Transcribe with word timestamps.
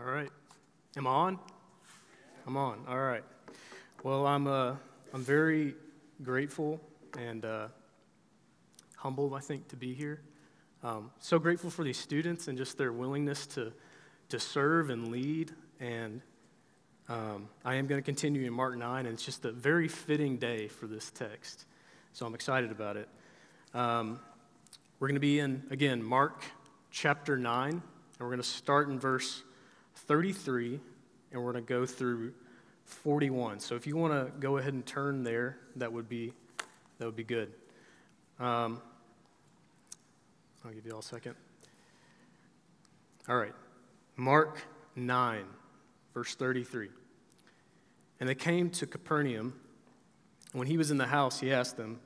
All 0.00 0.06
right. 0.06 0.30
Am 0.96 1.08
I 1.08 1.10
on? 1.10 1.38
I'm 2.46 2.56
on. 2.56 2.84
All 2.86 3.00
right. 3.00 3.24
Well, 4.04 4.28
I'm, 4.28 4.46
uh, 4.46 4.76
I'm 5.12 5.24
very 5.24 5.74
grateful 6.22 6.80
and 7.18 7.44
uh, 7.44 7.66
humbled, 8.94 9.34
I 9.34 9.40
think, 9.40 9.66
to 9.68 9.76
be 9.76 9.94
here. 9.94 10.20
Um, 10.84 11.10
so 11.18 11.40
grateful 11.40 11.68
for 11.68 11.82
these 11.82 11.96
students 11.96 12.46
and 12.46 12.56
just 12.56 12.78
their 12.78 12.92
willingness 12.92 13.44
to, 13.48 13.72
to 14.28 14.38
serve 14.38 14.90
and 14.90 15.10
lead. 15.10 15.50
And 15.80 16.20
um, 17.08 17.48
I 17.64 17.74
am 17.74 17.88
going 17.88 18.00
to 18.00 18.06
continue 18.06 18.46
in 18.46 18.52
Mark 18.52 18.76
9, 18.76 19.04
and 19.04 19.12
it's 19.12 19.24
just 19.24 19.44
a 19.46 19.50
very 19.50 19.88
fitting 19.88 20.36
day 20.36 20.68
for 20.68 20.86
this 20.86 21.10
text. 21.10 21.64
So 22.12 22.24
I'm 22.24 22.36
excited 22.36 22.70
about 22.70 22.96
it. 22.96 23.08
Um, 23.74 24.20
we're 25.00 25.08
going 25.08 25.16
to 25.16 25.20
be 25.20 25.40
in, 25.40 25.64
again, 25.72 26.04
Mark 26.04 26.44
chapter 26.92 27.36
9, 27.36 27.70
and 27.72 27.82
we're 28.20 28.26
going 28.26 28.38
to 28.38 28.44
start 28.44 28.90
in 28.90 29.00
verse 29.00 29.42
33, 30.06 30.80
and 31.32 31.42
we're 31.42 31.52
going 31.52 31.64
to 31.64 31.68
go 31.68 31.84
through 31.86 32.32
41. 32.84 33.60
So 33.60 33.74
if 33.74 33.86
you 33.86 33.96
want 33.96 34.12
to 34.12 34.32
go 34.40 34.56
ahead 34.56 34.72
and 34.72 34.84
turn 34.84 35.22
there, 35.22 35.58
that 35.76 35.92
would 35.92 36.08
be, 36.08 36.32
that 36.98 37.06
would 37.06 37.16
be 37.16 37.24
good. 37.24 37.52
Um, 38.40 38.80
I'll 40.64 40.72
give 40.72 40.86
you 40.86 40.92
all 40.92 41.00
a 41.00 41.02
second. 41.02 41.34
All 43.28 43.36
right. 43.36 43.54
Mark 44.16 44.60
9, 44.96 45.44
verse 46.14 46.34
33. 46.34 46.88
And 48.20 48.28
they 48.28 48.34
came 48.34 48.70
to 48.70 48.86
Capernaum. 48.86 49.58
When 50.52 50.66
he 50.66 50.78
was 50.78 50.90
in 50.90 50.98
the 50.98 51.06
house, 51.06 51.40
he 51.40 51.52
asked 51.52 51.76
them, 51.76 52.00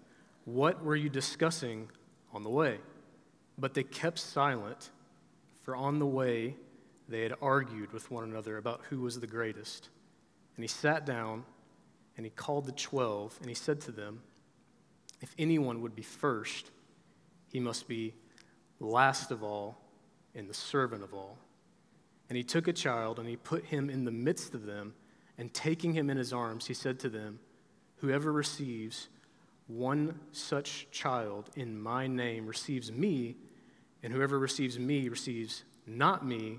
What 0.44 0.84
were 0.84 0.96
you 0.96 1.08
discussing 1.08 1.88
on 2.34 2.42
the 2.42 2.50
way? 2.50 2.78
But 3.56 3.74
they 3.74 3.84
kept 3.84 4.18
silent, 4.18 4.90
for 5.62 5.76
on 5.76 5.98
the 5.98 6.06
way 6.06 6.56
they 7.08 7.22
had 7.22 7.34
argued 7.42 7.92
with 7.92 8.10
one 8.10 8.24
another 8.24 8.56
about 8.56 8.80
who 8.88 9.00
was 9.00 9.20
the 9.20 9.26
greatest. 9.26 9.88
And 10.56 10.64
he 10.64 10.68
sat 10.68 11.06
down 11.06 11.44
and 12.16 12.26
he 12.26 12.30
called 12.30 12.66
the 12.66 12.72
twelve 12.72 13.36
and 13.40 13.48
he 13.48 13.54
said 13.54 13.80
to 13.82 13.92
them, 13.92 14.22
If 15.20 15.34
anyone 15.38 15.82
would 15.82 15.94
be 15.94 16.02
first, 16.02 16.70
he 17.48 17.60
must 17.60 17.88
be 17.88 18.14
last 18.80 19.30
of 19.30 19.42
all 19.42 19.78
and 20.34 20.48
the 20.48 20.54
servant 20.54 21.02
of 21.02 21.14
all. 21.14 21.38
And 22.28 22.36
he 22.36 22.42
took 22.42 22.68
a 22.68 22.72
child 22.72 23.18
and 23.18 23.28
he 23.28 23.36
put 23.36 23.66
him 23.66 23.90
in 23.90 24.04
the 24.04 24.10
midst 24.10 24.54
of 24.54 24.64
them, 24.64 24.94
and 25.38 25.52
taking 25.52 25.92
him 25.92 26.08
in 26.10 26.16
his 26.16 26.32
arms, 26.32 26.66
he 26.66 26.74
said 26.74 26.98
to 27.00 27.08
them, 27.08 27.40
Whoever 27.96 28.32
receives 28.32 29.08
one 29.66 30.18
such 30.32 30.90
child 30.90 31.50
in 31.56 31.80
my 31.80 32.06
name 32.06 32.46
receives 32.46 32.90
me, 32.90 33.36
and 34.02 34.12
whoever 34.12 34.38
receives 34.38 34.78
me 34.78 35.08
receives 35.08 35.64
not 35.86 36.24
me, 36.26 36.58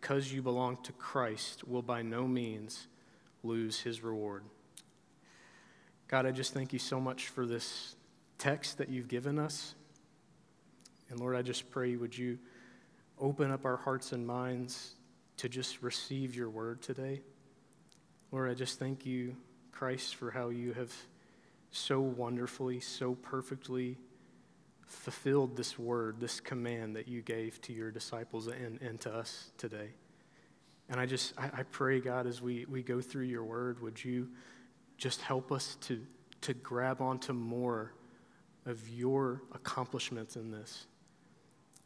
because 0.00 0.32
you 0.32 0.42
belong 0.42 0.78
to 0.82 0.92
Christ 0.92 1.66
will 1.66 1.82
by 1.82 2.02
no 2.02 2.26
means 2.26 2.86
lose 3.42 3.80
his 3.80 4.02
reward. 4.02 4.44
God, 6.08 6.26
I 6.26 6.30
just 6.30 6.52
thank 6.52 6.72
you 6.72 6.78
so 6.78 7.00
much 7.00 7.28
for 7.28 7.46
this 7.46 7.96
text 8.38 8.78
that 8.78 8.88
you've 8.88 9.08
given 9.08 9.38
us. 9.38 9.74
And 11.10 11.20
Lord, 11.20 11.36
I 11.36 11.42
just 11.42 11.70
pray, 11.70 11.96
would 11.96 12.16
you 12.16 12.38
open 13.18 13.50
up 13.50 13.64
our 13.64 13.76
hearts 13.76 14.12
and 14.12 14.26
minds 14.26 14.94
to 15.38 15.48
just 15.48 15.82
receive 15.82 16.34
your 16.34 16.50
word 16.50 16.82
today? 16.82 17.22
Lord, 18.32 18.50
I 18.50 18.54
just 18.54 18.78
thank 18.78 19.06
you, 19.06 19.36
Christ, 19.72 20.16
for 20.16 20.30
how 20.30 20.48
you 20.48 20.72
have 20.72 20.92
so 21.70 22.00
wonderfully, 22.00 22.80
so 22.80 23.14
perfectly 23.14 23.96
fulfilled 24.86 25.56
this 25.56 25.78
word, 25.78 26.20
this 26.20 26.40
command 26.40 26.96
that 26.96 27.08
you 27.08 27.22
gave 27.22 27.60
to 27.62 27.72
your 27.72 27.90
disciples 27.90 28.46
and, 28.46 28.80
and 28.80 29.00
to 29.00 29.12
us 29.12 29.50
today. 29.58 29.90
And 30.88 31.00
I 31.00 31.06
just, 31.06 31.32
I, 31.38 31.46
I 31.46 31.62
pray, 31.64 32.00
God, 32.00 32.26
as 32.26 32.42
we, 32.42 32.66
we 32.66 32.82
go 32.82 33.00
through 33.00 33.24
your 33.24 33.44
word, 33.44 33.80
would 33.80 34.02
you 34.02 34.28
just 34.98 35.22
help 35.22 35.50
us 35.50 35.76
to, 35.82 36.00
to 36.42 36.54
grab 36.54 37.00
onto 37.00 37.32
more 37.32 37.92
of 38.66 38.86
your 38.88 39.42
accomplishments 39.52 40.36
in 40.36 40.50
this? 40.50 40.86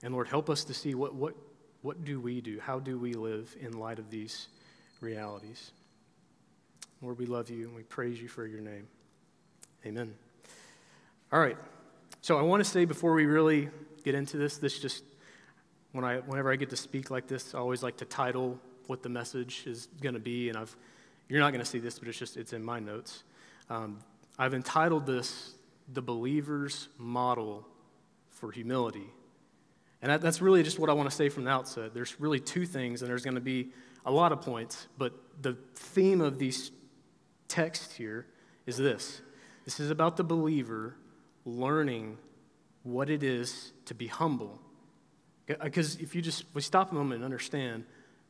And 0.02 0.12
Lord, 0.12 0.28
help 0.28 0.50
us 0.50 0.64
to 0.64 0.74
see 0.74 0.94
what, 0.94 1.14
what, 1.14 1.34
what 1.82 2.04
do 2.04 2.20
we 2.20 2.40
do? 2.40 2.58
How 2.60 2.78
do 2.78 2.98
we 2.98 3.14
live 3.14 3.54
in 3.60 3.78
light 3.78 3.98
of 3.98 4.10
these 4.10 4.48
realities? 5.00 5.72
Lord, 7.00 7.18
we 7.18 7.26
love 7.26 7.50
you 7.50 7.66
and 7.66 7.76
we 7.76 7.82
praise 7.84 8.20
you 8.20 8.28
for 8.28 8.46
your 8.46 8.60
name. 8.60 8.88
Amen. 9.86 10.14
All 11.32 11.40
right. 11.40 11.56
So 12.20 12.36
I 12.36 12.42
want 12.42 12.62
to 12.64 12.68
say 12.68 12.84
before 12.84 13.14
we 13.14 13.26
really 13.26 13.68
get 14.04 14.14
into 14.14 14.38
this, 14.38 14.58
this 14.58 14.78
just 14.78 15.04
when 15.92 16.04
I 16.04 16.16
whenever 16.18 16.52
I 16.52 16.56
get 16.56 16.70
to 16.70 16.76
speak 16.76 17.10
like 17.10 17.28
this, 17.28 17.54
I 17.54 17.58
always 17.58 17.82
like 17.82 17.96
to 17.98 18.04
title 18.04 18.58
what 18.86 19.02
the 19.02 19.08
message 19.08 19.64
is 19.66 19.88
going 20.00 20.14
to 20.14 20.20
be, 20.20 20.48
and 20.48 20.58
I've 20.58 20.74
you're 21.28 21.40
not 21.40 21.52
going 21.52 21.60
to 21.64 21.70
see 21.70 21.78
this, 21.78 21.98
but 21.98 22.08
it's 22.08 22.18
just 22.18 22.36
it's 22.36 22.52
in 22.52 22.64
my 22.64 22.80
notes. 22.80 23.22
Um, 23.70 23.98
I've 24.38 24.54
entitled 24.54 25.06
this 25.06 25.54
"The 25.92 26.02
Believer's 26.02 26.88
Model 26.98 27.66
for 28.30 28.50
Humility," 28.50 29.10
and 30.02 30.10
that, 30.10 30.20
that's 30.20 30.42
really 30.42 30.62
just 30.62 30.78
what 30.78 30.90
I 30.90 30.94
want 30.94 31.08
to 31.08 31.14
say 31.14 31.28
from 31.28 31.44
the 31.44 31.50
outset. 31.50 31.94
There's 31.94 32.18
really 32.20 32.40
two 32.40 32.66
things, 32.66 33.02
and 33.02 33.10
there's 33.10 33.24
going 33.24 33.36
to 33.36 33.40
be 33.40 33.68
a 34.04 34.10
lot 34.10 34.32
of 34.32 34.40
points, 34.40 34.88
but 34.98 35.12
the 35.40 35.56
theme 35.74 36.20
of 36.20 36.38
these 36.38 36.72
texts 37.46 37.94
here 37.94 38.26
is 38.66 38.76
this: 38.76 39.22
this 39.64 39.78
is 39.78 39.90
about 39.90 40.16
the 40.16 40.24
believer 40.24 40.96
learning 41.48 42.18
what 42.82 43.10
it 43.10 43.22
is 43.22 43.72
to 43.86 43.94
be 43.94 44.06
humble. 44.06 44.60
Because 45.46 45.96
if 45.96 46.14
you 46.14 46.20
just 46.20 46.44
we 46.54 46.60
stop 46.60 46.92
a 46.92 46.94
moment 46.94 47.16
and 47.16 47.24
understand, 47.24 47.84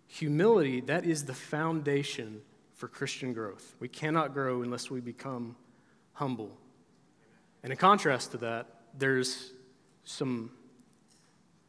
humility, 0.06 0.80
that 0.82 1.04
is 1.04 1.24
the 1.24 1.34
foundation 1.34 2.40
for 2.74 2.86
Christian 2.86 3.32
growth. 3.32 3.74
We 3.80 3.88
cannot 3.88 4.32
grow 4.32 4.62
unless 4.62 4.90
we 4.90 5.00
become 5.00 5.56
humble. 6.12 6.56
And 7.62 7.72
in 7.72 7.76
contrast 7.76 8.30
to 8.32 8.38
that, 8.38 8.66
there's 8.96 9.52
some, 10.04 10.52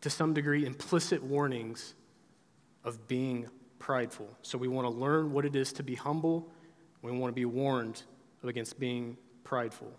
to 0.01 0.09
some 0.09 0.33
degree, 0.33 0.65
implicit 0.65 1.23
warnings 1.23 1.95
of 2.83 3.07
being 3.07 3.47
prideful. 3.79 4.29
So 4.43 4.57
we 4.57 4.67
want 4.67 4.85
to 4.85 4.93
learn 4.93 5.33
what 5.33 5.45
it 5.45 5.55
is 5.55 5.73
to 5.73 5.83
be 5.83 5.95
humble. 5.95 6.47
We 7.01 7.11
want 7.11 7.31
to 7.31 7.35
be 7.35 7.45
warned 7.45 8.03
against 8.43 8.79
being 8.79 9.17
prideful. 9.43 9.91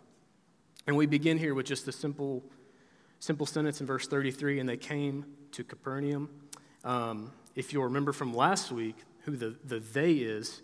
And 0.90 0.96
we 0.96 1.06
begin 1.06 1.38
here 1.38 1.54
with 1.54 1.66
just 1.66 1.86
a 1.86 1.92
simple, 1.92 2.42
simple 3.20 3.46
sentence 3.46 3.80
in 3.80 3.86
verse 3.86 4.08
33 4.08 4.58
and 4.58 4.68
they 4.68 4.76
came 4.76 5.24
to 5.52 5.62
Capernaum. 5.62 6.28
Um, 6.82 7.30
if 7.54 7.72
you'll 7.72 7.84
remember 7.84 8.12
from 8.12 8.34
last 8.34 8.72
week 8.72 8.96
who 9.20 9.36
the, 9.36 9.54
the 9.64 9.78
they 9.78 10.14
is, 10.14 10.62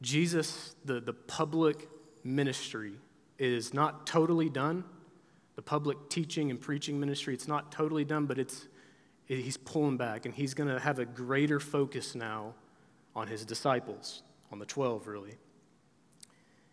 Jesus, 0.00 0.76
the, 0.86 0.98
the 0.98 1.12
public 1.12 1.90
ministry 2.24 2.94
is 3.38 3.74
not 3.74 4.06
totally 4.06 4.48
done. 4.48 4.82
The 5.56 5.62
public 5.62 6.08
teaching 6.08 6.50
and 6.50 6.58
preaching 6.58 6.98
ministry, 6.98 7.34
it's 7.34 7.46
not 7.46 7.70
totally 7.70 8.06
done, 8.06 8.24
but 8.24 8.38
it's, 8.38 8.66
it, 9.28 9.40
he's 9.40 9.58
pulling 9.58 9.98
back 9.98 10.24
and 10.24 10.34
he's 10.34 10.54
going 10.54 10.70
to 10.70 10.80
have 10.80 10.98
a 10.98 11.04
greater 11.04 11.60
focus 11.60 12.14
now 12.14 12.54
on 13.14 13.26
his 13.26 13.44
disciples, 13.44 14.22
on 14.50 14.58
the 14.58 14.64
12, 14.64 15.06
really. 15.06 15.36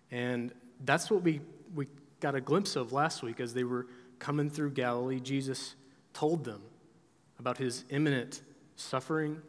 And 0.09 0.53
that's 0.85 1.11
what 1.11 1.21
we, 1.21 1.41
we 1.75 1.87
got 2.21 2.35
a 2.35 2.41
glimpse 2.41 2.75
of 2.77 2.93
last 2.93 3.23
week 3.23 3.41
as 3.41 3.53
they 3.53 3.65
were 3.65 3.87
coming 4.19 4.49
through 4.49 4.71
Galilee. 4.71 5.19
Jesus 5.19 5.75
told 6.13 6.45
them 6.45 6.61
about 7.39 7.57
his 7.57 7.83
imminent 7.89 8.41
suffering, 8.75 9.41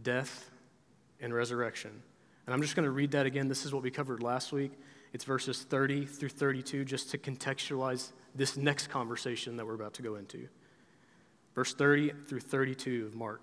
death, 0.00 0.50
and 1.20 1.34
resurrection. 1.34 1.90
And 2.46 2.54
I'm 2.54 2.62
just 2.62 2.74
going 2.74 2.84
to 2.84 2.90
read 2.90 3.10
that 3.10 3.26
again. 3.26 3.48
This 3.48 3.66
is 3.66 3.74
what 3.74 3.82
we 3.82 3.90
covered 3.90 4.22
last 4.22 4.52
week. 4.52 4.72
It's 5.12 5.24
verses 5.24 5.62
30 5.62 6.06
through 6.06 6.28
32, 6.30 6.84
just 6.84 7.10
to 7.10 7.18
contextualize 7.18 8.12
this 8.34 8.56
next 8.56 8.88
conversation 8.88 9.56
that 9.56 9.66
we're 9.66 9.74
about 9.74 9.94
to 9.94 10.02
go 10.02 10.14
into. 10.14 10.48
Verse 11.54 11.74
30 11.74 12.12
through 12.26 12.40
32 12.40 13.06
of 13.06 13.14
Mark. 13.16 13.42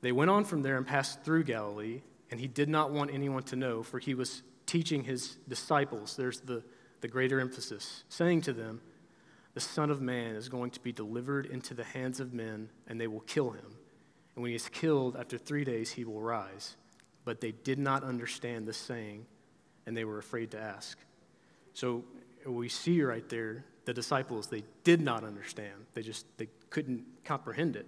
They 0.00 0.12
went 0.12 0.30
on 0.30 0.44
from 0.44 0.62
there 0.62 0.76
and 0.76 0.86
passed 0.86 1.22
through 1.22 1.44
Galilee, 1.44 2.02
and 2.30 2.40
he 2.40 2.48
did 2.48 2.68
not 2.68 2.90
want 2.90 3.14
anyone 3.14 3.44
to 3.44 3.56
know, 3.56 3.84
for 3.84 4.00
he 4.00 4.14
was 4.14 4.42
teaching 4.66 5.04
his 5.04 5.36
disciples. 5.48 6.16
There's 6.16 6.40
the 6.40 6.64
the 7.04 7.08
greater 7.08 7.38
emphasis, 7.38 8.02
saying 8.08 8.40
to 8.40 8.50
them, 8.54 8.80
The 9.52 9.60
Son 9.60 9.90
of 9.90 10.00
Man 10.00 10.36
is 10.36 10.48
going 10.48 10.70
to 10.70 10.80
be 10.80 10.90
delivered 10.90 11.44
into 11.44 11.74
the 11.74 11.84
hands 11.84 12.18
of 12.18 12.32
men, 12.32 12.70
and 12.86 12.98
they 12.98 13.08
will 13.08 13.20
kill 13.20 13.50
him. 13.50 13.76
and 14.34 14.42
when 14.42 14.48
he 14.48 14.56
is 14.56 14.70
killed, 14.70 15.14
after 15.14 15.36
three 15.36 15.64
days 15.64 15.90
he 15.92 16.06
will 16.06 16.22
rise. 16.22 16.76
But 17.26 17.42
they 17.42 17.52
did 17.52 17.78
not 17.78 18.04
understand 18.04 18.66
the 18.66 18.72
saying, 18.72 19.26
and 19.84 19.94
they 19.94 20.06
were 20.06 20.16
afraid 20.16 20.50
to 20.52 20.58
ask. 20.58 20.96
So 21.74 22.04
we 22.46 22.70
see 22.70 23.02
right 23.02 23.28
there 23.28 23.66
the 23.84 23.92
disciples, 23.92 24.46
they 24.46 24.64
did 24.82 25.02
not 25.02 25.24
understand. 25.24 25.74
They 25.92 26.00
just 26.00 26.24
they 26.38 26.48
couldn't 26.70 27.04
comprehend 27.22 27.76
it. 27.76 27.86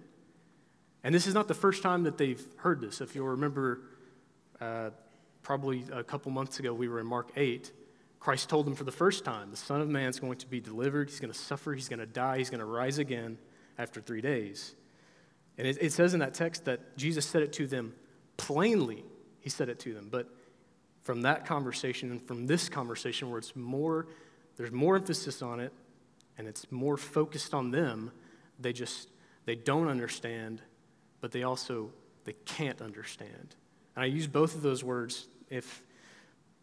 And 1.03 1.15
this 1.15 1.25
is 1.25 1.33
not 1.33 1.47
the 1.47 1.55
first 1.55 1.81
time 1.81 2.03
that 2.03 2.19
they've 2.19 2.45
heard 2.57 2.81
this. 2.81 3.01
If 3.01 3.15
you'll 3.15 3.29
remember, 3.29 3.81
uh, 4.61 4.91
probably 5.41 5.85
a 5.91 6.03
couple 6.03 6.31
months 6.31 6.59
ago, 6.59 6.71
we 6.71 6.87
were 6.87 6.99
in 6.99 7.07
Mark 7.07 7.31
8. 7.35 7.71
Christ 8.27 8.49
told 8.49 8.67
them 8.67 8.75
for 8.75 8.83
the 8.83 8.91
first 8.91 9.23
time, 9.23 9.51
the 9.51 9.55
Son 9.55 9.79
of 9.79 9.87
Man 9.87 10.09
is 10.09 10.19
going 10.19 10.37
to 10.39 10.47
be 10.47 10.59
delivered, 10.59 11.09
he's 11.09 11.21
going 11.21 11.31
to 11.31 11.39
suffer, 11.39 11.73
he's 11.73 11.87
going 11.87 11.99
to 11.99 12.05
die, 12.05 12.39
he's 12.39 12.49
going 12.49 12.59
to 12.59 12.65
rise 12.65 12.97
again 12.97 13.37
after 13.77 14.01
three 14.01 14.19
days. 14.19 14.75
And 15.57 15.65
it, 15.65 15.77
it 15.79 15.93
says 15.93 16.13
in 16.13 16.19
that 16.19 16.33
text 16.33 16.65
that 16.65 16.97
Jesus 16.97 17.25
said 17.25 17.41
it 17.41 17.53
to 17.53 17.67
them 17.67 17.95
plainly. 18.35 19.05
He 19.39 19.49
said 19.49 19.69
it 19.69 19.79
to 19.79 19.93
them. 19.93 20.09
But 20.11 20.27
from 21.03 21.21
that 21.21 21.45
conversation 21.45 22.11
and 22.11 22.21
from 22.21 22.47
this 22.47 22.67
conversation 22.67 23.29
where 23.29 23.39
it's 23.39 23.55
more, 23.55 24.07
there's 24.57 24.73
more 24.73 24.97
emphasis 24.97 25.41
on 25.41 25.61
it 25.61 25.71
and 26.37 26.49
it's 26.49 26.69
more 26.69 26.97
focused 26.97 27.53
on 27.53 27.71
them, 27.71 28.11
they 28.59 28.73
just, 28.73 29.07
they 29.45 29.55
don't 29.55 29.87
understand, 29.87 30.61
but 31.21 31.31
they 31.31 31.43
also, 31.43 31.91
they 32.25 32.33
can't 32.43 32.81
understand. 32.81 33.55
And 33.95 34.03
I 34.03 34.07
use 34.07 34.27
both 34.27 34.53
of 34.53 34.63
those 34.63 34.83
words 34.83 35.29
if, 35.49 35.81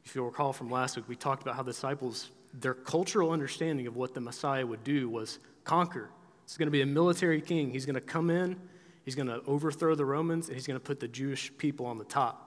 if 0.05 0.15
you'll 0.15 0.27
recall 0.27 0.53
from 0.53 0.71
last 0.71 0.97
week, 0.97 1.09
we 1.09 1.17
talked 1.17 1.43
about 1.43 1.57
how 1.57 1.63
the 1.63 1.73
disciples, 1.73 2.31
their 2.53 2.75
cultural 2.75 3.31
understanding 3.31 3.87
of 3.87 3.97
what 3.97 4.15
the 4.15 4.21
Messiah 4.21 4.67
would 4.67 4.85
do 4.85 5.09
was 5.09 5.39
conquer. 5.65 6.11
It's 6.45 6.57
going 6.57 6.67
to 6.67 6.73
be 6.73 6.83
a 6.83 6.87
military 6.87 7.41
king. 7.41 7.71
He's 7.71 7.87
going 7.87 7.95
to 7.95 8.01
come 8.01 8.31
in, 8.31 8.57
he's 9.05 9.15
going 9.15 9.29
to 9.29 9.43
overthrow 9.47 9.95
the 9.95 10.05
Romans, 10.05 10.49
and 10.49 10.57
he's 10.57 10.67
going 10.67 10.79
to 10.79 10.85
put 10.85 11.01
the 11.01 11.09
Jewish 11.09 11.51
people 11.57 11.87
on 11.87 11.99
the 11.99 12.05
top. 12.05 12.45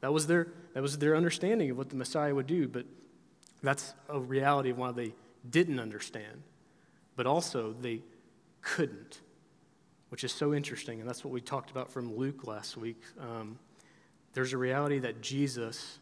That 0.00 0.12
was 0.12 0.26
their, 0.26 0.48
that 0.72 0.82
was 0.82 0.98
their 0.98 1.16
understanding 1.16 1.70
of 1.70 1.78
what 1.78 1.90
the 1.90 1.96
Messiah 1.96 2.34
would 2.34 2.46
do, 2.46 2.68
but 2.68 2.86
that's 3.62 3.94
a 4.08 4.18
reality 4.18 4.70
of 4.70 4.78
why 4.78 4.92
they 4.92 5.14
didn't 5.48 5.80
understand. 5.80 6.42
But 7.16 7.26
also, 7.26 7.74
they 7.80 8.00
couldn't, 8.60 9.20
which 10.08 10.24
is 10.24 10.32
so 10.32 10.54
interesting, 10.54 11.00
and 11.00 11.08
that's 11.08 11.24
what 11.24 11.32
we 11.32 11.40
talked 11.40 11.70
about 11.70 11.90
from 11.90 12.16
Luke 12.16 12.46
last 12.46 12.76
week. 12.76 13.00
Um, 13.20 13.58
there's 14.32 14.52
a 14.52 14.58
reality 14.58 14.98
that 15.00 15.22
Jesus 15.22 15.98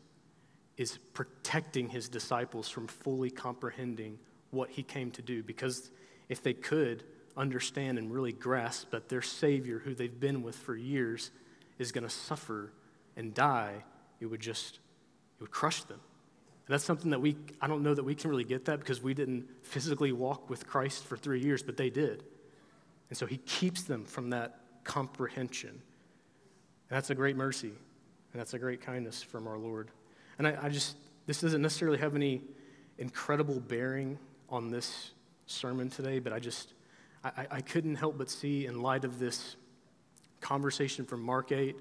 is 0.83 0.99
protecting 1.15 1.89
his 1.89 2.09
disciples 2.09 2.69
from 2.69 2.87
fully 2.87 3.31
comprehending 3.31 4.19
what 4.51 4.69
he 4.69 4.83
came 4.83 5.11
to 5.13 5.23
do, 5.23 5.43
because 5.43 5.91
if 6.29 6.43
they 6.43 6.53
could, 6.53 7.05
understand 7.37 7.99
and 7.99 8.13
really 8.13 8.33
grasp 8.33 8.91
that 8.91 9.09
their 9.09 9.23
Savior, 9.23 9.79
who 9.79 9.95
they've 9.95 10.21
been 10.21 10.43
with 10.43 10.57
for 10.57 10.77
years, 10.77 11.31
is 11.79 11.93
going 11.93 12.05
to 12.05 12.11
suffer 12.11 12.73
and 13.17 13.33
die, 13.33 13.85
it 14.21 14.27
would 14.27 14.41
just, 14.41 14.77
it 14.77 15.41
would 15.41 15.51
crush 15.51 15.83
them. 15.85 16.01
And 16.67 16.75
that's 16.75 16.85
something 16.85 17.11
that 17.11 17.21
we, 17.21 17.37
I 17.61 17.67
don't 17.69 17.83
know 17.83 17.95
that 17.95 18.05
we 18.05 18.15
can 18.15 18.31
really 18.31 18.45
get 18.45 18.67
that 18.67 18.79
because 18.79 19.03
we 19.03 19.15
didn't 19.15 19.49
physically 19.63 20.13
walk 20.13 20.51
with 20.51 20.67
Christ 20.67 21.05
for 21.05 21.17
three 21.17 21.41
years, 21.41 21.63
but 21.63 21.77
they 21.77 21.91
did. 21.91 22.25
And 23.09 23.17
so 23.17 23.27
he 23.27 23.39
keeps 23.39 23.83
them 23.83 24.05
from 24.05 24.31
that 24.31 24.59
comprehension. 24.85 25.71
And 25.71 26.97
that's 26.97 27.11
a 27.11 27.15
great 27.15 27.37
mercy, 27.37 27.73
and 28.33 28.41
that's 28.41 28.55
a 28.55 28.59
great 28.59 28.81
kindness 28.81 29.23
from 29.23 29.49
our 29.49 29.59
Lord. 29.59 29.91
And 30.45 30.57
I, 30.57 30.67
I 30.67 30.69
just, 30.71 30.97
this 31.27 31.41
doesn't 31.41 31.63
necessarily 31.63 31.99
have 31.99 32.17
any 32.17 32.43
incredible 32.99 33.61
bearing 33.61 34.19
on 34.49 34.71
this 34.71 35.13
sermon 35.47 35.89
today, 35.89 36.19
but 36.19 36.33
I 36.33 36.41
just, 36.41 36.73
I, 37.23 37.47
I 37.49 37.61
couldn't 37.61 37.95
help 37.95 38.19
but 38.19 38.29
see, 38.29 38.67
in 38.67 38.83
light 38.83 39.05
of 39.05 39.21
this 39.21 39.55
conversation 40.41 41.05
from 41.05 41.23
Mark 41.23 41.53
8 41.53 41.77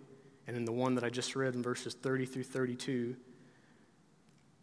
and 0.45 0.55
in 0.55 0.63
the 0.63 0.71
one 0.71 0.93
that 0.93 1.03
I 1.03 1.09
just 1.09 1.35
read 1.35 1.55
in 1.55 1.63
verses 1.63 1.95
30 1.95 2.27
through 2.27 2.43
32, 2.43 3.15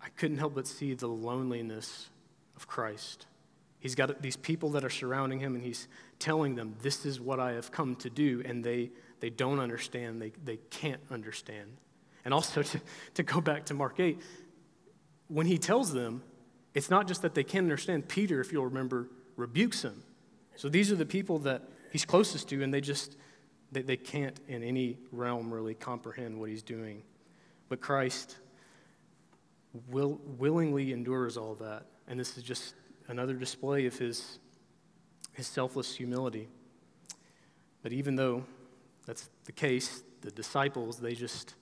I 0.00 0.10
couldn't 0.10 0.38
help 0.38 0.54
but 0.54 0.68
see 0.68 0.94
the 0.94 1.08
loneliness 1.08 2.08
of 2.54 2.68
Christ. 2.68 3.26
He's 3.80 3.96
got 3.96 4.22
these 4.22 4.36
people 4.36 4.70
that 4.70 4.84
are 4.84 4.90
surrounding 4.90 5.40
him, 5.40 5.56
and 5.56 5.64
he's 5.64 5.88
telling 6.20 6.54
them, 6.54 6.76
This 6.82 7.04
is 7.04 7.20
what 7.20 7.40
I 7.40 7.54
have 7.54 7.72
come 7.72 7.96
to 7.96 8.10
do, 8.10 8.42
and 8.44 8.62
they, 8.62 8.90
they 9.18 9.30
don't 9.30 9.58
understand, 9.58 10.22
they, 10.22 10.30
they 10.44 10.58
can't 10.70 11.02
understand. 11.10 11.78
And 12.24 12.34
also, 12.34 12.62
to, 12.62 12.80
to 13.14 13.22
go 13.22 13.40
back 13.40 13.66
to 13.66 13.74
Mark 13.74 14.00
8, 14.00 14.20
when 15.28 15.46
he 15.46 15.58
tells 15.58 15.92
them, 15.92 16.22
it's 16.74 16.90
not 16.90 17.08
just 17.08 17.22
that 17.22 17.34
they 17.34 17.44
can't 17.44 17.64
understand. 17.64 18.08
Peter, 18.08 18.40
if 18.40 18.52
you'll 18.52 18.64
remember, 18.64 19.08
rebukes 19.36 19.82
him. 19.82 20.02
So 20.56 20.68
these 20.68 20.92
are 20.92 20.96
the 20.96 21.06
people 21.06 21.38
that 21.40 21.62
he's 21.92 22.04
closest 22.04 22.48
to, 22.50 22.62
and 22.62 22.72
they 22.72 22.80
just 22.80 23.16
they, 23.72 23.82
they 23.82 23.96
can't 23.96 24.38
in 24.48 24.62
any 24.62 24.98
realm 25.12 25.52
really 25.52 25.74
comprehend 25.74 26.38
what 26.38 26.50
he's 26.50 26.62
doing. 26.62 27.02
But 27.68 27.80
Christ 27.80 28.36
will, 29.88 30.20
willingly 30.38 30.92
endures 30.92 31.36
all 31.36 31.54
that. 31.56 31.84
And 32.06 32.18
this 32.18 32.36
is 32.36 32.42
just 32.42 32.74
another 33.08 33.34
display 33.34 33.86
of 33.86 33.98
his, 33.98 34.38
his 35.32 35.46
selfless 35.46 35.94
humility. 35.94 36.48
But 37.82 37.92
even 37.92 38.16
though 38.16 38.44
that's 39.06 39.28
the 39.44 39.52
case, 39.52 40.02
the 40.22 40.30
disciples, 40.30 40.98
they 40.98 41.14
just, 41.14 41.54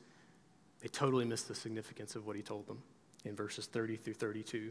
they 0.87 0.91
totally 0.91 1.25
missed 1.25 1.49
the 1.49 1.55
significance 1.57 2.15
of 2.15 2.29
what 2.29 2.37
he 2.37 2.43
told 2.43 2.69
them 2.69 2.81
in 3.25 3.35
verses 3.35 3.67
30 3.67 3.97
through 3.97 4.15
32. 4.15 4.71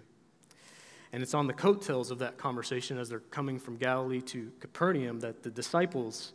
And 1.12 1.22
it's 1.22 1.34
on 1.34 1.46
the 1.46 1.52
coattails 1.52 2.10
of 2.10 2.20
that 2.20 2.38
conversation 2.38 2.98
as 2.98 3.10
they're 3.10 3.20
coming 3.20 3.60
from 3.60 3.76
Galilee 3.76 4.22
to 4.22 4.50
Capernaum 4.62 5.20
that 5.20 5.44
the 5.44 5.50
disciples, 5.50 6.32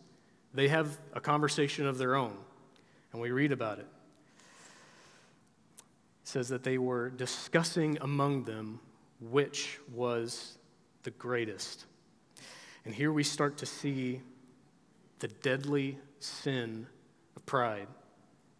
they 0.53 0.69
have 0.69 0.99
a 1.15 1.21
conversation 1.21 1.87
of 1.87 1.97
their 1.97 2.15
own. 2.15 2.37
And 3.15 3.23
we 3.23 3.31
read 3.31 3.53
about 3.53 3.79
it. 3.79 3.87
It 6.25 6.29
says 6.29 6.51
that 6.51 6.63
they 6.63 6.77
were 6.77 7.09
discussing 7.09 7.97
among 8.03 8.45
them 8.45 8.81
which 9.31 9.79
was 9.95 10.59
the 11.05 11.11
greatest. 11.13 11.87
And 12.85 12.95
here 12.95 13.15
we 13.15 13.25
start 13.25 13.57
to 13.57 13.65
see 13.65 14.21
the 15.21 15.29
deadly 15.29 15.97
sin 16.19 16.87
of 17.35 17.47
pride. 17.47 17.87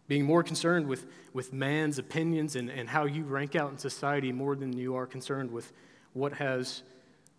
Being 0.07 0.25
more 0.25 0.43
concerned 0.43 0.87
with, 0.87 1.05
with 1.33 1.53
man's 1.53 1.97
opinions 1.97 2.55
and, 2.55 2.69
and 2.69 2.89
how 2.89 3.05
you 3.05 3.23
rank 3.23 3.55
out 3.55 3.71
in 3.71 3.77
society 3.77 4.31
more 4.31 4.55
than 4.55 4.73
you 4.73 4.95
are 4.95 5.05
concerned 5.05 5.51
with 5.51 5.71
what 6.13 6.33
has 6.33 6.83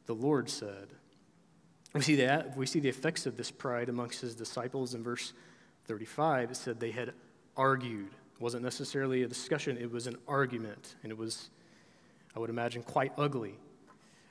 the 0.06 0.14
Lord 0.14 0.48
said? 0.48 0.88
We 1.92 2.00
see, 2.00 2.16
that, 2.16 2.56
we 2.56 2.64
see 2.64 2.80
the 2.80 2.88
effects 2.88 3.26
of 3.26 3.36
this 3.36 3.50
pride 3.50 3.90
amongst 3.90 4.22
his 4.22 4.34
disciples 4.34 4.94
in 4.94 5.02
verse 5.02 5.34
35. 5.86 6.52
It 6.52 6.56
said 6.56 6.80
they 6.80 6.90
had 6.90 7.12
argued. 7.56 8.08
It 8.34 8.40
wasn't 8.40 8.62
necessarily 8.62 9.22
a 9.22 9.28
discussion, 9.28 9.76
it 9.76 9.90
was 9.90 10.06
an 10.06 10.16
argument. 10.26 10.94
And 11.02 11.12
it 11.12 11.18
was, 11.18 11.50
I 12.34 12.38
would 12.38 12.48
imagine, 12.48 12.82
quite 12.82 13.12
ugly. 13.18 13.54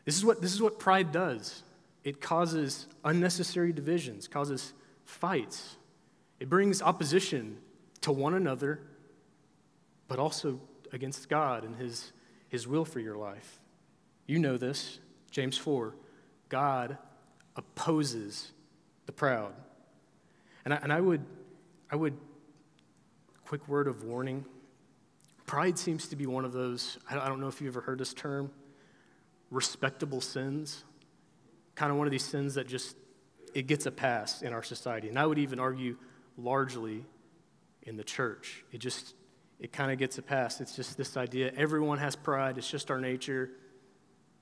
This 0.05 0.17
is 0.17 0.25
what, 0.25 0.41
this 0.41 0.53
is 0.53 0.61
what 0.61 0.79
pride 0.79 1.11
does 1.11 1.63
it 2.03 2.19
causes 2.19 2.87
unnecessary 3.05 3.71
divisions, 3.71 4.27
causes 4.27 4.73
fights, 5.05 5.77
it 6.39 6.49
brings 6.49 6.81
opposition 6.81 7.57
to 8.01 8.11
one 8.11 8.33
another, 8.33 8.81
but 10.07 10.19
also 10.19 10.59
against 10.91 11.29
God 11.29 11.63
and 11.63 11.75
his, 11.75 12.11
his 12.49 12.67
will 12.67 12.85
for 12.85 12.99
your 12.99 13.15
life. 13.15 13.59
You 14.25 14.39
know 14.39 14.57
this, 14.57 14.99
James 15.29 15.57
4. 15.57 15.95
God 16.49 16.97
opposes 17.55 18.51
the 19.05 19.11
proud. 19.11 19.53
And 20.65 20.73
I, 20.73 20.77
and 20.77 20.91
I 20.91 20.99
would, 20.99 21.25
I 21.89 21.95
would, 21.95 22.17
quick 23.45 23.67
word 23.67 23.87
of 23.87 24.03
warning. 24.03 24.45
Pride 25.45 25.77
seems 25.77 26.07
to 26.07 26.15
be 26.15 26.25
one 26.25 26.45
of 26.45 26.53
those, 26.53 26.97
I 27.09 27.27
don't 27.27 27.41
know 27.41 27.47
if 27.47 27.59
you've 27.59 27.75
ever 27.75 27.81
heard 27.81 27.99
this 27.99 28.13
term, 28.13 28.51
respectable 29.49 30.21
sins. 30.21 30.83
Kind 31.75 31.91
of 31.91 31.97
one 31.97 32.07
of 32.07 32.11
these 32.11 32.23
sins 32.23 32.55
that 32.55 32.67
just, 32.67 32.95
it 33.53 33.67
gets 33.67 33.85
a 33.85 33.91
pass 33.91 34.41
in 34.41 34.53
our 34.53 34.63
society. 34.63 35.09
And 35.09 35.19
I 35.19 35.25
would 35.25 35.37
even 35.37 35.59
argue 35.59 35.97
largely 36.37 37.03
in 37.83 37.97
the 37.97 38.03
church. 38.03 38.63
It 38.71 38.79
just, 38.79 39.15
it 39.59 39.71
kind 39.71 39.91
of 39.91 39.97
gets 39.97 40.17
a 40.17 40.21
pass. 40.21 40.61
It's 40.61 40.75
just 40.75 40.97
this 40.97 41.17
idea 41.17 41.51
everyone 41.55 41.97
has 41.97 42.15
pride, 42.15 42.57
it's 42.57 42.69
just 42.69 42.91
our 42.91 42.99
nature 42.99 43.51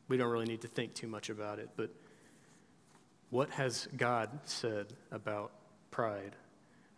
we 0.09 0.17
don't 0.17 0.29
really 0.29 0.47
need 0.47 0.61
to 0.61 0.67
think 0.67 0.93
too 0.93 1.07
much 1.07 1.29
about 1.29 1.59
it. 1.59 1.69
But 1.77 1.91
what 3.29 3.51
has 3.51 3.87
God 3.95 4.29
said 4.43 4.87
about 5.11 5.51
pride? 5.91 6.35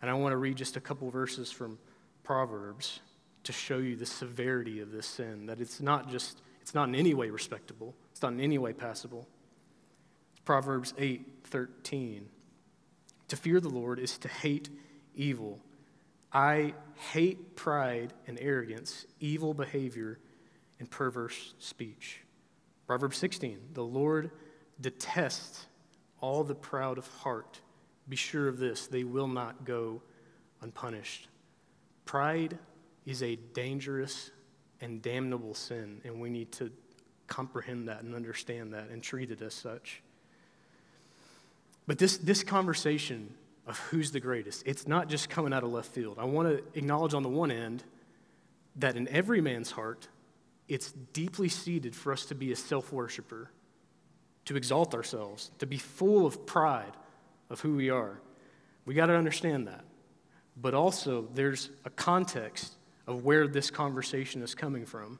And 0.00 0.10
I 0.10 0.14
want 0.14 0.32
to 0.32 0.38
read 0.38 0.56
just 0.56 0.76
a 0.76 0.80
couple 0.80 1.08
verses 1.10 1.52
from 1.52 1.78
Proverbs 2.24 3.00
to 3.44 3.52
show 3.52 3.78
you 3.78 3.96
the 3.96 4.06
severity 4.06 4.80
of 4.80 4.90
this 4.90 5.06
sin, 5.06 5.46
that 5.46 5.60
it's 5.60 5.80
not 5.80 6.10
just, 6.10 6.40
it's 6.60 6.74
not 6.74 6.88
in 6.88 6.94
any 6.94 7.12
way 7.12 7.28
respectable, 7.30 7.94
it's 8.10 8.22
not 8.22 8.32
in 8.32 8.40
any 8.40 8.58
way 8.58 8.72
passable. 8.72 9.28
Proverbs 10.44 10.94
8 10.98 11.28
13. 11.44 12.28
To 13.28 13.36
fear 13.36 13.60
the 13.60 13.68
Lord 13.68 13.98
is 13.98 14.18
to 14.18 14.28
hate 14.28 14.68
evil. 15.14 15.60
I 16.32 16.74
hate 17.12 17.56
pride 17.56 18.12
and 18.26 18.38
arrogance, 18.40 19.06
evil 19.20 19.54
behavior, 19.54 20.18
and 20.78 20.90
perverse 20.90 21.54
speech. 21.58 22.20
Proverbs 22.86 23.18
16 23.18 23.58
The 23.74 23.84
Lord 23.84 24.30
detests 24.80 25.66
all 26.20 26.44
the 26.44 26.54
proud 26.54 26.98
of 26.98 27.06
heart, 27.08 27.60
be 28.08 28.16
sure 28.16 28.48
of 28.48 28.58
this 28.58 28.86
they 28.86 29.04
will 29.04 29.28
not 29.28 29.64
go 29.64 30.02
unpunished. 30.60 31.28
Pride 32.04 32.58
is 33.04 33.22
a 33.22 33.36
dangerous 33.36 34.30
and 34.80 35.02
damnable 35.02 35.54
sin, 35.54 36.00
and 36.04 36.20
we 36.20 36.30
need 36.30 36.52
to 36.52 36.70
comprehend 37.26 37.88
that 37.88 38.02
and 38.02 38.14
understand 38.14 38.72
that 38.74 38.88
and 38.90 39.02
treat 39.02 39.30
it 39.30 39.42
as 39.42 39.54
such. 39.54 40.02
But 41.86 41.98
this, 41.98 42.16
this 42.18 42.42
conversation 42.42 43.34
of 43.66 43.78
who's 43.78 44.10
the 44.10 44.20
greatest, 44.20 44.62
it's 44.66 44.88
not 44.88 45.08
just 45.08 45.28
coming 45.30 45.52
out 45.52 45.62
of 45.62 45.70
left 45.70 45.90
field. 45.90 46.18
I 46.18 46.24
want 46.24 46.48
to 46.48 46.78
acknowledge 46.78 47.14
on 47.14 47.22
the 47.22 47.28
one 47.28 47.50
end 47.50 47.84
that 48.76 48.96
in 48.96 49.08
every 49.08 49.40
man's 49.40 49.70
heart, 49.70 50.08
it's 50.68 50.92
deeply 51.12 51.48
seated 51.48 51.94
for 51.94 52.12
us 52.12 52.26
to 52.26 52.34
be 52.34 52.52
a 52.52 52.56
self 52.56 52.92
worshiper, 52.92 53.50
to 54.46 54.56
exalt 54.56 54.94
ourselves, 54.94 55.50
to 55.58 55.66
be 55.66 55.78
full 55.78 56.26
of 56.26 56.46
pride 56.46 56.96
of 57.50 57.60
who 57.60 57.74
we 57.74 57.90
are. 57.90 58.20
We 58.84 58.94
got 58.94 59.06
to 59.06 59.14
understand 59.14 59.68
that. 59.68 59.84
But 60.56 60.74
also, 60.74 61.28
there's 61.34 61.70
a 61.84 61.90
context 61.90 62.74
of 63.06 63.24
where 63.24 63.46
this 63.46 63.70
conversation 63.70 64.42
is 64.42 64.54
coming 64.54 64.86
from. 64.86 65.18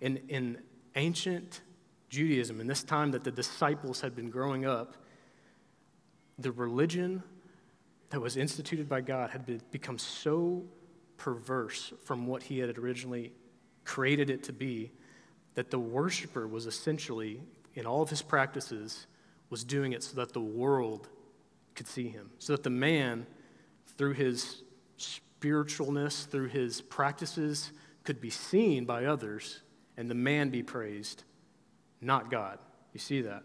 In, 0.00 0.18
in 0.28 0.58
ancient 0.94 1.60
Judaism, 2.08 2.60
in 2.60 2.66
this 2.66 2.82
time 2.82 3.10
that 3.12 3.24
the 3.24 3.30
disciples 3.30 4.00
had 4.00 4.14
been 4.16 4.30
growing 4.30 4.64
up, 4.64 4.96
the 6.38 6.52
religion 6.52 7.22
that 8.10 8.20
was 8.20 8.36
instituted 8.36 8.88
by 8.88 9.00
God 9.00 9.30
had 9.30 9.44
been, 9.44 9.60
become 9.70 9.98
so 9.98 10.64
perverse 11.16 11.92
from 12.04 12.26
what 12.26 12.42
he 12.42 12.58
had 12.58 12.78
originally 12.78 13.32
created 13.84 14.30
it 14.30 14.42
to 14.44 14.52
be 14.52 14.90
that 15.54 15.70
the 15.70 15.78
worshiper 15.78 16.46
was 16.46 16.66
essentially, 16.66 17.40
in 17.74 17.84
all 17.84 18.02
of 18.02 18.10
his 18.10 18.22
practices, 18.22 19.06
was 19.50 19.64
doing 19.64 19.92
it 19.92 20.02
so 20.02 20.16
that 20.16 20.32
the 20.32 20.40
world 20.40 21.08
could 21.74 21.86
see 21.86 22.08
him, 22.08 22.30
so 22.38 22.52
that 22.52 22.62
the 22.62 22.70
man, 22.70 23.26
through 23.96 24.12
his 24.12 24.62
spiritualness, 24.98 26.26
through 26.26 26.48
his 26.48 26.80
practices, 26.80 27.72
could 28.04 28.20
be 28.20 28.30
seen 28.30 28.84
by 28.84 29.04
others, 29.04 29.60
and 29.96 30.10
the 30.10 30.14
man 30.14 30.48
be 30.48 30.62
praised, 30.62 31.24
not 32.00 32.30
God. 32.30 32.58
You 32.92 33.00
see 33.00 33.22
that? 33.22 33.42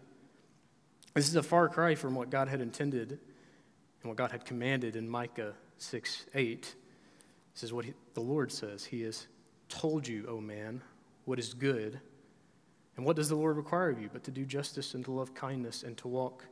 This 1.14 1.28
is 1.28 1.36
a 1.36 1.42
far 1.42 1.68
cry 1.68 1.94
from 1.94 2.14
what 2.14 2.30
God 2.30 2.48
had 2.48 2.60
intended 2.60 3.18
and 4.04 4.10
what 4.10 4.18
God 4.18 4.32
had 4.32 4.44
commanded 4.44 4.96
in 4.96 5.08
Micah 5.08 5.54
6 5.78 6.26
8. 6.34 6.74
This 7.54 7.62
is 7.62 7.72
what 7.72 7.86
he, 7.86 7.94
the 8.12 8.20
Lord 8.20 8.52
says. 8.52 8.84
He 8.84 9.00
has 9.02 9.26
told 9.70 10.06
you, 10.06 10.26
O 10.28 10.40
man, 10.40 10.82
what 11.24 11.38
is 11.38 11.54
good. 11.54 11.98
And 12.96 13.06
what 13.06 13.16
does 13.16 13.30
the 13.30 13.34
Lord 13.34 13.56
require 13.56 13.88
of 13.88 13.98
you 13.98 14.10
but 14.12 14.22
to 14.24 14.30
do 14.30 14.44
justice 14.44 14.92
and 14.92 15.04
to 15.06 15.10
love 15.10 15.34
kindness 15.34 15.84
and 15.84 15.96
to 15.96 16.08
walk 16.08 16.44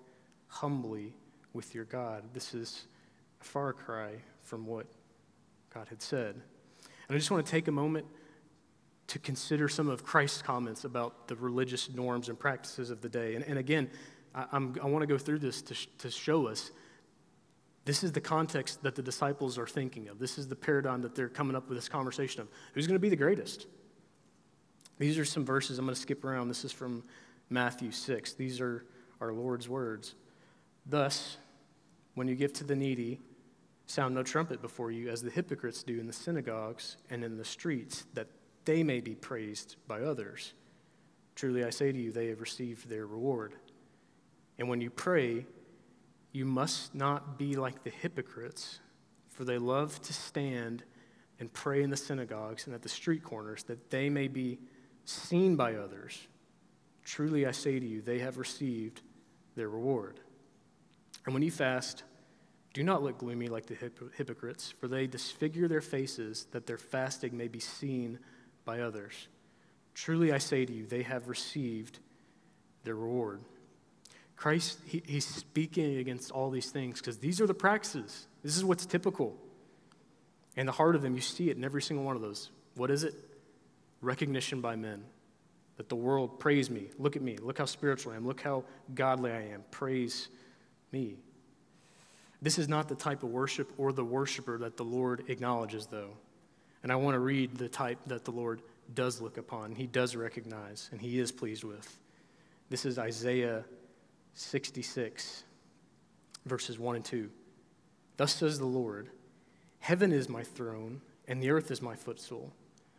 humbly 0.48 1.12
with 1.52 1.74
your 1.74 1.84
God? 1.84 2.24
This 2.32 2.54
is 2.54 2.86
a 3.42 3.44
far 3.44 3.74
cry 3.74 4.12
from 4.42 4.66
what 4.66 4.86
God 5.74 5.88
had 5.88 6.00
said. 6.00 6.34
And 6.34 7.14
I 7.14 7.18
just 7.18 7.30
want 7.30 7.44
to 7.44 7.50
take 7.50 7.68
a 7.68 7.72
moment 7.72 8.06
to 9.08 9.18
consider 9.18 9.68
some 9.68 9.90
of 9.90 10.04
Christ's 10.04 10.40
comments 10.40 10.84
about 10.84 11.28
the 11.28 11.36
religious 11.36 11.90
norms 11.92 12.30
and 12.30 12.38
practices 12.38 12.88
of 12.88 13.02
the 13.02 13.10
day. 13.10 13.34
And, 13.34 13.44
and 13.44 13.58
again, 13.58 13.90
I, 14.34 14.46
I 14.52 14.86
want 14.86 15.02
to 15.02 15.06
go 15.06 15.18
through 15.18 15.40
this 15.40 15.60
to, 15.62 15.74
to 15.98 16.10
show 16.10 16.46
us 16.46 16.70
this 17.84 18.04
is 18.04 18.12
the 18.12 18.20
context 18.20 18.82
that 18.82 18.94
the 18.94 19.02
disciples 19.02 19.58
are 19.58 19.66
thinking 19.66 20.08
of. 20.08 20.18
This 20.18 20.38
is 20.38 20.46
the 20.46 20.56
paradigm 20.56 21.02
that 21.02 21.14
they're 21.14 21.28
coming 21.28 21.56
up 21.56 21.68
with 21.68 21.76
this 21.76 21.88
conversation 21.88 22.40
of 22.42 22.48
who's 22.74 22.86
going 22.86 22.94
to 22.94 23.00
be 23.00 23.08
the 23.08 23.16
greatest. 23.16 23.66
These 24.98 25.18
are 25.18 25.24
some 25.24 25.44
verses 25.44 25.78
I'm 25.78 25.86
going 25.86 25.94
to 25.94 26.00
skip 26.00 26.24
around. 26.24 26.48
This 26.48 26.64
is 26.64 26.70
from 26.70 27.02
Matthew 27.50 27.90
6. 27.90 28.34
These 28.34 28.60
are 28.60 28.84
our 29.20 29.32
Lord's 29.32 29.68
words. 29.68 30.14
Thus, 30.86 31.38
when 32.14 32.28
you 32.28 32.36
give 32.36 32.52
to 32.54 32.64
the 32.64 32.76
needy, 32.76 33.20
sound 33.86 34.14
no 34.14 34.22
trumpet 34.22 34.62
before 34.62 34.92
you, 34.92 35.08
as 35.08 35.22
the 35.22 35.30
hypocrites 35.30 35.82
do 35.82 35.98
in 35.98 36.06
the 36.06 36.12
synagogues 36.12 36.98
and 37.10 37.24
in 37.24 37.36
the 37.36 37.44
streets, 37.44 38.06
that 38.14 38.28
they 38.64 38.82
may 38.82 39.00
be 39.00 39.14
praised 39.14 39.76
by 39.88 40.02
others. 40.02 40.54
Truly 41.34 41.64
I 41.64 41.70
say 41.70 41.90
to 41.90 41.98
you, 41.98 42.12
they 42.12 42.28
have 42.28 42.40
received 42.40 42.88
their 42.88 43.06
reward. 43.06 43.54
And 44.58 44.68
when 44.68 44.80
you 44.80 44.90
pray, 44.90 45.46
you 46.32 46.44
must 46.44 46.94
not 46.94 47.38
be 47.38 47.56
like 47.56 47.84
the 47.84 47.90
hypocrites, 47.90 48.80
for 49.28 49.44
they 49.44 49.58
love 49.58 50.00
to 50.02 50.12
stand 50.12 50.82
and 51.38 51.52
pray 51.52 51.82
in 51.82 51.90
the 51.90 51.96
synagogues 51.96 52.66
and 52.66 52.74
at 52.74 52.82
the 52.82 52.88
street 52.88 53.22
corners, 53.22 53.62
that 53.64 53.90
they 53.90 54.08
may 54.08 54.28
be 54.28 54.58
seen 55.04 55.56
by 55.56 55.74
others. 55.74 56.26
Truly 57.04 57.46
I 57.46 57.50
say 57.50 57.78
to 57.78 57.86
you, 57.86 58.00
they 58.00 58.20
have 58.20 58.38
received 58.38 59.02
their 59.56 59.68
reward. 59.68 60.20
And 61.24 61.34
when 61.34 61.42
you 61.42 61.50
fast, 61.50 62.04
do 62.72 62.82
not 62.82 63.02
look 63.02 63.18
gloomy 63.18 63.48
like 63.48 63.66
the 63.66 63.76
hypocrites, 64.16 64.72
for 64.80 64.88
they 64.88 65.06
disfigure 65.06 65.68
their 65.68 65.80
faces 65.80 66.46
that 66.52 66.66
their 66.66 66.78
fasting 66.78 67.36
may 67.36 67.48
be 67.48 67.60
seen 67.60 68.18
by 68.64 68.80
others. 68.80 69.28
Truly 69.94 70.32
I 70.32 70.38
say 70.38 70.64
to 70.64 70.72
you, 70.72 70.86
they 70.86 71.02
have 71.02 71.28
received 71.28 71.98
their 72.84 72.94
reward. 72.94 73.42
Christ, 74.36 74.78
he, 74.86 75.02
he's 75.04 75.26
speaking 75.26 75.98
against 75.98 76.30
all 76.30 76.50
these 76.50 76.70
things 76.70 76.98
because 76.98 77.18
these 77.18 77.40
are 77.40 77.46
the 77.46 77.54
practices. 77.54 78.26
This 78.42 78.56
is 78.56 78.64
what's 78.64 78.86
typical. 78.86 79.36
And 80.56 80.66
the 80.68 80.72
heart 80.72 80.96
of 80.96 81.02
them, 81.02 81.14
you 81.14 81.20
see 81.20 81.50
it 81.50 81.56
in 81.56 81.64
every 81.64 81.82
single 81.82 82.04
one 82.04 82.16
of 82.16 82.22
those. 82.22 82.50
What 82.74 82.90
is 82.90 83.04
it? 83.04 83.14
Recognition 84.00 84.60
by 84.60 84.76
men. 84.76 85.04
That 85.76 85.88
the 85.88 85.96
world 85.96 86.38
praise 86.38 86.68
me. 86.68 86.88
Look 86.98 87.16
at 87.16 87.22
me. 87.22 87.38
Look 87.38 87.58
how 87.58 87.64
spiritual 87.64 88.12
I 88.12 88.16
am. 88.16 88.26
Look 88.26 88.40
how 88.40 88.64
godly 88.94 89.30
I 89.30 89.42
am. 89.48 89.64
Praise 89.70 90.28
me. 90.90 91.16
This 92.42 92.58
is 92.58 92.68
not 92.68 92.88
the 92.88 92.94
type 92.96 93.22
of 93.22 93.30
worship 93.30 93.72
or 93.78 93.92
the 93.92 94.04
worshiper 94.04 94.58
that 94.58 94.76
the 94.76 94.84
Lord 94.84 95.24
acknowledges, 95.28 95.86
though. 95.86 96.10
And 96.82 96.90
I 96.90 96.96
want 96.96 97.14
to 97.14 97.20
read 97.20 97.56
the 97.56 97.68
type 97.68 97.98
that 98.06 98.24
the 98.24 98.32
Lord 98.32 98.60
does 98.94 99.20
look 99.20 99.38
upon, 99.38 99.74
he 99.74 99.86
does 99.86 100.16
recognize, 100.16 100.88
and 100.92 101.00
he 101.00 101.18
is 101.18 101.32
pleased 101.32 101.64
with. 101.64 101.98
This 102.68 102.84
is 102.84 102.98
Isaiah 102.98 103.64
66, 104.34 105.44
verses 106.46 106.78
1 106.78 106.96
and 106.96 107.04
2. 107.04 107.30
Thus 108.16 108.34
says 108.34 108.58
the 108.58 108.64
Lord 108.64 109.10
Heaven 109.80 110.12
is 110.12 110.28
my 110.28 110.42
throne, 110.42 111.00
and 111.26 111.42
the 111.42 111.50
earth 111.50 111.70
is 111.70 111.82
my 111.82 111.96
footstool. 111.96 112.52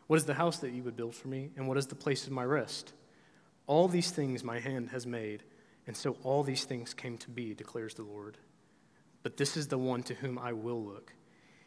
What 0.08 0.18
is 0.18 0.26
the 0.26 0.34
house 0.34 0.58
that 0.58 0.74
you 0.74 0.84
would 0.84 0.98
build 0.98 1.16
for 1.16 1.30
me, 1.30 1.52
and 1.56 1.68
what 1.68 1.78
is 1.78 1.88
the 1.88 1.96
place 1.96 2.28
of 2.28 2.34
my 2.34 2.44
rest? 2.44 2.94
All 3.68 3.88
these 3.88 4.12
things 4.12 4.44
my 4.44 4.60
hand 4.60 4.90
has 4.90 5.08
made, 5.08 5.44
and 5.88 5.96
so 5.96 6.18
all 6.24 6.44
these 6.44 6.66
things 6.66 6.94
came 6.94 7.18
to 7.20 7.30
be, 7.30 7.54
declares 7.54 7.94
the 7.94 8.04
Lord. 8.04 8.38
But 9.22 9.38
this 9.38 9.56
is 9.56 9.68
the 9.70 9.78
one 9.78 10.04
to 10.04 10.14
whom 10.14 10.38
I 10.38 10.52
will 10.52 10.84
look 10.84 11.14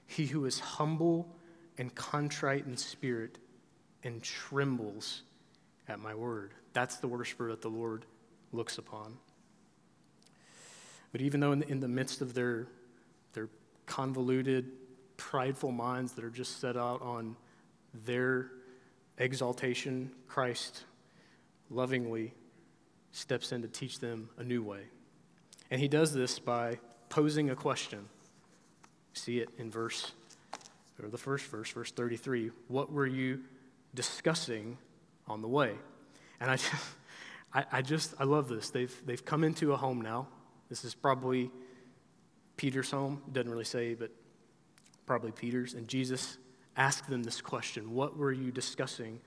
he 0.07 0.27
who 0.27 0.45
is 0.45 0.61
humble 0.61 1.29
and 1.79 1.95
contrite 1.95 2.65
in 2.67 2.77
spirit 2.77 3.39
and 4.05 4.23
trembles 4.23 5.23
at 5.89 5.99
my 5.99 6.15
word. 6.15 6.55
That's 6.73 6.97
the 6.97 7.09
worshiper 7.09 7.51
that 7.51 7.61
the 7.61 7.69
Lord 7.69 8.07
looks 8.53 8.79
upon. 8.79 9.17
But 11.17 11.23
even 11.23 11.41
though 11.41 11.53
in 11.53 11.61
the, 11.61 11.69
in 11.69 11.81
the 11.81 11.89
midst 11.89 12.21
of 12.21 12.35
their, 12.35 12.67
their 13.33 13.49
convoluted, 13.87 14.71
prideful 15.17 15.73
minds 15.73 16.13
that 16.13 16.25
are 16.27 16.31
just 16.31 16.61
set 16.61 16.77
out 16.77 17.01
on 17.01 17.37
their 18.05 18.51
exaltation, 19.17 20.13
Christ 20.29 20.85
lovingly 21.71 22.35
steps 23.13 23.51
in 23.51 23.63
to 23.63 23.69
teach 23.69 23.99
them 23.99 24.29
a 24.37 24.45
new 24.45 24.63
way. 24.63 24.83
And 25.71 25.81
he 25.81 25.89
does 25.89 26.13
this 26.13 26.39
by 26.39 26.81
posing 27.09 27.49
a 27.49 27.57
question. 27.57 28.11
See 29.15 29.39
it 29.39 29.49
in 29.57 29.71
verse, 29.71 30.13
or 31.03 31.09
the 31.09 31.17
first 31.17 31.47
verse, 31.47 31.71
verse 31.71 31.93
33. 31.93 32.51
What 32.69 32.93
were 32.93 33.07
you 33.07 33.41
discussing 33.95 34.77
on 35.27 35.41
the 35.41 35.49
way? 35.49 35.77
And 36.41 36.51
I 36.51 36.57
just, 36.57 36.75
I, 37.55 37.65
I 37.73 37.81
just, 37.81 38.13
I 38.19 38.25
love 38.25 38.49
this. 38.51 38.69
They've, 38.69 38.95
they've 39.07 39.25
come 39.25 39.45
into 39.45 39.73
a 39.73 39.79
home 39.79 40.03
now. 40.03 40.29
This 40.69 40.85
is 40.85 40.95
probably 40.95 41.51
Peter's 42.57 42.91
home. 42.91 43.23
Doesn't 43.33 43.51
really 43.51 43.65
say, 43.65 43.95
but 43.95 44.11
probably 45.07 45.33
Peter's. 45.33 45.75
And 45.75 45.89
Jesus 45.89 46.39
asked 46.77 47.09
them 47.09 47.23
this 47.23 47.41
question 47.41 47.95
What 47.95 48.17
were 48.17 48.33
you 48.33 48.51
discussing 48.51 49.21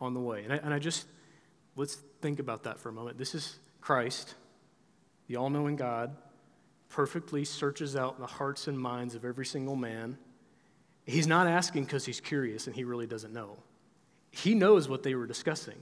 on 0.00 0.14
the 0.14 0.20
way? 0.20 0.44
And 0.44 0.52
I, 0.52 0.56
and 0.56 0.72
I 0.72 0.78
just, 0.78 1.06
let's 1.76 1.96
think 2.20 2.38
about 2.38 2.64
that 2.64 2.78
for 2.78 2.88
a 2.88 2.92
moment. 2.92 3.18
This 3.18 3.34
is 3.34 3.58
Christ, 3.80 4.34
the 5.28 5.36
all 5.36 5.50
knowing 5.50 5.76
God, 5.76 6.16
perfectly 6.88 7.44
searches 7.44 7.96
out 7.96 8.18
the 8.18 8.26
hearts 8.26 8.68
and 8.68 8.78
minds 8.78 9.14
of 9.14 9.24
every 9.24 9.46
single 9.46 9.76
man. 9.76 10.16
He's 11.04 11.26
not 11.26 11.46
asking 11.46 11.84
because 11.84 12.06
he's 12.06 12.20
curious 12.20 12.66
and 12.66 12.74
he 12.74 12.84
really 12.84 13.06
doesn't 13.06 13.32
know. 13.32 13.58
He 14.30 14.54
knows 14.54 14.88
what 14.88 15.02
they 15.02 15.14
were 15.14 15.26
discussing. 15.26 15.76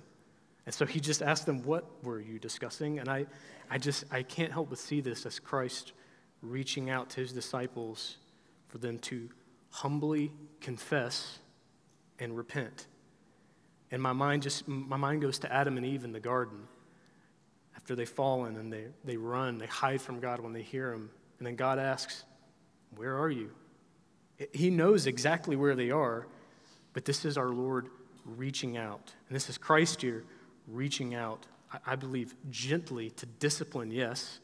And 0.66 0.74
so 0.74 0.86
he 0.86 1.00
just 1.00 1.22
asked 1.22 1.46
them, 1.46 1.62
What 1.62 2.04
were 2.04 2.20
you 2.20 2.38
discussing? 2.38 2.98
And 2.98 3.08
I, 3.08 3.26
I 3.72 3.78
just, 3.78 4.04
I 4.10 4.22
can't 4.22 4.52
help 4.52 4.68
but 4.68 4.78
see 4.78 5.00
this 5.00 5.24
as 5.24 5.38
Christ 5.38 5.94
reaching 6.42 6.90
out 6.90 7.08
to 7.10 7.20
his 7.20 7.32
disciples 7.32 8.18
for 8.68 8.76
them 8.76 8.98
to 8.98 9.30
humbly 9.70 10.30
confess 10.60 11.38
and 12.18 12.36
repent. 12.36 12.86
And 13.90 14.02
my 14.02 14.12
mind 14.12 14.42
just, 14.42 14.68
my 14.68 14.98
mind 14.98 15.22
goes 15.22 15.38
to 15.38 15.50
Adam 15.50 15.78
and 15.78 15.86
Eve 15.86 16.04
in 16.04 16.12
the 16.12 16.20
garden 16.20 16.68
after 17.74 17.96
they've 17.96 18.06
fallen 18.06 18.56
and 18.58 18.70
they, 18.70 18.88
they 19.06 19.16
run, 19.16 19.56
they 19.56 19.66
hide 19.66 20.02
from 20.02 20.20
God 20.20 20.40
when 20.40 20.52
they 20.52 20.62
hear 20.62 20.92
him 20.92 21.08
And 21.38 21.46
then 21.46 21.56
God 21.56 21.78
asks, 21.78 22.24
Where 22.96 23.18
are 23.18 23.30
you? 23.30 23.52
He 24.52 24.68
knows 24.68 25.06
exactly 25.06 25.56
where 25.56 25.74
they 25.74 25.90
are, 25.90 26.26
but 26.92 27.06
this 27.06 27.24
is 27.24 27.38
our 27.38 27.48
Lord 27.48 27.88
reaching 28.26 28.76
out. 28.76 29.14
And 29.28 29.34
this 29.34 29.48
is 29.48 29.56
Christ 29.56 30.02
here 30.02 30.24
reaching 30.68 31.14
out, 31.14 31.46
I 31.86 31.96
believe, 31.96 32.34
gently 32.50 33.10
to 33.10 33.26
discipline, 33.26 33.90
yes, 33.90 34.40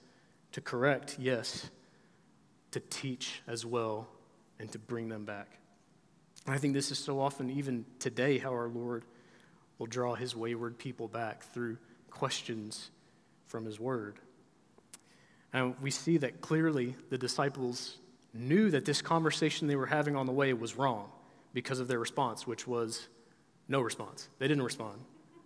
to 0.53 0.61
correct, 0.61 1.17
yes, 1.19 1.71
to 2.71 2.81
teach 2.81 3.43
as 3.47 3.67
well, 3.67 4.09
and 4.59 4.71
to 4.73 4.79
bring 4.79 5.09
them 5.09 5.25
back. 5.25 5.59
And 6.47 6.55
I 6.55 6.59
think 6.59 6.75
this 6.75 6.91
is 6.91 6.99
so 6.99 7.21
often, 7.21 7.51
even 7.51 7.85
today, 7.99 8.39
how 8.39 8.51
our 8.51 8.69
Lord 8.69 9.05
will 9.79 9.87
draw 9.87 10.15
his 10.15 10.35
wayward 10.35 10.79
people 10.79 11.09
back 11.09 11.43
through 11.53 11.79
questions 12.11 12.91
from 13.47 13.65
his 13.65 13.79
word. 13.79 14.19
And 15.53 15.75
we 15.81 15.91
see 15.91 16.19
that 16.19 16.41
clearly 16.41 16.97
the 17.11 17.19
disciples 17.19 17.99
knew 18.35 18.71
that 18.71 18.85
this 18.85 19.01
conversation 19.01 19.69
they 19.69 19.77
were 19.77 19.87
having 19.87 20.17
on 20.17 20.27
the 20.27 20.33
way 20.33 20.53
was 20.53 20.77
wrong 20.77 21.11
because 21.55 21.81
of 21.81 21.89
their 21.89 21.99
response, 21.99 22.47
which 22.47 22.67
was 22.67 23.09
no 23.69 23.81
response. 23.81 24.29
They 24.39 24.49
didn't 24.49 24.65
respond. 24.65 24.99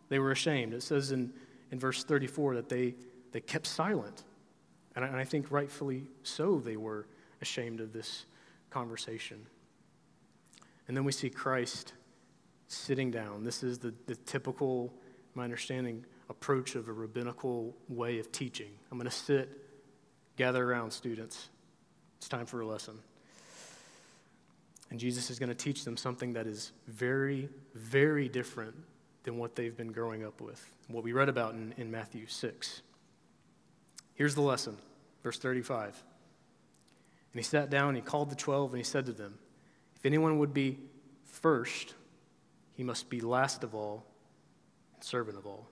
They 0.09 0.19
were 0.19 0.33
ashamed. 0.33 0.75
It 0.75 0.83
says 0.83 1.13
in, 1.13 1.33
in 1.73 1.79
verse 1.79 2.05
34 2.05 2.57
that 2.57 2.69
they, 2.69 2.95
they 3.33 3.41
kept 3.41 3.67
silent. 3.67 4.23
And 4.95 5.05
I, 5.05 5.09
and 5.09 5.17
I 5.17 5.25
think 5.25 5.51
rightfully 5.51 6.05
so, 6.23 6.61
they 6.61 6.77
were 6.77 7.07
ashamed 7.41 7.81
of 7.81 7.93
this 7.93 8.27
conversation. 8.71 9.45
And 10.87 10.97
then 10.97 11.03
we 11.03 11.13
see 11.13 11.31
Christ 11.31 11.95
sitting 12.69 13.11
down. 13.11 13.43
This 13.43 13.63
is 13.63 13.79
the, 13.79 13.93
the 14.07 14.15
typical, 14.15 14.93
my 15.35 15.45
understanding, 15.45 16.05
approach 16.29 16.77
of 16.77 16.89
a 16.89 16.93
rabbinical 16.93 17.75
way 17.89 18.19
of 18.19 18.31
teaching. 18.31 18.71
I'm 18.91 18.99
going 18.99 19.11
to 19.11 19.17
sit, 19.17 19.51
gather 20.37 20.63
around, 20.63 20.91
students. 20.91 21.49
It's 22.19 22.29
time 22.29 22.47
for 22.47 22.61
a 22.61 22.67
lesson. 22.67 22.99
And 24.91 25.01
Jesus 25.01 25.31
is 25.31 25.39
going 25.39 25.49
to 25.49 25.55
teach 25.55 25.85
them 25.85 25.97
something 25.97 26.35
that 26.35 26.47
is 26.47 26.73
very, 26.87 27.49
very 27.75 28.29
different 28.29 28.75
than 29.25 29.39
what 29.39 29.55
they've 29.55 29.77
been 29.77 29.93
growing 29.93 30.25
up 30.25 30.41
with, 30.41 30.65
what 30.89 31.05
we 31.05 31.13
read 31.13 31.29
about 31.29 31.55
in, 31.55 31.75
in 31.77 31.91
Matthew 31.91 32.27
6. 32.27 32.83
Here's 34.15 34.35
the 34.35 34.43
lesson, 34.43 34.77
verse 35.23 35.39
35. 35.39 35.85
And 37.33 37.39
he 37.39 37.43
sat 37.43 37.71
down, 37.71 37.89
and 37.89 37.97
he 37.97 38.03
called 38.03 38.31
the 38.31 38.37
twelve, 38.37 38.71
and 38.73 38.79
he 38.79 38.85
said 38.85 39.07
to 39.07 39.13
them, 39.13 39.39
If 39.97 40.05
anyone 40.05 40.39
would 40.39 40.53
be 40.53 40.79
first, 41.25 41.95
he 42.75 42.83
must 42.83 43.09
be 43.09 43.21
last 43.21 43.65
of 43.65 43.75
all 43.75 44.05
and 44.95 45.03
servant 45.03 45.39
of 45.39 45.47
all. 45.47 45.67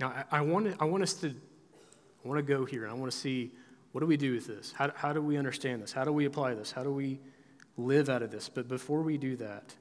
Now, 0.00 0.08
I, 0.08 0.38
I, 0.38 0.40
want, 0.40 0.74
I 0.80 0.84
want 0.84 1.02
us 1.02 1.14
to 1.14 1.34
I 2.24 2.28
want 2.28 2.38
to 2.38 2.42
go 2.42 2.64
here, 2.64 2.84
and 2.84 2.92
I 2.92 2.94
want 2.94 3.10
to 3.10 3.16
see 3.16 3.52
what 3.92 4.00
do 4.00 4.06
we 4.06 4.16
do 4.16 4.34
with 4.34 4.46
this? 4.46 4.72
How, 4.72 4.92
how 4.94 5.12
do 5.12 5.20
we 5.20 5.36
understand 5.36 5.82
this? 5.82 5.92
How 5.92 6.04
do 6.04 6.12
we 6.12 6.24
apply 6.24 6.54
this? 6.54 6.70
How 6.70 6.82
do 6.82 6.92
we 6.92 7.18
live 7.76 8.08
out 8.08 8.22
of 8.22 8.30
this? 8.30 8.48
But 8.48 8.68
before 8.68 9.02
we 9.02 9.18
do 9.18 9.36
that, 9.36 9.74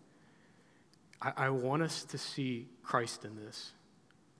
I, 1.21 1.33
I 1.37 1.49
want 1.49 1.81
us 1.81 2.03
to 2.05 2.17
see 2.17 2.67
Christ 2.83 3.25
in 3.25 3.35
this. 3.35 3.73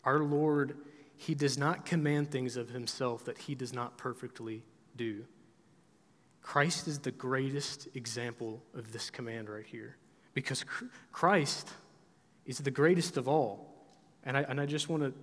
Our 0.04 0.20
Lord, 0.20 0.78
He 1.16 1.36
does 1.36 1.58
not 1.58 1.86
command 1.86 2.32
things 2.32 2.58
of 2.58 2.70
Himself 2.70 3.26
that 3.26 3.38
He 3.38 3.56
does 3.56 3.74
not 3.74 3.98
perfectly 3.98 4.64
do. 4.96 5.26
Christ 6.42 6.88
is 6.88 7.00
the 7.00 7.12
greatest 7.12 7.90
example 7.96 8.64
of 8.74 8.92
this 8.92 9.10
command 9.10 9.50
right 9.50 9.66
here 9.66 9.98
because 10.34 10.66
Christ 11.12 11.70
is 12.46 12.58
the 12.60 12.72
greatest 12.72 13.18
of 13.18 13.28
all. 13.28 13.74
And 14.24 14.36
I, 14.38 14.42
and 14.42 14.60
I 14.60 14.66
just 14.66 14.90
want 14.90 15.04
to 15.04 15.14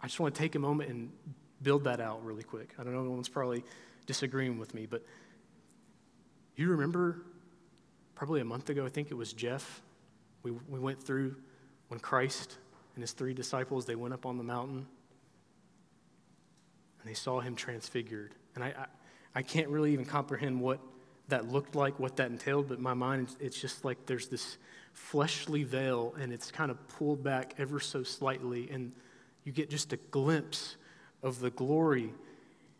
I 0.00 0.06
just 0.06 0.20
want 0.20 0.34
to 0.34 0.38
take 0.38 0.54
a 0.54 0.58
moment 0.58 0.90
and 0.90 1.10
build 1.62 1.84
that 1.84 1.98
out 1.98 2.22
really 2.24 2.42
quick. 2.42 2.74
I 2.78 2.84
don't 2.84 2.92
know, 2.92 3.02
no 3.02 3.10
one's 3.10 3.30
probably 3.30 3.64
disagreeing 4.06 4.58
with 4.58 4.74
me, 4.74 4.84
but 4.84 5.02
you 6.56 6.68
remember 6.68 7.22
probably 8.14 8.42
a 8.42 8.44
month 8.44 8.68
ago, 8.68 8.84
I 8.84 8.90
think 8.90 9.10
it 9.10 9.14
was 9.14 9.32
Jeff, 9.32 9.80
we, 10.44 10.52
we 10.68 10.78
went 10.78 11.02
through 11.02 11.34
when 11.88 11.98
Christ 11.98 12.58
and 12.94 13.02
his 13.02 13.12
three 13.12 13.34
disciples, 13.34 13.86
they 13.86 13.96
went 13.96 14.14
up 14.14 14.26
on 14.26 14.36
the 14.36 14.44
mountain 14.44 14.86
and 17.00 17.10
they 17.10 17.14
saw 17.14 17.40
him 17.40 17.56
transfigured. 17.56 18.34
And 18.54 18.62
I, 18.62 18.68
I, 18.68 18.86
I 19.36 19.42
can't 19.42 19.68
really 19.68 19.92
even 19.92 20.04
comprehend 20.04 20.60
what 20.60 20.78
that 21.28 21.50
looked 21.50 21.74
like, 21.74 21.98
what 21.98 22.16
that 22.16 22.30
entailed, 22.30 22.68
but 22.68 22.78
my 22.78 22.94
mind, 22.94 23.34
it's 23.40 23.58
just 23.58 23.84
like 23.84 24.06
there's 24.06 24.28
this 24.28 24.58
fleshly 24.92 25.64
veil 25.64 26.14
and 26.20 26.32
it's 26.32 26.50
kind 26.50 26.70
of 26.70 26.88
pulled 26.88 27.24
back 27.24 27.54
ever 27.58 27.80
so 27.80 28.02
slightly, 28.02 28.68
and 28.70 28.92
you 29.44 29.52
get 29.52 29.70
just 29.70 29.92
a 29.92 29.96
glimpse 29.96 30.76
of 31.22 31.40
the 31.40 31.50
glory 31.50 32.12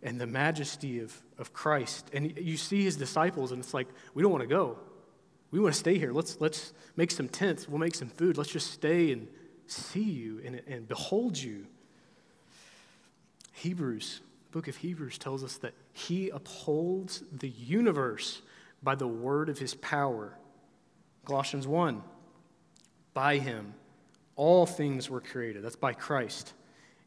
and 0.02 0.20
the 0.20 0.26
majesty 0.26 1.00
of, 1.00 1.18
of 1.38 1.54
Christ. 1.54 2.10
And 2.12 2.36
you 2.38 2.58
see 2.58 2.84
his 2.84 2.96
disciples, 2.96 3.50
and 3.50 3.60
it's 3.60 3.72
like, 3.72 3.88
we 4.12 4.22
don't 4.22 4.30
want 4.30 4.42
to 4.42 4.48
go. 4.48 4.78
We 5.54 5.60
want 5.60 5.72
to 5.72 5.78
stay 5.78 5.98
here. 5.98 6.12
Let's, 6.12 6.40
let's 6.40 6.72
make 6.96 7.12
some 7.12 7.28
tents. 7.28 7.68
We'll 7.68 7.78
make 7.78 7.94
some 7.94 8.08
food. 8.08 8.36
Let's 8.36 8.50
just 8.50 8.72
stay 8.72 9.12
and 9.12 9.28
see 9.68 10.02
you 10.02 10.40
and, 10.44 10.60
and 10.66 10.88
behold 10.88 11.38
you. 11.38 11.66
Hebrews, 13.52 14.20
the 14.46 14.58
book 14.58 14.66
of 14.66 14.74
Hebrews 14.74 15.16
tells 15.16 15.44
us 15.44 15.58
that 15.58 15.74
he 15.92 16.28
upholds 16.30 17.22
the 17.30 17.50
universe 17.50 18.42
by 18.82 18.96
the 18.96 19.06
word 19.06 19.48
of 19.48 19.60
his 19.60 19.74
power. 19.76 20.36
Colossians 21.24 21.68
1 21.68 22.02
By 23.12 23.38
him, 23.38 23.74
all 24.34 24.66
things 24.66 25.08
were 25.08 25.20
created. 25.20 25.62
That's 25.62 25.76
by 25.76 25.92
Christ 25.92 26.52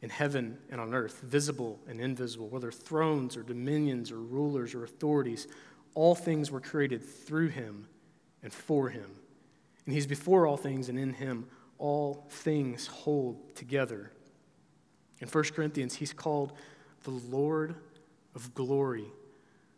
in 0.01 0.09
heaven 0.09 0.57
and 0.71 0.79
on 0.79 0.93
earth, 0.93 1.19
visible 1.19 1.81
and 1.85 1.99
invisible, 1.99 2.47
whether 2.47 2.71
thrones 2.71 3.35
or 3.35 3.43
dominions 3.43 4.09
or 4.09 4.19
rulers 4.19 4.73
or 4.73 4.85
authorities, 4.85 5.49
all 5.95 6.15
things 6.15 6.49
were 6.49 6.61
created 6.61 7.03
through 7.03 7.49
him 7.49 7.89
and 8.47 8.53
for 8.53 8.87
him. 8.87 9.11
And 9.85 9.93
he's 9.93 10.07
before 10.07 10.47
all 10.47 10.55
things, 10.55 10.87
and 10.87 10.97
in 10.97 11.11
him 11.11 11.47
all 11.79 12.25
things 12.29 12.87
hold 12.87 13.53
together. 13.55 14.09
In 15.19 15.27
1 15.27 15.43
Corinthians, 15.53 15.95
he's 15.95 16.13
called 16.13 16.53
the 17.03 17.11
Lord 17.11 17.75
of 18.35 18.53
glory. 18.53 19.03
And 19.03 19.11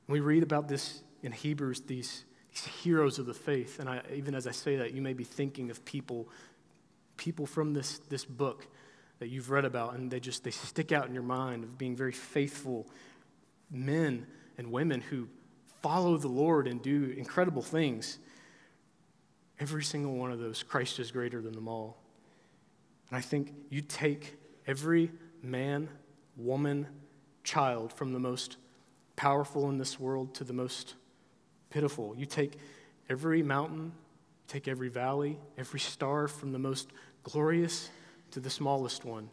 we 0.08 0.20
read 0.20 0.44
about 0.44 0.68
this 0.68 1.02
in 1.24 1.32
Hebrews, 1.32 1.82
these, 1.82 2.26
these 2.52 2.66
heroes 2.84 3.18
of 3.18 3.26
the 3.26 3.34
faith. 3.34 3.80
And 3.80 3.90
I, 3.90 4.04
even 4.14 4.36
as 4.36 4.46
I 4.46 4.52
say 4.52 4.76
that, 4.76 4.94
you 4.94 5.02
may 5.02 5.14
be 5.14 5.24
thinking 5.24 5.72
of 5.72 5.84
people, 5.84 6.30
people 7.18 7.48
from 7.48 7.74
this, 7.74 7.98
this 8.08 8.24
book 8.24 8.68
that 9.18 9.30
you've 9.30 9.50
read 9.50 9.66
about, 9.66 9.96
and 9.96 10.12
they 10.12 10.20
just 10.20 10.44
they 10.44 10.52
stick 10.52 10.92
out 10.92 11.08
in 11.08 11.16
your 11.16 11.24
mind 11.24 11.64
of 11.64 11.76
being 11.80 11.96
very 11.96 12.12
faithful 12.12 12.86
men 13.72 14.28
and 14.60 14.72
women 14.72 15.02
who 15.02 15.28
follow 15.82 16.18
the 16.18 16.28
Lord 16.28 16.68
and 16.68 16.84
do 16.84 17.16
incredible 17.18 17.64
things. 17.64 18.20
Every 19.60 19.84
single 19.84 20.14
one 20.16 20.32
of 20.32 20.40
those, 20.40 20.64
Christ 20.64 21.00
is 21.00 21.12
greater 21.12 21.42
than 21.42 21.54
them 21.54 21.68
all. 21.68 21.98
And 23.10 23.18
I 23.18 23.22
think 23.22 23.54
you 23.70 23.82
take 23.82 24.38
every 24.68 25.12
man, 25.42 25.90
woman, 26.38 26.88
child, 27.44 27.92
from 27.92 28.14
the 28.14 28.20
most 28.20 28.58
powerful 29.16 29.70
in 29.70 29.78
this 29.78 30.00
world 30.00 30.34
to 30.36 30.44
the 30.44 30.54
most 30.54 30.96
pitiful. 31.70 32.16
You 32.18 32.26
take 32.26 32.54
every 33.10 33.44
mountain, 33.44 33.92
take 34.48 34.68
every 34.68 34.90
valley, 34.90 35.38
every 35.58 35.80
star, 35.80 36.28
from 36.28 36.52
the 36.52 36.60
most 36.60 36.90
glorious 37.24 37.90
to 38.32 38.40
the 38.40 38.50
smallest 38.50 39.06
one. 39.06 39.30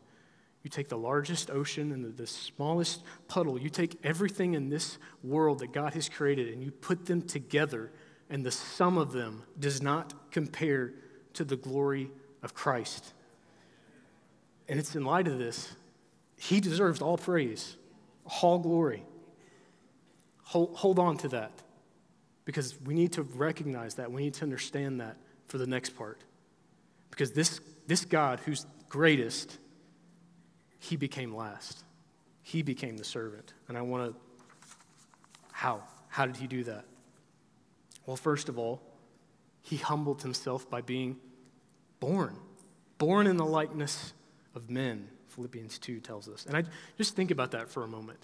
You 0.62 0.70
take 0.70 0.88
the 0.88 0.98
largest 0.98 1.50
ocean 1.50 1.92
and 1.92 2.04
the, 2.04 2.08
the, 2.08 2.26
smallest 2.26 3.04
puddle. 3.28 3.56
You 3.56 3.68
take 3.68 4.00
everything 4.02 4.54
in 4.54 4.68
this 4.68 4.98
world 5.22 5.60
that 5.60 5.72
God 5.72 5.94
has 5.94 6.08
created 6.08 6.52
and 6.52 6.60
you 6.60 6.72
put 6.72 7.06
them 7.06 7.22
together, 7.22 7.92
and 8.28 8.44
the 8.44 8.50
sum 8.50 8.98
of 8.98 9.12
them 9.12 9.42
does 9.58 9.80
not 9.80 10.30
compare 10.30 10.92
to 11.34 11.44
the 11.44 11.56
glory 11.56 12.10
of 12.42 12.54
Christ. 12.54 13.12
And 14.68 14.78
it's 14.78 14.94
in 14.96 15.04
light 15.04 15.28
of 15.28 15.38
this, 15.38 15.74
He 16.36 16.60
deserves 16.60 17.00
all 17.00 17.18
praise, 17.18 17.76
all 18.42 18.58
glory. 18.58 19.04
Hold, 20.44 20.76
hold 20.76 20.98
on 20.98 21.16
to 21.18 21.28
that 21.28 21.50
because 22.44 22.80
we 22.82 22.94
need 22.94 23.12
to 23.12 23.22
recognize 23.22 23.94
that. 23.96 24.10
We 24.10 24.22
need 24.22 24.34
to 24.34 24.44
understand 24.44 25.00
that 25.00 25.16
for 25.48 25.58
the 25.58 25.66
next 25.66 25.90
part. 25.90 26.20
Because 27.10 27.32
this, 27.32 27.60
this 27.86 28.04
God, 28.04 28.40
who's 28.44 28.64
greatest, 28.88 29.58
he 30.78 30.96
became 30.96 31.34
last. 31.34 31.82
He 32.42 32.62
became 32.62 32.96
the 32.96 33.04
servant. 33.04 33.52
And 33.68 33.76
I 33.76 33.82
want 33.82 34.12
to, 34.12 34.20
how? 35.50 35.82
How 36.08 36.26
did 36.26 36.36
he 36.36 36.46
do 36.46 36.62
that? 36.64 36.84
Well, 38.06 38.16
first 38.16 38.48
of 38.48 38.58
all, 38.58 38.80
he 39.62 39.76
humbled 39.76 40.22
himself 40.22 40.70
by 40.70 40.80
being 40.80 41.16
born, 42.00 42.36
born 42.98 43.26
in 43.26 43.36
the 43.36 43.44
likeness 43.44 44.12
of 44.54 44.70
men, 44.70 45.08
Philippians 45.28 45.78
2 45.78 46.00
tells 46.00 46.28
us. 46.28 46.46
And 46.46 46.56
I 46.56 46.64
just 46.96 47.16
think 47.16 47.30
about 47.30 47.50
that 47.50 47.68
for 47.68 47.82
a 47.82 47.88
moment. 47.88 48.20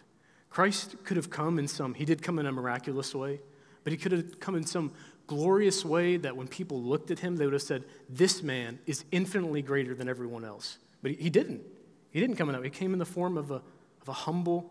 Christ 0.51 0.97
could 1.05 1.17
have 1.17 1.31
come 1.31 1.59
in 1.59 1.67
some, 1.67 1.95
he 1.95 2.05
did 2.05 2.23
come 2.23 2.39
in 2.39 2.47
a 2.47 2.53
miraculous 2.53 3.15
way, 3.15 3.41
but 3.85 3.93
he 3.93 3.97
could 3.97 4.13
have 4.13 4.39
come 4.39 4.55
in 4.55 4.65
some 4.65 4.93
glorious 5.27 5.85
way 5.85 6.17
that 6.17 6.37
when 6.37 6.47
people 6.47 6.81
looked 6.83 7.11
at 7.11 7.19
him, 7.19 7.37
they 7.37 7.45
would 7.45 7.55
have 7.55 7.63
said, 7.63 7.85
This 8.09 8.43
man 8.43 8.79
is 8.87 9.05
infinitely 9.11 9.63
greater 9.63 9.95
than 9.95 10.09
everyone 10.09 10.45
else. 10.45 10.79
But 11.01 11.13
he, 11.13 11.17
he 11.25 11.31
didn't. 11.31 11.63
He 12.11 12.21
didn't 12.21 12.37
come 12.37 12.49
in 12.49 12.53
that 12.53 12.61
way. 12.61 12.69
He 12.69 12.71
came 12.71 12.93
in 12.93 12.99
the 12.99 13.07
form 13.07 13.37
of 13.37 13.51
a, 13.51 13.63
of 14.03 14.09
a 14.09 14.13
humble 14.13 14.71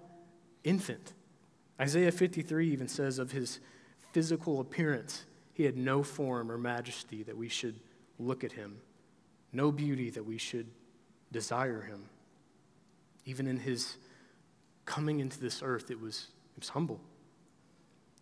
infant, 0.63 1.13
Isaiah 1.79 2.11
53 2.11 2.71
even 2.71 2.87
says 2.87 3.17
of 3.17 3.31
his 3.31 3.59
physical 4.11 4.59
appearance, 4.59 5.25
he 5.53 5.63
had 5.63 5.77
no 5.77 6.03
form 6.03 6.51
or 6.51 6.57
majesty 6.57 7.23
that 7.23 7.37
we 7.37 7.49
should 7.49 7.79
look 8.19 8.43
at 8.43 8.51
him, 8.51 8.77
no 9.51 9.71
beauty 9.71 10.09
that 10.11 10.25
we 10.25 10.37
should 10.37 10.67
desire 11.31 11.81
him. 11.81 12.05
Even 13.25 13.47
in 13.47 13.57
his 13.57 13.97
coming 14.85 15.19
into 15.19 15.39
this 15.39 15.61
earth, 15.63 15.91
it 15.91 15.99
was, 15.99 16.27
it 16.55 16.59
was 16.59 16.69
humble. 16.69 16.99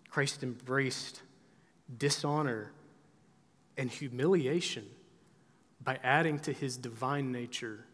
Christ 0.09 0.43
embraced 0.43 1.21
dishonor 1.97 2.71
and 3.77 3.89
humiliation 3.89 4.85
by 5.81 5.99
adding 6.03 6.39
to 6.39 6.53
his 6.53 6.77
divine 6.77 7.31
nature 7.31 7.85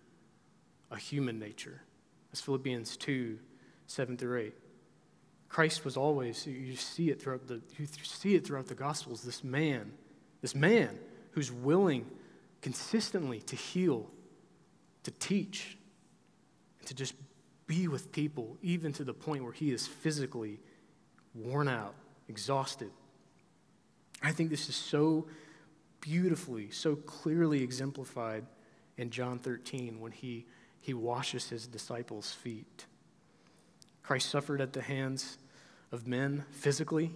a 0.91 0.97
human 0.97 1.39
nature. 1.39 1.81
That's 2.29 2.41
Philippians 2.41 2.97
2 2.97 3.39
7 3.87 4.17
through 4.17 4.39
8. 4.39 4.53
Christ 5.49 5.85
was 5.85 5.95
always, 5.95 6.45
you 6.45 6.75
see 6.75 7.09
it 7.09 7.21
throughout 7.21 7.47
the, 7.47 7.61
you 7.77 7.85
see 8.03 8.35
it 8.35 8.45
throughout 8.45 8.67
the 8.67 8.75
Gospels, 8.75 9.21
this 9.21 9.43
man, 9.43 9.91
this 10.41 10.55
man 10.55 10.97
who's 11.31 11.51
willing 11.51 12.05
consistently 12.61 13.39
to 13.41 13.55
heal, 13.55 14.09
to 15.03 15.11
teach, 15.11 15.77
and 16.79 16.87
to 16.87 16.93
just 16.93 17.13
be 17.67 17.87
with 17.87 18.11
people, 18.11 18.57
even 18.61 18.93
to 18.93 19.03
the 19.03 19.13
point 19.13 19.43
where 19.43 19.53
he 19.53 19.71
is 19.71 19.87
physically 19.87 20.59
worn 21.33 21.67
out, 21.67 21.95
exhausted. 22.27 22.91
I 24.21 24.31
think 24.31 24.49
this 24.49 24.69
is 24.69 24.75
so 24.75 25.27
beautifully, 26.01 26.71
so 26.71 26.95
clearly 26.95 27.63
exemplified 27.63 28.45
in 28.97 29.09
John 29.09 29.39
13 29.39 29.99
when 29.99 30.11
he, 30.11 30.45
he 30.79 30.93
washes 30.93 31.49
his 31.49 31.67
disciples' 31.67 32.31
feet. 32.31 32.85
Christ 34.05 34.29
suffered 34.29 34.61
at 34.61 34.73
the 34.73 34.83
hands 34.83 35.39
of 35.91 36.05
men 36.05 36.45
physically, 36.51 37.11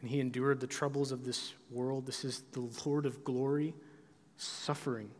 and 0.00 0.10
he 0.10 0.18
endured 0.18 0.58
the 0.58 0.66
troubles 0.66 1.12
of 1.12 1.24
this 1.24 1.54
world. 1.70 2.04
This 2.04 2.24
is 2.24 2.42
the 2.50 2.68
Lord 2.84 3.06
of 3.06 3.22
glory 3.22 3.74
suffering. 4.38 5.12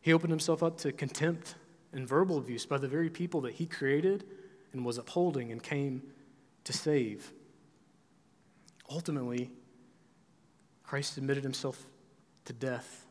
He 0.00 0.12
opened 0.12 0.30
himself 0.30 0.62
up 0.62 0.78
to 0.78 0.92
contempt 0.92 1.56
and 1.92 2.06
verbal 2.06 2.38
abuse 2.38 2.64
by 2.64 2.78
the 2.78 2.86
very 2.86 3.10
people 3.10 3.40
that 3.40 3.54
he 3.54 3.66
created 3.66 4.22
and 4.72 4.84
was 4.84 4.98
upholding 4.98 5.50
and 5.50 5.60
came 5.60 6.00
to 6.62 6.72
save. 6.72 7.32
Ultimately, 8.88 9.50
Christ 10.84 11.14
submitted 11.14 11.42
himself 11.42 11.86
to 12.44 12.52
death, 12.52 13.04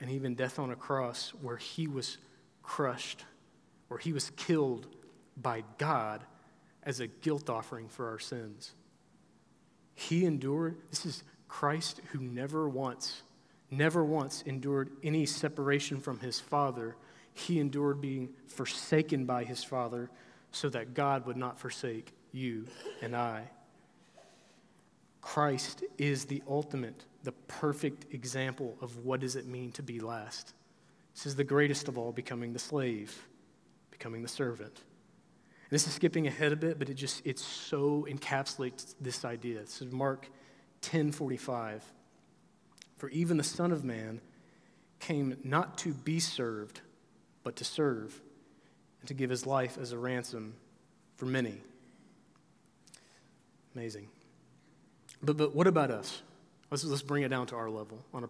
and 0.00 0.10
even 0.10 0.34
death 0.34 0.58
on 0.58 0.72
a 0.72 0.76
cross 0.76 1.32
where 1.40 1.56
he 1.56 1.86
was 1.86 2.18
crushed, 2.64 3.24
where 3.86 4.00
he 4.00 4.12
was 4.12 4.30
killed 4.30 4.88
by 5.40 5.64
God 5.78 6.24
as 6.82 7.00
a 7.00 7.06
guilt 7.06 7.50
offering 7.50 7.88
for 7.88 8.08
our 8.08 8.18
sins. 8.18 8.72
He 9.94 10.24
endured, 10.24 10.76
this 10.90 11.04
is 11.04 11.22
Christ 11.48 12.00
who 12.12 12.20
never 12.20 12.68
once, 12.68 13.22
never 13.70 14.04
once 14.04 14.42
endured 14.46 14.90
any 15.02 15.26
separation 15.26 16.00
from 16.00 16.20
his 16.20 16.38
Father. 16.38 16.96
He 17.34 17.58
endured 17.58 18.00
being 18.00 18.30
forsaken 18.46 19.24
by 19.24 19.44
his 19.44 19.64
Father 19.64 20.10
so 20.52 20.68
that 20.70 20.94
God 20.94 21.26
would 21.26 21.36
not 21.36 21.58
forsake 21.58 22.12
you 22.32 22.66
and 23.02 23.16
I. 23.16 23.50
Christ 25.20 25.84
is 25.98 26.24
the 26.24 26.42
ultimate, 26.48 27.04
the 27.22 27.32
perfect 27.32 28.14
example 28.14 28.76
of 28.80 29.04
what 29.04 29.20
does 29.20 29.36
it 29.36 29.46
mean 29.46 29.72
to 29.72 29.82
be 29.82 30.00
last. 30.00 30.54
This 31.14 31.26
is 31.26 31.36
the 31.36 31.44
greatest 31.44 31.88
of 31.88 31.98
all, 31.98 32.12
becoming 32.12 32.52
the 32.52 32.58
slave, 32.58 33.26
becoming 33.90 34.22
the 34.22 34.28
servant. 34.28 34.80
This 35.70 35.86
is 35.86 35.92
skipping 35.92 36.26
ahead 36.26 36.52
a 36.52 36.56
bit, 36.56 36.78
but 36.78 36.88
it 36.88 36.94
just 36.94 37.26
it 37.26 37.38
so 37.38 38.06
encapsulates 38.08 38.94
this 39.00 39.24
idea. 39.24 39.60
This 39.60 39.82
is 39.82 39.92
Mark 39.92 40.28
10:45. 40.82 41.82
For 42.96 43.08
even 43.10 43.36
the 43.36 43.44
Son 43.44 43.70
of 43.70 43.84
Man 43.84 44.20
came 44.98 45.36
not 45.44 45.78
to 45.78 45.92
be 45.92 46.20
served, 46.20 46.80
but 47.44 47.56
to 47.56 47.64
serve, 47.64 48.20
and 49.00 49.08
to 49.08 49.14
give 49.14 49.30
his 49.30 49.46
life 49.46 49.78
as 49.80 49.92
a 49.92 49.98
ransom 49.98 50.54
for 51.16 51.26
many. 51.26 51.60
Amazing. 53.74 54.08
But, 55.22 55.36
but 55.36 55.54
what 55.54 55.66
about 55.66 55.90
us? 55.90 56.22
Let's, 56.70 56.84
let's 56.84 57.02
bring 57.02 57.22
it 57.22 57.28
down 57.28 57.46
to 57.48 57.56
our 57.56 57.70
level 57.70 58.04
on 58.12 58.24
a 58.24 58.28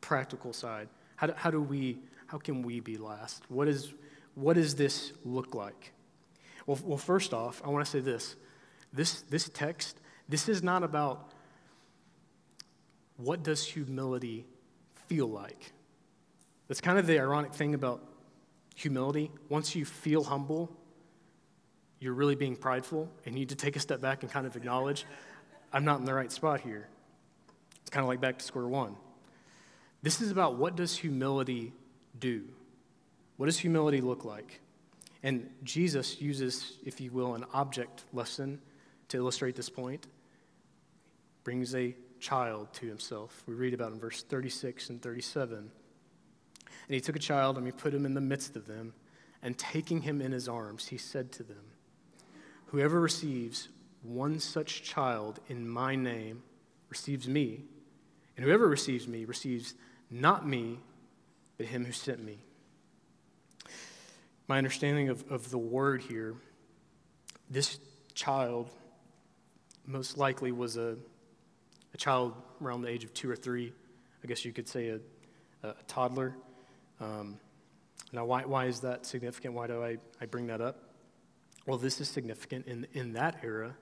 practical 0.00 0.52
side. 0.52 0.88
How 1.16 1.26
do, 1.26 1.32
how 1.36 1.50
do 1.50 1.60
we, 1.60 1.98
how 2.26 2.38
can 2.38 2.62
we 2.62 2.80
be 2.80 2.96
last? 2.96 3.42
What, 3.48 3.68
is, 3.68 3.92
what 4.34 4.54
does 4.54 4.74
this 4.74 5.12
look 5.24 5.54
like? 5.54 5.92
Well, 6.68 6.78
well 6.84 6.98
first 6.98 7.32
off, 7.32 7.62
I 7.64 7.70
want 7.70 7.84
to 7.84 7.90
say 7.90 8.00
this. 8.00 8.36
This, 8.92 9.22
this 9.22 9.48
text, 9.48 9.98
this 10.28 10.48
is 10.48 10.62
not 10.62 10.82
about 10.82 11.32
what 13.16 13.42
does 13.42 13.64
humility 13.64 14.46
feel 15.08 15.26
like. 15.26 15.72
That's 16.68 16.82
kind 16.82 16.98
of 16.98 17.06
the 17.06 17.18
ironic 17.18 17.54
thing 17.54 17.74
about 17.74 18.04
humility. 18.76 19.30
Once 19.48 19.74
you 19.74 19.86
feel 19.86 20.22
humble, 20.22 20.70
you're 22.00 22.12
really 22.12 22.36
being 22.36 22.54
prideful, 22.54 23.10
and 23.24 23.34
you 23.34 23.40
need 23.40 23.48
to 23.48 23.56
take 23.56 23.74
a 23.74 23.80
step 23.80 24.02
back 24.02 24.22
and 24.22 24.30
kind 24.30 24.46
of 24.46 24.54
acknowledge, 24.54 25.06
I'm 25.72 25.86
not 25.86 26.00
in 26.00 26.04
the 26.04 26.14
right 26.14 26.30
spot 26.30 26.60
here. 26.60 26.86
It's 27.80 27.90
kind 27.90 28.04
of 28.04 28.08
like 28.08 28.20
back 28.20 28.38
to 28.38 28.44
square 28.44 28.68
one. 28.68 28.94
This 30.02 30.20
is 30.20 30.30
about 30.30 30.56
what 30.56 30.76
does 30.76 30.96
humility 30.96 31.72
do? 32.20 32.44
What 33.38 33.46
does 33.46 33.58
humility 33.58 34.02
look 34.02 34.26
like? 34.26 34.60
And 35.22 35.50
Jesus 35.64 36.20
uses, 36.20 36.74
if 36.84 37.00
you 37.00 37.10
will, 37.10 37.34
an 37.34 37.44
object 37.52 38.04
lesson 38.12 38.60
to 39.08 39.16
illustrate 39.16 39.56
this 39.56 39.68
point. 39.68 40.06
Brings 41.44 41.74
a 41.74 41.94
child 42.20 42.72
to 42.74 42.86
himself. 42.86 43.42
We 43.46 43.54
read 43.54 43.74
about 43.74 43.92
in 43.92 43.98
verse 43.98 44.22
36 44.22 44.90
and 44.90 45.02
37. 45.02 45.58
And 45.58 45.70
he 46.94 47.00
took 47.00 47.16
a 47.16 47.20
child 47.20 47.56
and 47.56 47.66
he 47.66 47.72
put 47.72 47.94
him 47.94 48.06
in 48.06 48.14
the 48.14 48.20
midst 48.20 48.56
of 48.56 48.66
them, 48.66 48.94
and 49.42 49.56
taking 49.56 50.02
him 50.02 50.20
in 50.20 50.32
his 50.32 50.48
arms, 50.48 50.88
he 50.88 50.98
said 50.98 51.30
to 51.32 51.42
them, 51.42 51.64
Whoever 52.66 53.00
receives 53.00 53.68
one 54.02 54.40
such 54.40 54.82
child 54.82 55.40
in 55.48 55.68
my 55.68 55.94
name 55.94 56.42
receives 56.88 57.28
me, 57.28 57.64
and 58.36 58.44
whoever 58.44 58.66
receives 58.66 59.06
me 59.06 59.24
receives 59.24 59.74
not 60.10 60.46
me, 60.46 60.78
but 61.56 61.66
him 61.66 61.84
who 61.84 61.92
sent 61.92 62.24
me. 62.24 62.38
My 64.48 64.56
understanding 64.56 65.10
of, 65.10 65.30
of 65.30 65.50
the 65.50 65.58
word 65.58 66.00
here, 66.00 66.34
this 67.50 67.78
child 68.14 68.70
most 69.86 70.16
likely 70.16 70.52
was 70.52 70.78
a, 70.78 70.96
a 71.92 71.96
child 71.98 72.34
around 72.62 72.80
the 72.80 72.88
age 72.88 73.04
of 73.04 73.12
two 73.12 73.30
or 73.30 73.36
three. 73.36 73.74
I 74.24 74.26
guess 74.26 74.46
you 74.46 74.54
could 74.54 74.66
say 74.66 74.88
a, 74.88 75.00
a 75.68 75.74
toddler. 75.86 76.34
Um, 76.98 77.38
now, 78.10 78.24
why, 78.24 78.46
why 78.46 78.64
is 78.64 78.80
that 78.80 79.04
significant? 79.04 79.52
Why 79.52 79.66
do 79.66 79.84
I, 79.84 79.98
I 80.18 80.24
bring 80.24 80.46
that 80.46 80.62
up? 80.62 80.82
Well, 81.66 81.76
this 81.76 82.00
is 82.00 82.08
significant 82.08 82.66
in, 82.66 82.86
in 82.94 83.12
that 83.12 83.40
era. 83.42 83.76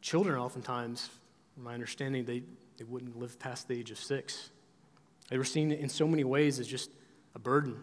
Children, 0.00 0.40
oftentimes, 0.40 1.10
my 1.56 1.74
understanding, 1.74 2.24
they, 2.24 2.42
they 2.76 2.84
wouldn't 2.84 3.16
live 3.16 3.38
past 3.38 3.68
the 3.68 3.78
age 3.78 3.92
of 3.92 3.98
six. 4.00 4.50
They 5.30 5.38
were 5.38 5.44
seen 5.44 5.70
in 5.70 5.88
so 5.88 6.08
many 6.08 6.24
ways 6.24 6.58
as 6.58 6.66
just 6.66 6.90
a 7.36 7.38
burden, 7.38 7.76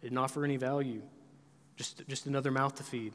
they 0.00 0.08
didn't 0.08 0.18
offer 0.18 0.42
any 0.42 0.56
value, 0.56 1.02
just, 1.76 2.06
just 2.08 2.26
another 2.26 2.50
mouth 2.50 2.74
to 2.76 2.82
feed. 2.82 3.12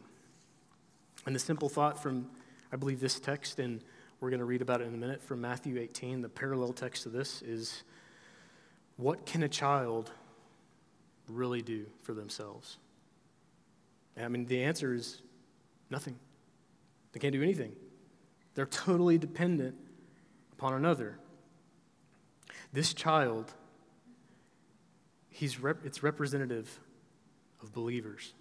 And 1.26 1.36
the 1.36 1.40
simple 1.40 1.70
thought 1.70 2.02
from, 2.02 2.30
I 2.72 2.76
believe, 2.76 3.00
this 3.00 3.20
text, 3.20 3.60
and 3.60 3.82
we're 4.20 4.30
going 4.30 4.40
to 4.40 4.46
read 4.46 4.62
about 4.62 4.82
it 4.82 4.88
in 4.88 4.94
a 4.94 4.98
minute 4.98 5.22
from 5.22 5.42
Matthew 5.42 5.80
18, 5.80 6.22
the 6.22 6.30
parallel 6.30 6.74
text 6.74 7.04
to 7.04 7.10
this 7.10 7.42
is 7.42 7.84
what 8.98 9.26
can 9.26 9.44
a 9.44 9.50
child 9.50 10.12
really 11.28 11.62
do 11.62 11.86
for 12.02 12.14
themselves? 12.14 12.78
I 14.20 14.28
mean, 14.28 14.46
the 14.46 14.64
answer 14.64 14.94
is 14.94 15.22
nothing. 15.90 16.18
They 17.14 17.20
can't 17.20 17.34
do 17.34 17.42
anything. 17.42 17.74
They're 18.56 18.66
totally 18.66 19.18
dependent 19.18 19.76
upon 20.52 20.74
another. 20.74 21.18
This 22.74 22.94
child, 22.94 23.54
he's 25.30 25.60
rep- 25.60 25.86
it's 25.86 26.04
representative 26.04 26.80
of 27.62 27.74
believers. 27.74 28.34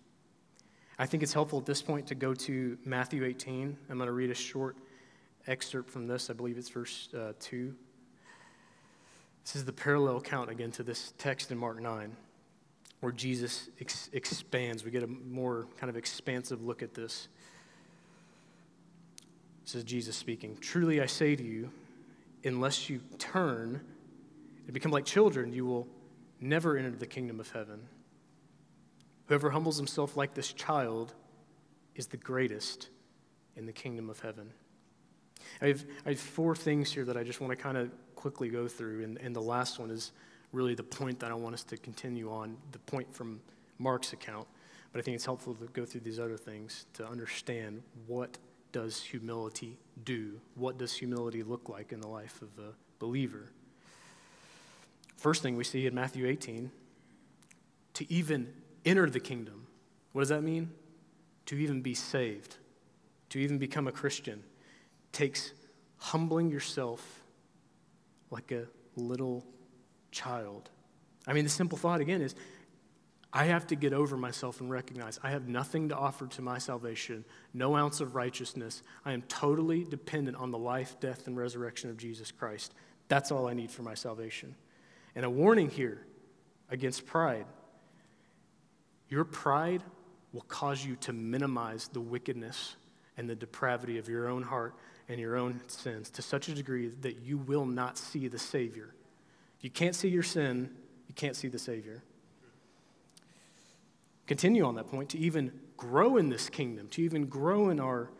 I 1.00 1.06
think 1.06 1.22
it's 1.22 1.32
helpful 1.32 1.60
at 1.60 1.66
this 1.66 1.80
point 1.80 2.08
to 2.08 2.16
go 2.16 2.34
to 2.34 2.76
Matthew 2.84 3.24
18. 3.24 3.76
I'm 3.88 3.96
going 3.98 4.08
to 4.08 4.12
read 4.12 4.30
a 4.30 4.34
short 4.34 4.76
excerpt 5.46 5.90
from 5.90 6.08
this. 6.08 6.28
I 6.28 6.32
believe 6.32 6.58
it's 6.58 6.68
verse 6.68 7.08
uh, 7.14 7.34
2. 7.38 7.72
This 9.44 9.54
is 9.54 9.64
the 9.64 9.72
parallel 9.72 10.16
account 10.16 10.50
again 10.50 10.72
to 10.72 10.82
this 10.82 11.14
text 11.16 11.52
in 11.52 11.58
Mark 11.58 11.80
9, 11.80 12.16
where 13.00 13.12
Jesus 13.12 13.68
ex- 13.80 14.10
expands. 14.12 14.84
We 14.84 14.90
get 14.90 15.04
a 15.04 15.06
more 15.06 15.68
kind 15.78 15.88
of 15.88 15.96
expansive 15.96 16.64
look 16.64 16.82
at 16.82 16.94
this. 16.94 17.28
This 19.64 19.76
is 19.76 19.84
Jesus 19.84 20.16
speaking. 20.16 20.58
Truly 20.60 21.00
I 21.00 21.06
say 21.06 21.36
to 21.36 21.44
you, 21.44 21.70
unless 22.42 22.90
you 22.90 23.00
turn 23.18 23.80
and 24.64 24.74
become 24.74 24.90
like 24.90 25.04
children, 25.04 25.52
you 25.52 25.64
will 25.64 25.86
never 26.40 26.76
enter 26.76 26.90
the 26.90 27.06
kingdom 27.06 27.38
of 27.38 27.50
heaven. 27.52 27.86
Whoever 29.28 29.50
humbles 29.50 29.76
himself 29.76 30.16
like 30.16 30.34
this 30.34 30.52
child 30.52 31.14
is 31.94 32.06
the 32.06 32.16
greatest 32.16 32.88
in 33.56 33.66
the 33.66 33.72
kingdom 33.72 34.08
of 34.08 34.20
heaven. 34.20 34.50
I 35.60 35.68
have, 35.68 35.84
I 36.06 36.10
have 36.10 36.20
four 36.20 36.56
things 36.56 36.90
here 36.92 37.04
that 37.04 37.16
I 37.16 37.22
just 37.22 37.40
want 37.40 37.50
to 37.50 37.56
kind 37.56 37.76
of 37.76 37.90
quickly 38.14 38.48
go 38.48 38.66
through, 38.66 39.04
and, 39.04 39.18
and 39.18 39.36
the 39.36 39.42
last 39.42 39.78
one 39.78 39.90
is 39.90 40.12
really 40.52 40.74
the 40.74 40.82
point 40.82 41.20
that 41.20 41.30
I 41.30 41.34
want 41.34 41.54
us 41.54 41.62
to 41.64 41.76
continue 41.76 42.32
on, 42.32 42.56
the 42.72 42.78
point 42.80 43.14
from 43.14 43.40
Mark's 43.78 44.12
account. 44.12 44.48
But 44.92 45.00
I 45.00 45.02
think 45.02 45.14
it's 45.14 45.26
helpful 45.26 45.54
to 45.54 45.66
go 45.66 45.84
through 45.84 46.00
these 46.00 46.18
other 46.18 46.38
things 46.38 46.86
to 46.94 47.06
understand 47.06 47.82
what 48.06 48.38
does 48.72 49.02
humility 49.02 49.76
do? 50.04 50.40
What 50.54 50.78
does 50.78 50.94
humility 50.94 51.42
look 51.42 51.68
like 51.68 51.92
in 51.92 52.00
the 52.00 52.08
life 52.08 52.40
of 52.40 52.48
a 52.58 52.72
believer? 52.98 53.50
First 55.16 55.42
thing 55.42 55.56
we 55.56 55.64
see 55.64 55.86
in 55.86 55.94
Matthew 55.94 56.26
18 56.26 56.70
to 57.94 58.12
even 58.12 58.54
enter 58.84 59.08
the 59.08 59.20
kingdom. 59.20 59.66
What 60.12 60.22
does 60.22 60.28
that 60.30 60.42
mean? 60.42 60.70
To 61.46 61.56
even 61.56 61.82
be 61.82 61.94
saved, 61.94 62.56
to 63.30 63.38
even 63.38 63.58
become 63.58 63.86
a 63.86 63.92
Christian, 63.92 64.42
takes 65.12 65.52
humbling 65.98 66.50
yourself 66.50 67.22
like 68.30 68.52
a 68.52 68.66
little 68.96 69.44
child. 70.10 70.70
I 71.26 71.32
mean, 71.32 71.44
the 71.44 71.50
simple 71.50 71.78
thought 71.78 72.00
again 72.00 72.22
is 72.22 72.34
I 73.32 73.44
have 73.44 73.66
to 73.68 73.76
get 73.76 73.92
over 73.92 74.16
myself 74.16 74.60
and 74.60 74.70
recognize 74.70 75.20
I 75.22 75.30
have 75.30 75.48
nothing 75.48 75.90
to 75.90 75.96
offer 75.96 76.26
to 76.28 76.42
my 76.42 76.58
salvation, 76.58 77.24
no 77.52 77.76
ounce 77.76 78.00
of 78.00 78.14
righteousness. 78.14 78.82
I 79.04 79.12
am 79.12 79.22
totally 79.22 79.84
dependent 79.84 80.36
on 80.38 80.50
the 80.50 80.58
life, 80.58 80.98
death, 81.00 81.26
and 81.26 81.36
resurrection 81.36 81.90
of 81.90 81.98
Jesus 81.98 82.30
Christ. 82.30 82.72
That's 83.08 83.30
all 83.30 83.46
I 83.46 83.54
need 83.54 83.70
for 83.70 83.82
my 83.82 83.94
salvation. 83.94 84.54
And 85.14 85.24
a 85.24 85.30
warning 85.30 85.68
here 85.68 86.06
against 86.70 87.06
pride 87.06 87.46
your 89.08 89.24
pride 89.24 89.82
will 90.32 90.42
cause 90.42 90.84
you 90.84 90.96
to 90.96 91.12
minimize 91.12 91.88
the 91.88 92.00
wickedness 92.00 92.76
and 93.16 93.28
the 93.28 93.34
depravity 93.34 93.98
of 93.98 94.08
your 94.08 94.28
own 94.28 94.42
heart 94.42 94.74
and 95.08 95.18
your 95.18 95.36
own 95.36 95.60
sins 95.68 96.10
to 96.10 96.22
such 96.22 96.48
a 96.48 96.54
degree 96.54 96.88
that 97.00 97.22
you 97.22 97.38
will 97.38 97.66
not 97.66 97.96
see 97.96 98.28
the 98.28 98.38
Savior. 98.38 98.94
If 99.58 99.64
you 99.64 99.70
can't 99.70 99.94
see 99.94 100.08
your 100.08 100.22
sin, 100.22 100.70
you 101.08 101.14
can't 101.14 101.34
see 101.34 101.48
the 101.48 101.58
Savior 101.58 102.02
continue 104.28 104.64
on 104.64 104.76
that 104.76 104.86
point, 104.86 105.08
to 105.08 105.18
even 105.18 105.50
grow 105.76 106.18
in 106.18 106.28
this 106.28 106.48
kingdom, 106.48 106.86
to 106.88 107.02
even 107.02 107.26
grow 107.26 107.70
in 107.70 107.80
our, 107.80 108.10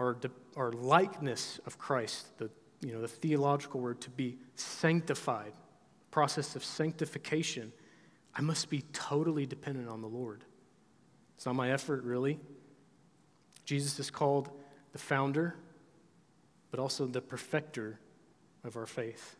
our, 0.00 0.16
our 0.56 0.72
likeness 0.72 1.60
of 1.66 1.78
Christ, 1.78 2.36
the, 2.38 2.50
you 2.80 2.92
know, 2.92 3.02
the 3.02 3.08
theological 3.08 3.80
word 3.80 4.00
to 4.00 4.10
be 4.10 4.38
sanctified, 4.56 5.52
process 6.10 6.56
of 6.56 6.64
sanctification, 6.64 7.70
I 8.34 8.40
must 8.40 8.70
be 8.70 8.82
totally 8.92 9.46
dependent 9.46 9.88
on 9.88 10.00
the 10.00 10.08
Lord. 10.08 10.44
It's 11.36 11.46
not 11.46 11.54
my 11.54 11.70
effort, 11.72 12.04
really. 12.04 12.38
Jesus 13.64 13.98
is 13.98 14.10
called 14.10 14.50
the 14.92 14.98
founder, 14.98 15.54
but 16.70 16.80
also 16.80 17.06
the 17.06 17.20
perfecter 17.20 17.98
of 18.64 18.76
our 18.76 18.86
faith. 18.86 19.36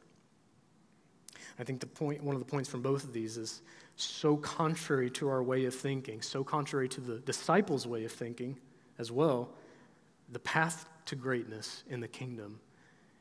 I 1.59 1.65
think 1.65 1.81
the 1.81 1.87
point, 1.87 2.23
one 2.23 2.37
of 2.37 2.41
the 2.41 2.51
points 2.51 2.69
from 2.69 2.83
both 2.83 3.05
of 3.05 3.13
these 3.13 3.37
is 3.37 3.63
so 3.97 4.37
contrary 4.37 5.11
to 5.11 5.29
our 5.29 5.43
way 5.43 5.65
of 5.65 5.75
thinking, 5.75 6.23
so 6.23 6.45
contrary 6.45 6.89
to 6.91 7.01
the 7.01 7.19
disciples' 7.19 7.87
way 7.87 8.05
of 8.05 8.13
thinking 8.13 8.57
as 8.99 9.11
well. 9.11 9.51
The 10.31 10.39
path 10.39 10.89
to 11.07 11.17
greatness 11.17 11.83
in 11.89 12.01
the 12.01 12.09
kingdom 12.09 12.61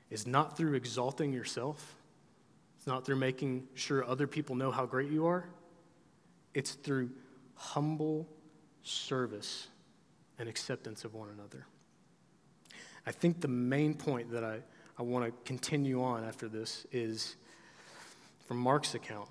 is 0.09 0.27
not 0.27 0.55
through 0.55 0.75
exalting 0.75 1.33
yourself, 1.33 1.95
it's 2.77 2.85
not 2.87 3.05
through 3.05 3.15
making 3.15 3.67
sure 3.73 4.05
other 4.05 4.27
people 4.27 4.55
know 4.55 4.71
how 4.71 4.85
great 4.85 5.09
you 5.09 5.25
are. 5.25 5.45
It's 6.57 6.71
through 6.71 7.11
humble 7.53 8.27
service 8.81 9.67
and 10.39 10.49
acceptance 10.49 11.05
of 11.05 11.13
one 11.13 11.29
another. 11.29 11.67
I 13.05 13.11
think 13.11 13.41
the 13.41 13.47
main 13.47 13.93
point 13.93 14.31
that 14.31 14.43
I, 14.43 14.61
I 14.97 15.03
want 15.03 15.25
to 15.25 15.31
continue 15.45 16.01
on 16.01 16.23
after 16.23 16.47
this 16.47 16.87
is 16.91 17.35
from 18.47 18.57
Mark's 18.57 18.95
account. 18.95 19.29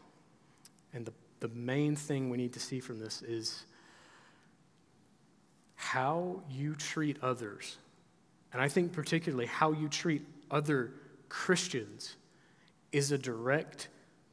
And 0.95 1.05
the, 1.05 1.13
the 1.41 1.49
main 1.49 1.97
thing 1.97 2.31
we 2.31 2.37
need 2.37 2.53
to 2.53 2.61
see 2.61 2.79
from 2.79 3.01
this 3.01 3.23
is 3.23 3.65
how 5.75 6.45
you 6.49 6.77
treat 6.77 7.17
others. 7.25 7.79
And 8.53 8.63
I 8.63 8.69
think, 8.69 8.93
particularly, 8.93 9.47
how 9.47 9.73
you 9.73 9.89
treat 9.89 10.23
other 10.49 10.93
Christians 11.29 12.15
is 12.93 13.11
a 13.11 13.19
direct 13.19 13.89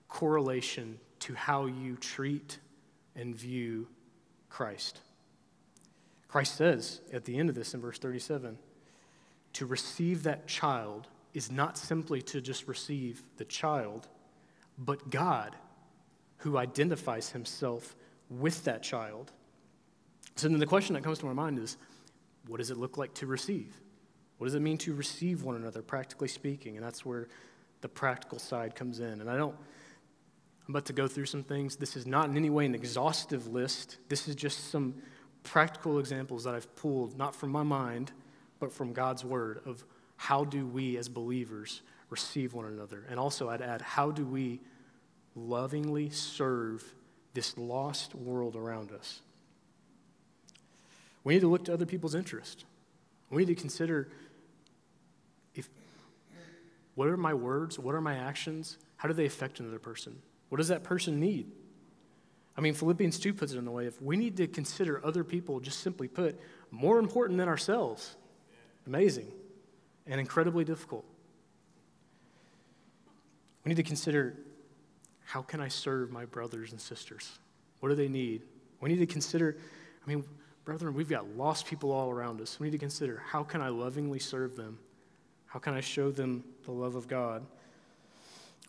correlation 0.09 0.99
to 1.21 1.33
how 1.33 1.65
you 1.65 1.95
treat 1.95 2.59
and 3.15 3.35
view 3.35 3.87
Christ. 4.49 4.99
Christ 6.27 6.55
says 6.55 7.01
at 7.11 7.25
the 7.25 7.37
end 7.37 7.49
of 7.49 7.55
this 7.55 7.73
in 7.73 7.81
verse 7.81 7.99
37 7.99 8.57
to 9.53 9.65
receive 9.65 10.23
that 10.23 10.47
child 10.47 11.07
is 11.33 11.51
not 11.51 11.77
simply 11.77 12.21
to 12.21 12.41
just 12.41 12.67
receive 12.67 13.23
the 13.37 13.45
child, 13.45 14.07
but 14.77 15.09
God, 15.09 15.55
who 16.37 16.57
identifies 16.57 17.29
himself 17.29 17.95
with 18.29 18.63
that 18.63 18.83
child. 18.83 19.31
So 20.35 20.47
then 20.47 20.59
the 20.59 20.65
question 20.65 20.93
that 20.95 21.03
comes 21.03 21.19
to 21.19 21.25
my 21.25 21.33
mind 21.33 21.59
is 21.59 21.77
what 22.47 22.57
does 22.57 22.71
it 22.71 22.77
look 22.77 22.97
like 22.97 23.13
to 23.15 23.27
receive? 23.27 23.79
What 24.37 24.47
does 24.47 24.55
it 24.55 24.61
mean 24.61 24.77
to 24.79 24.93
receive 24.93 25.43
one 25.43 25.55
another, 25.55 25.81
practically 25.81 26.27
speaking? 26.27 26.75
And 26.75 26.85
that's 26.85 27.05
where 27.05 27.27
the 27.81 27.89
practical 27.89 28.39
side 28.39 28.75
comes 28.75 28.99
in. 28.99 29.21
And 29.21 29.29
I 29.29 29.37
don't, 29.37 29.55
I'm 30.67 30.73
about 30.73 30.85
to 30.85 30.93
go 30.93 31.07
through 31.07 31.25
some 31.25 31.43
things. 31.43 31.75
This 31.75 31.97
is 31.97 32.05
not 32.07 32.29
in 32.29 32.37
any 32.37 32.49
way 32.49 32.65
an 32.65 32.75
exhaustive 32.75 33.47
list. 33.47 33.97
This 34.07 34.27
is 34.27 34.35
just 34.35 34.69
some 34.69 34.95
practical 35.43 35.99
examples 35.99 36.45
that 36.45 36.55
I've 36.55 36.73
pulled, 36.75 37.17
not 37.17 37.35
from 37.35 37.51
my 37.51 37.63
mind, 37.63 38.11
but 38.59 38.71
from 38.71 38.93
God's 38.93 39.25
word 39.25 39.61
of 39.65 39.83
how 40.15 40.45
do 40.45 40.65
we 40.65 40.97
as 40.97 41.09
believers 41.09 41.81
receive 42.09 42.53
one 42.53 42.65
another. 42.65 43.03
And 43.09 43.19
also, 43.19 43.49
I'd 43.49 43.61
add, 43.61 43.81
how 43.81 44.11
do 44.11 44.25
we 44.25 44.61
lovingly 45.35 46.09
serve 46.11 46.93
this 47.33 47.57
lost 47.57 48.15
world 48.15 48.55
around 48.55 48.91
us? 48.91 49.21
We 51.25 51.33
need 51.33 51.41
to 51.41 51.47
look 51.47 51.65
to 51.65 51.73
other 51.73 51.85
people's 51.85 52.15
interest. 52.15 52.63
We 53.29 53.43
need 53.45 53.55
to 53.55 53.61
consider 53.61 54.09
if 55.55 55.69
what 56.95 57.07
are 57.07 57.17
my 57.17 57.33
words, 57.33 57.79
what 57.79 57.95
are 57.95 58.01
my 58.01 58.15
actions, 58.15 58.77
how 58.97 59.07
do 59.07 59.13
they 59.13 59.25
affect 59.25 59.59
another 59.59 59.79
person? 59.79 60.21
What 60.53 60.57
does 60.57 60.67
that 60.67 60.83
person 60.83 61.19
need? 61.19 61.47
I 62.55 62.61
mean, 62.61 62.75
Philippians 62.75 63.17
2 63.17 63.33
puts 63.33 63.53
it 63.53 63.57
in 63.57 63.65
the 63.65 63.71
way 63.71 63.87
if 63.87 63.99
we 63.99 64.15
need 64.15 64.37
to 64.37 64.45
consider 64.45 65.03
other 65.03 65.23
people, 65.23 65.59
just 65.59 65.79
simply 65.79 66.07
put, 66.07 66.39
more 66.69 66.99
important 66.99 67.39
than 67.39 67.47
ourselves. 67.47 68.15
Amazing 68.85 69.31
and 70.05 70.21
incredibly 70.21 70.63
difficult. 70.63 71.05
We 73.65 73.69
need 73.69 73.77
to 73.77 73.83
consider 73.83 74.35
how 75.25 75.41
can 75.41 75.59
I 75.59 75.69
serve 75.69 76.11
my 76.11 76.25
brothers 76.25 76.71
and 76.71 76.79
sisters? 76.79 77.39
What 77.79 77.89
do 77.89 77.95
they 77.95 78.07
need? 78.07 78.43
We 78.79 78.89
need 78.89 78.99
to 78.99 79.07
consider, 79.07 79.57
I 80.05 80.07
mean, 80.07 80.23
brethren, 80.65 80.93
we've 80.93 81.09
got 81.09 81.35
lost 81.35 81.65
people 81.65 81.91
all 81.91 82.11
around 82.11 82.41
us. 82.41 82.59
We 82.59 82.67
need 82.67 82.73
to 82.73 82.77
consider 82.77 83.23
how 83.25 83.41
can 83.41 83.59
I 83.59 83.69
lovingly 83.69 84.19
serve 84.19 84.55
them? 84.55 84.77
How 85.47 85.57
can 85.57 85.73
I 85.73 85.81
show 85.81 86.11
them 86.11 86.43
the 86.65 86.73
love 86.73 86.93
of 86.93 87.07
God? 87.07 87.43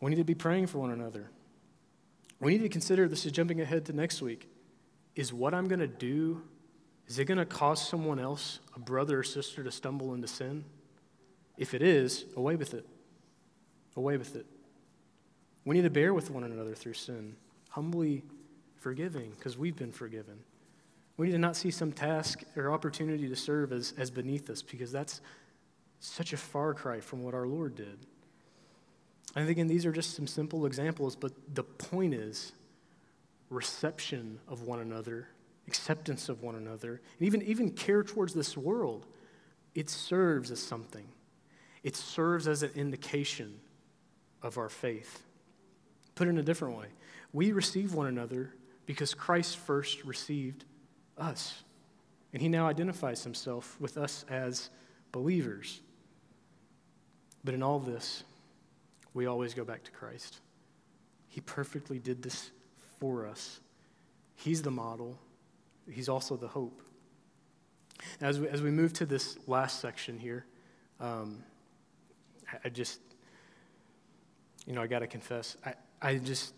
We 0.00 0.08
need 0.08 0.16
to 0.16 0.24
be 0.24 0.34
praying 0.34 0.68
for 0.68 0.78
one 0.78 0.90
another. 0.90 1.28
We 2.40 2.52
need 2.52 2.62
to 2.62 2.68
consider 2.68 3.08
this 3.08 3.26
is 3.26 3.32
jumping 3.32 3.60
ahead 3.60 3.86
to 3.86 3.92
next 3.92 4.20
week. 4.20 4.48
Is 5.14 5.32
what 5.32 5.54
I'm 5.54 5.68
going 5.68 5.80
to 5.80 5.86
do, 5.86 6.42
is 7.06 7.18
it 7.18 7.26
going 7.26 7.38
to 7.38 7.44
cause 7.44 7.86
someone 7.86 8.18
else, 8.18 8.60
a 8.74 8.80
brother 8.80 9.20
or 9.20 9.22
sister, 9.22 9.62
to 9.62 9.70
stumble 9.70 10.14
into 10.14 10.26
sin? 10.26 10.64
If 11.56 11.74
it 11.74 11.82
is, 11.82 12.24
away 12.36 12.56
with 12.56 12.74
it. 12.74 12.86
Away 13.96 14.16
with 14.16 14.34
it. 14.34 14.46
We 15.64 15.76
need 15.76 15.82
to 15.82 15.90
bear 15.90 16.12
with 16.12 16.30
one 16.30 16.44
another 16.44 16.74
through 16.74 16.94
sin, 16.94 17.36
humbly 17.70 18.24
forgiving 18.76 19.30
because 19.30 19.56
we've 19.56 19.76
been 19.76 19.92
forgiven. 19.92 20.38
We 21.16 21.26
need 21.26 21.32
to 21.32 21.38
not 21.38 21.56
see 21.56 21.70
some 21.70 21.92
task 21.92 22.42
or 22.56 22.72
opportunity 22.72 23.28
to 23.28 23.36
serve 23.36 23.72
as, 23.72 23.94
as 23.96 24.10
beneath 24.10 24.50
us 24.50 24.62
because 24.62 24.90
that's 24.90 25.20
such 26.00 26.32
a 26.32 26.36
far 26.36 26.74
cry 26.74 27.00
from 27.00 27.22
what 27.22 27.34
our 27.34 27.46
Lord 27.46 27.76
did. 27.76 27.98
And 29.36 29.48
again, 29.48 29.66
these 29.66 29.84
are 29.84 29.92
just 29.92 30.14
some 30.14 30.26
simple 30.26 30.66
examples, 30.66 31.16
but 31.16 31.32
the 31.54 31.64
point 31.64 32.14
is 32.14 32.52
reception 33.50 34.38
of 34.48 34.62
one 34.62 34.80
another, 34.80 35.28
acceptance 35.66 36.28
of 36.28 36.42
one 36.42 36.54
another, 36.54 37.00
and 37.18 37.26
even, 37.26 37.42
even 37.42 37.70
care 37.70 38.02
towards 38.02 38.34
this 38.34 38.56
world. 38.56 39.06
It 39.74 39.90
serves 39.90 40.50
as 40.50 40.60
something, 40.60 41.06
it 41.82 41.96
serves 41.96 42.46
as 42.46 42.62
an 42.62 42.70
indication 42.74 43.60
of 44.42 44.58
our 44.58 44.68
faith. 44.68 45.22
Put 46.14 46.28
in 46.28 46.38
a 46.38 46.42
different 46.42 46.76
way, 46.76 46.86
we 47.32 47.52
receive 47.52 47.94
one 47.94 48.06
another 48.06 48.54
because 48.86 49.14
Christ 49.14 49.56
first 49.56 50.04
received 50.04 50.64
us. 51.18 51.62
And 52.32 52.42
he 52.42 52.48
now 52.48 52.66
identifies 52.66 53.22
himself 53.22 53.76
with 53.80 53.96
us 53.96 54.24
as 54.28 54.70
believers. 55.12 55.80
But 57.44 57.54
in 57.54 57.62
all 57.62 57.78
this, 57.78 58.24
we 59.14 59.26
always 59.26 59.54
go 59.54 59.64
back 59.64 59.84
to 59.84 59.90
Christ. 59.90 60.40
He 61.28 61.40
perfectly 61.40 61.98
did 61.98 62.22
this 62.22 62.50
for 63.00 63.26
us. 63.26 63.60
He's 64.36 64.62
the 64.62 64.70
model, 64.70 65.18
He's 65.90 66.08
also 66.08 66.36
the 66.36 66.48
hope. 66.48 66.80
As 68.20 68.40
we, 68.40 68.48
as 68.48 68.62
we 68.62 68.70
move 68.70 68.92
to 68.94 69.06
this 69.06 69.36
last 69.46 69.80
section 69.80 70.18
here, 70.18 70.46
um, 71.00 71.42
I, 72.64 72.68
just, 72.68 73.00
you 74.66 74.72
know, 74.72 74.82
I 74.82 74.86
got 74.86 75.00
to 75.00 75.06
confess, 75.06 75.56
I, 75.64 75.74
I 76.00 76.16
just, 76.16 76.54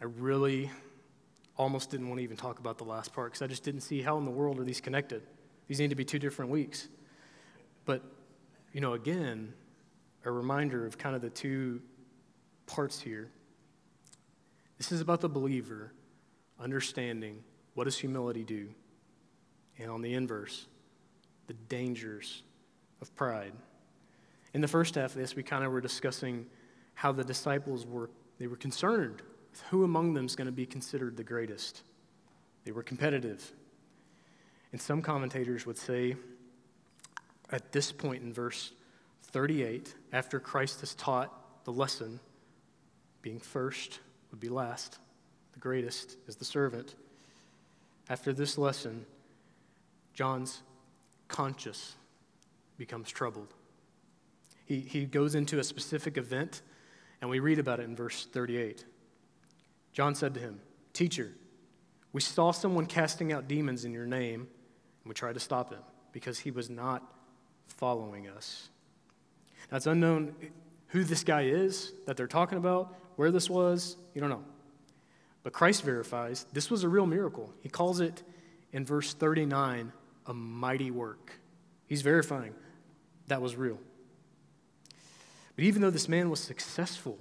I 0.00 0.04
really 0.04 0.70
almost 1.56 1.90
didn't 1.90 2.08
want 2.08 2.18
to 2.18 2.24
even 2.24 2.36
talk 2.36 2.58
about 2.58 2.78
the 2.78 2.84
last 2.84 3.12
part 3.12 3.32
because 3.32 3.42
I 3.42 3.46
just 3.46 3.64
didn't 3.64 3.82
see 3.82 4.00
how 4.00 4.16
in 4.18 4.24
the 4.24 4.30
world 4.30 4.58
are 4.58 4.64
these 4.64 4.80
connected. 4.80 5.22
These 5.68 5.80
need 5.80 5.90
to 5.90 5.96
be 5.96 6.04
two 6.04 6.18
different 6.18 6.50
weeks. 6.50 6.88
But, 7.84 8.02
you 8.72 8.80
know, 8.80 8.94
again, 8.94 9.52
a 10.24 10.30
reminder 10.30 10.86
of 10.86 10.98
kind 10.98 11.14
of 11.14 11.22
the 11.22 11.30
two 11.30 11.80
parts 12.66 13.00
here. 13.00 13.30
This 14.78 14.92
is 14.92 15.00
about 15.00 15.20
the 15.20 15.28
believer 15.28 15.92
understanding 16.60 17.42
what 17.74 17.84
does 17.84 17.96
humility 17.98 18.44
do? 18.44 18.68
And 19.78 19.90
on 19.90 20.02
the 20.02 20.14
inverse, 20.14 20.66
the 21.46 21.54
dangers 21.54 22.42
of 23.00 23.14
pride. 23.16 23.52
In 24.54 24.60
the 24.60 24.68
first 24.68 24.94
half 24.94 25.12
of 25.12 25.16
this, 25.16 25.34
we 25.34 25.42
kind 25.42 25.64
of 25.64 25.72
were 25.72 25.80
discussing 25.80 26.46
how 26.94 27.12
the 27.12 27.24
disciples 27.24 27.86
were 27.86 28.10
they 28.38 28.46
were 28.46 28.56
concerned 28.56 29.22
with 29.50 29.60
who 29.70 29.84
among 29.84 30.14
them 30.14 30.26
is 30.26 30.34
going 30.34 30.46
to 30.46 30.52
be 30.52 30.66
considered 30.66 31.16
the 31.16 31.22
greatest. 31.22 31.82
They 32.64 32.72
were 32.72 32.82
competitive. 32.82 33.52
And 34.72 34.80
some 34.80 35.02
commentators 35.02 35.66
would 35.66 35.78
say 35.78 36.16
at 37.50 37.70
this 37.72 37.92
point 37.92 38.22
in 38.22 38.32
verse 38.32 38.72
38, 39.32 39.94
after 40.12 40.38
Christ 40.38 40.80
has 40.80 40.94
taught 40.94 41.64
the 41.64 41.72
lesson, 41.72 42.20
being 43.22 43.38
first 43.38 44.00
would 44.30 44.40
be 44.40 44.48
last, 44.48 44.98
the 45.52 45.58
greatest 45.58 46.16
is 46.26 46.36
the 46.36 46.44
servant. 46.44 46.94
After 48.08 48.32
this 48.32 48.58
lesson, 48.58 49.06
John's 50.12 50.62
conscience 51.28 51.94
becomes 52.76 53.10
troubled. 53.10 53.54
He, 54.66 54.80
he 54.80 55.04
goes 55.06 55.34
into 55.34 55.58
a 55.58 55.64
specific 55.64 56.16
event, 56.16 56.62
and 57.20 57.30
we 57.30 57.40
read 57.40 57.58
about 57.58 57.80
it 57.80 57.84
in 57.84 57.96
verse 57.96 58.26
38. 58.32 58.84
John 59.92 60.14
said 60.14 60.34
to 60.34 60.40
him, 60.40 60.60
Teacher, 60.92 61.32
we 62.12 62.20
saw 62.20 62.50
someone 62.50 62.86
casting 62.86 63.32
out 63.32 63.48
demons 63.48 63.84
in 63.84 63.92
your 63.92 64.06
name, 64.06 64.40
and 64.40 65.06
we 65.06 65.14
tried 65.14 65.34
to 65.34 65.40
stop 65.40 65.72
him 65.72 65.80
because 66.12 66.38
he 66.38 66.50
was 66.50 66.68
not 66.68 67.02
following 67.66 68.28
us. 68.28 68.68
It's 69.72 69.86
unknown 69.86 70.34
who 70.88 71.04
this 71.04 71.24
guy 71.24 71.42
is 71.42 71.92
that 72.06 72.16
they're 72.16 72.26
talking 72.26 72.58
about, 72.58 72.94
where 73.16 73.30
this 73.30 73.48
was, 73.48 73.96
you 74.14 74.20
don't 74.20 74.30
know. 74.30 74.44
But 75.42 75.52
Christ 75.52 75.82
verifies 75.82 76.46
this 76.52 76.70
was 76.70 76.84
a 76.84 76.88
real 76.88 77.06
miracle. 77.06 77.52
He 77.60 77.68
calls 77.68 78.00
it 78.00 78.22
in 78.72 78.84
verse 78.84 79.14
39 79.14 79.92
a 80.26 80.34
mighty 80.34 80.90
work. 80.90 81.32
He's 81.86 82.02
verifying 82.02 82.54
that 83.28 83.40
was 83.40 83.56
real. 83.56 83.78
But 85.56 85.64
even 85.64 85.82
though 85.82 85.90
this 85.90 86.08
man 86.08 86.30
was 86.30 86.40
successful 86.40 87.18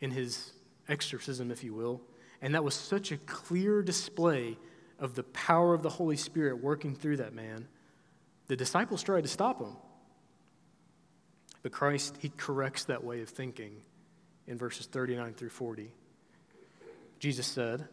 in 0.00 0.10
his 0.10 0.52
exorcism, 0.88 1.50
if 1.50 1.64
you 1.64 1.74
will, 1.74 2.00
and 2.42 2.54
that 2.54 2.64
was 2.64 2.74
such 2.74 3.12
a 3.12 3.16
clear 3.18 3.82
display 3.82 4.56
of 4.98 5.14
the 5.14 5.22
power 5.24 5.74
of 5.74 5.82
the 5.82 5.90
Holy 5.90 6.16
Spirit 6.16 6.62
working 6.62 6.94
through 6.94 7.18
that 7.18 7.34
man, 7.34 7.66
the 8.46 8.56
disciples 8.56 9.02
tried 9.02 9.22
to 9.22 9.28
stop 9.28 9.60
him. 9.60 9.76
But 11.62 11.72
Christ, 11.72 12.16
he 12.20 12.30
corrects 12.36 12.84
that 12.84 13.04
way 13.04 13.20
of 13.22 13.28
thinking 13.28 13.82
in 14.46 14.56
verses 14.56 14.86
39 14.86 15.34
through 15.34 15.50
40. 15.50 15.92
Jesus 17.18 17.46
said, 17.46 17.86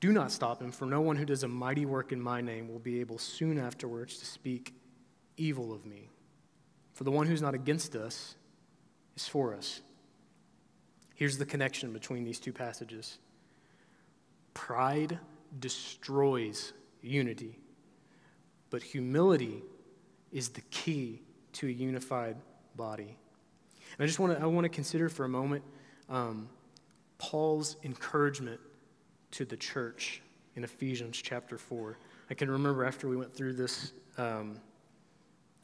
Do 0.00 0.12
not 0.12 0.32
stop 0.32 0.60
him, 0.60 0.72
for 0.72 0.86
no 0.86 1.00
one 1.00 1.16
who 1.16 1.26
does 1.26 1.42
a 1.42 1.48
mighty 1.48 1.86
work 1.86 2.12
in 2.12 2.20
my 2.20 2.40
name 2.40 2.68
will 2.68 2.78
be 2.78 3.00
able 3.00 3.18
soon 3.18 3.58
afterwards 3.58 4.18
to 4.18 4.24
speak 4.24 4.74
evil 5.36 5.72
of 5.72 5.84
me. 5.84 6.08
For 6.94 7.04
the 7.04 7.10
one 7.10 7.26
who's 7.26 7.42
not 7.42 7.54
against 7.54 7.94
us 7.94 8.36
is 9.16 9.28
for 9.28 9.54
us. 9.54 9.80
Here's 11.14 11.38
the 11.38 11.46
connection 11.46 11.92
between 11.92 12.24
these 12.24 12.40
two 12.40 12.52
passages 12.52 13.18
pride 14.54 15.18
destroys 15.60 16.72
unity, 17.02 17.58
but 18.70 18.82
humility 18.82 19.62
is 20.32 20.48
the 20.48 20.60
key 20.62 21.22
to 21.52 21.68
a 21.68 21.70
unified 21.70 22.36
body. 22.76 23.16
And 23.96 24.04
I 24.04 24.06
just 24.06 24.18
want 24.18 24.36
to 24.36 24.42
I 24.42 24.46
want 24.46 24.64
to 24.64 24.68
consider 24.68 25.08
for 25.08 25.24
a 25.24 25.28
moment 25.28 25.62
um, 26.08 26.48
Paul's 27.18 27.76
encouragement 27.84 28.60
to 29.32 29.44
the 29.44 29.56
church 29.56 30.22
in 30.56 30.64
Ephesians 30.64 31.20
chapter 31.20 31.58
4. 31.58 31.98
I 32.30 32.34
can 32.34 32.50
remember 32.50 32.84
after 32.84 33.08
we 33.08 33.16
went 33.16 33.34
through 33.34 33.54
this, 33.54 33.92
um, 34.18 34.60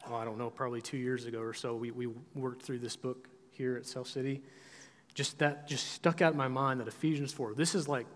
well, 0.07 0.19
I 0.19 0.25
don't 0.25 0.37
know, 0.37 0.49
probably 0.49 0.81
two 0.81 0.97
years 0.97 1.25
ago 1.25 1.39
or 1.39 1.53
so, 1.53 1.75
we, 1.75 1.91
we 1.91 2.07
worked 2.35 2.63
through 2.63 2.79
this 2.79 2.95
book 2.95 3.29
here 3.51 3.77
at 3.77 3.85
South 3.85 4.07
City. 4.07 4.41
Just 5.13 5.39
that 5.39 5.67
just 5.67 5.91
stuck 5.91 6.21
out 6.21 6.33
in 6.33 6.37
my 6.37 6.47
mind 6.47 6.79
that 6.79 6.87
Ephesians 6.87 7.33
4, 7.33 7.53
this 7.53 7.75
is 7.75 7.87
like 7.87 8.07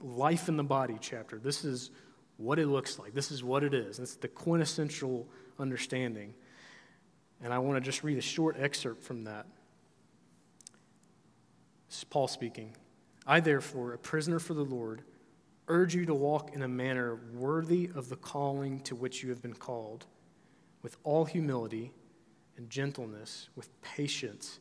life 0.00 0.48
in 0.48 0.56
the 0.56 0.64
body 0.64 0.98
chapter. 1.00 1.38
This 1.38 1.64
is 1.64 1.90
what 2.36 2.58
it 2.58 2.66
looks 2.66 2.98
like. 2.98 3.14
This 3.14 3.30
is 3.30 3.42
what 3.42 3.62
it 3.62 3.72
is. 3.72 3.98
It's 3.98 4.16
the 4.16 4.28
quintessential 4.28 5.26
understanding. 5.58 6.34
And 7.42 7.52
I 7.52 7.58
want 7.58 7.76
to 7.76 7.80
just 7.80 8.02
read 8.02 8.18
a 8.18 8.22
short 8.22 8.56
excerpt 8.58 9.02
from 9.02 9.24
that. 9.24 9.46
This 11.88 11.98
is 11.98 12.04
Paul 12.04 12.28
speaking. 12.28 12.74
I, 13.26 13.40
therefore, 13.40 13.92
a 13.92 13.98
prisoner 13.98 14.38
for 14.38 14.54
the 14.54 14.64
Lord, 14.64 15.02
urge 15.68 15.94
you 15.94 16.06
to 16.06 16.14
walk 16.14 16.54
in 16.54 16.62
a 16.62 16.68
manner 16.68 17.18
worthy 17.34 17.90
of 17.94 18.08
the 18.08 18.16
calling 18.16 18.80
to 18.80 18.94
which 18.94 19.22
you 19.22 19.30
have 19.30 19.40
been 19.40 19.54
called, 19.54 20.06
with 20.82 20.96
all 21.04 21.24
humility 21.24 21.92
and 22.56 22.68
gentleness, 22.68 23.48
with 23.56 23.68
patience, 23.82 24.58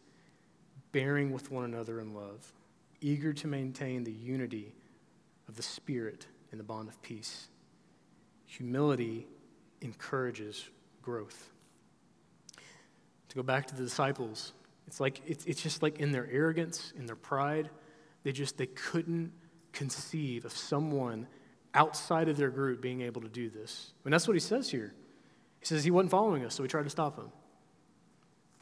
bearing 0.91 1.31
with 1.31 1.51
one 1.51 1.65
another 1.65 1.99
in 1.99 2.13
love, 2.13 2.53
eager 3.01 3.33
to 3.33 3.47
maintain 3.47 4.03
the 4.03 4.11
unity 4.11 4.73
of 5.47 5.55
the 5.55 5.63
Spirit 5.63 6.27
in 6.51 6.57
the 6.57 6.63
bond 6.63 6.87
of 6.87 7.01
peace. 7.01 7.47
Humility 8.45 9.27
encourages 9.81 10.69
growth. 11.01 11.52
To 13.33 13.37
go 13.37 13.43
back 13.43 13.65
to 13.65 13.75
the 13.75 13.81
disciples, 13.81 14.53
it's 14.85 14.99
like 14.99 15.19
it's, 15.25 15.43
it's 15.45 15.59
just 15.59 15.81
like 15.81 15.99
in 15.99 16.11
their 16.11 16.29
arrogance, 16.31 16.93
in 16.95 17.07
their 17.07 17.15
pride, 17.15 17.67
they 18.21 18.31
just 18.31 18.59
they 18.59 18.67
couldn't 18.67 19.31
conceive 19.71 20.45
of 20.45 20.51
someone 20.51 21.25
outside 21.73 22.29
of 22.29 22.37
their 22.37 22.51
group 22.51 22.79
being 22.79 23.01
able 23.01 23.21
to 23.21 23.27
do 23.27 23.49
this. 23.49 23.93
And 24.05 24.13
that's 24.13 24.27
what 24.27 24.35
he 24.35 24.39
says 24.39 24.69
here. 24.69 24.93
He 25.59 25.65
says 25.65 25.83
he 25.83 25.89
wasn't 25.89 26.11
following 26.11 26.45
us, 26.45 26.53
so 26.53 26.61
we 26.61 26.69
tried 26.69 26.83
to 26.83 26.91
stop 26.91 27.17
him. 27.17 27.31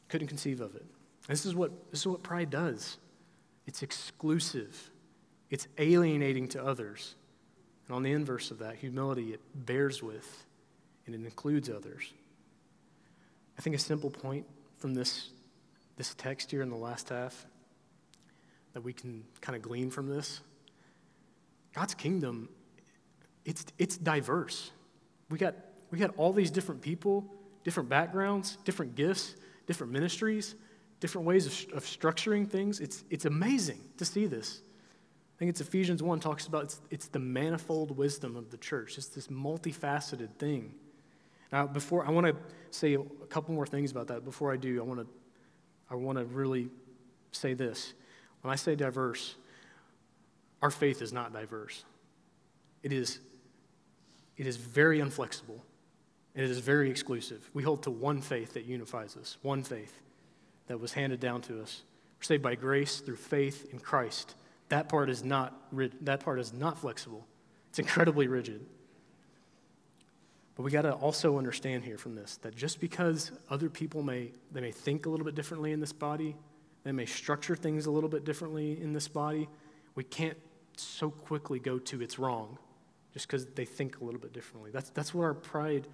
Couldn't 0.07 0.29
conceive 0.29 0.61
of 0.61 0.73
it. 0.73 0.85
this 1.27 1.45
is 1.45 1.53
what 1.53 1.91
this 1.91 1.99
is 1.99 2.07
what 2.07 2.23
pride 2.23 2.49
does. 2.49 2.97
It's 3.67 3.83
exclusive. 3.83 4.89
It's 5.49 5.67
alienating 5.79 6.47
to 6.47 6.63
others. 6.63 7.15
And 7.87 7.95
on 7.97 8.03
the 8.03 8.13
inverse 8.13 8.51
of 8.51 8.59
that, 8.59 8.77
humility, 8.77 9.33
it 9.33 9.41
bears 9.53 10.01
with 10.01 10.45
and 11.05 11.13
it 11.13 11.25
includes 11.25 11.69
others. 11.69 12.13
I 13.57 13.61
think 13.61 13.75
a 13.75 13.79
simple 13.79 14.09
point 14.09 14.45
from 14.81 14.93
this 14.93 15.29
this 15.97 16.13
text 16.15 16.51
here 16.51 16.61
in 16.61 16.69
the 16.69 16.75
last 16.75 17.09
half 17.09 17.45
that 18.73 18.81
we 18.81 18.91
can 18.91 19.23
kind 19.39 19.55
of 19.55 19.61
glean 19.61 19.89
from 19.89 20.07
this 20.07 20.41
God's 21.73 21.93
kingdom, 21.93 22.49
it's, 23.45 23.65
it's 23.77 23.97
diverse. 23.97 24.71
We 25.29 25.37
got, 25.37 25.55
we 25.89 25.97
got 25.97 26.13
all 26.17 26.33
these 26.33 26.51
different 26.51 26.81
people, 26.81 27.25
different 27.63 27.89
backgrounds, 27.89 28.57
different 28.65 28.95
gifts, 28.95 29.35
different 29.67 29.93
ministries, 29.93 30.55
different 30.99 31.25
ways 31.25 31.45
of, 31.45 31.77
of 31.77 31.85
structuring 31.85 32.47
things. 32.47 32.79
It's, 32.79 33.03
it's 33.09 33.25
amazing 33.25 33.79
to 33.97 34.05
see 34.05 34.25
this. 34.25 34.61
I 35.35 35.39
think 35.39 35.49
it's 35.49 35.61
Ephesians 35.61 36.03
1 36.03 36.19
talks 36.19 36.45
about 36.45 36.65
it's, 36.65 36.81
it's 36.91 37.07
the 37.07 37.19
manifold 37.19 37.97
wisdom 37.97 38.35
of 38.35 38.51
the 38.51 38.57
church. 38.57 38.97
It's 38.97 39.07
this 39.07 39.27
multifaceted 39.27 40.35
thing. 40.37 40.75
Now, 41.51 41.67
before 41.67 42.05
I 42.05 42.11
want 42.11 42.27
to 42.27 42.35
say 42.69 42.93
a 42.93 43.25
couple 43.29 43.53
more 43.53 43.67
things 43.67 43.91
about 43.91 44.07
that. 44.07 44.23
Before 44.23 44.51
I 44.51 44.57
do, 44.57 44.79
I 44.79 44.83
want 44.83 45.01
to 45.01 45.07
I 45.89 45.95
want 45.95 46.17
to 46.17 46.23
really 46.25 46.69
say 47.33 47.53
this. 47.53 47.93
When 48.41 48.51
I 48.51 48.55
say 48.55 48.75
diverse, 48.75 49.35
our 50.61 50.71
faith 50.71 51.01
is 51.01 51.11
not 51.11 51.33
diverse. 51.33 51.83
It 52.81 52.93
is, 52.93 53.19
it 54.37 54.47
is 54.47 54.55
very 54.55 54.99
unflexible. 54.99 55.59
It 56.33 56.45
is 56.45 56.59
very 56.59 56.89
exclusive. 56.89 57.49
We 57.53 57.63
hold 57.63 57.83
to 57.83 57.91
one 57.91 58.21
faith 58.21 58.53
that 58.53 58.63
unifies 58.63 59.17
us, 59.17 59.37
one 59.41 59.63
faith 59.63 60.01
that 60.67 60.79
was 60.79 60.93
handed 60.93 61.19
down 61.19 61.41
to 61.41 61.61
us. 61.61 61.83
We're 62.17 62.23
saved 62.23 62.43
by 62.43 62.55
grace 62.55 63.01
through 63.01 63.17
faith 63.17 63.67
in 63.73 63.79
Christ. 63.79 64.35
That 64.69 64.87
part 64.87 65.09
is 65.09 65.25
not, 65.25 65.59
that 66.05 66.21
part 66.21 66.39
is 66.39 66.53
not 66.53 66.77
flexible. 66.77 67.27
It's 67.69 67.79
incredibly 67.79 68.27
rigid. 68.27 68.65
But 70.61 70.65
we 70.65 70.71
got 70.73 70.83
to 70.83 70.91
also 70.91 71.39
understand 71.39 71.83
here 71.85 71.97
from 71.97 72.13
this 72.13 72.37
that 72.43 72.55
just 72.55 72.79
because 72.79 73.31
other 73.49 73.67
people 73.67 74.03
may 74.03 74.29
they 74.51 74.61
may 74.61 74.71
think 74.71 75.07
a 75.07 75.09
little 75.09 75.25
bit 75.25 75.33
differently 75.33 75.71
in 75.71 75.79
this 75.79 75.91
body, 75.91 76.35
they 76.83 76.91
may 76.91 77.07
structure 77.07 77.55
things 77.55 77.87
a 77.87 77.91
little 77.91 78.11
bit 78.11 78.25
differently 78.25 78.79
in 78.79 78.93
this 78.93 79.07
body, 79.07 79.49
we 79.95 80.03
can't 80.03 80.37
so 80.77 81.09
quickly 81.09 81.57
go 81.57 81.79
to 81.79 82.03
it's 82.03 82.19
wrong 82.19 82.59
just 83.11 83.25
because 83.25 83.47
they 83.47 83.65
think 83.65 84.01
a 84.01 84.03
little 84.03 84.19
bit 84.19 84.33
differently. 84.33 84.69
That's, 84.69 84.91
that's 84.91 85.15
what 85.15 85.23
our 85.23 85.33
pride 85.33 85.87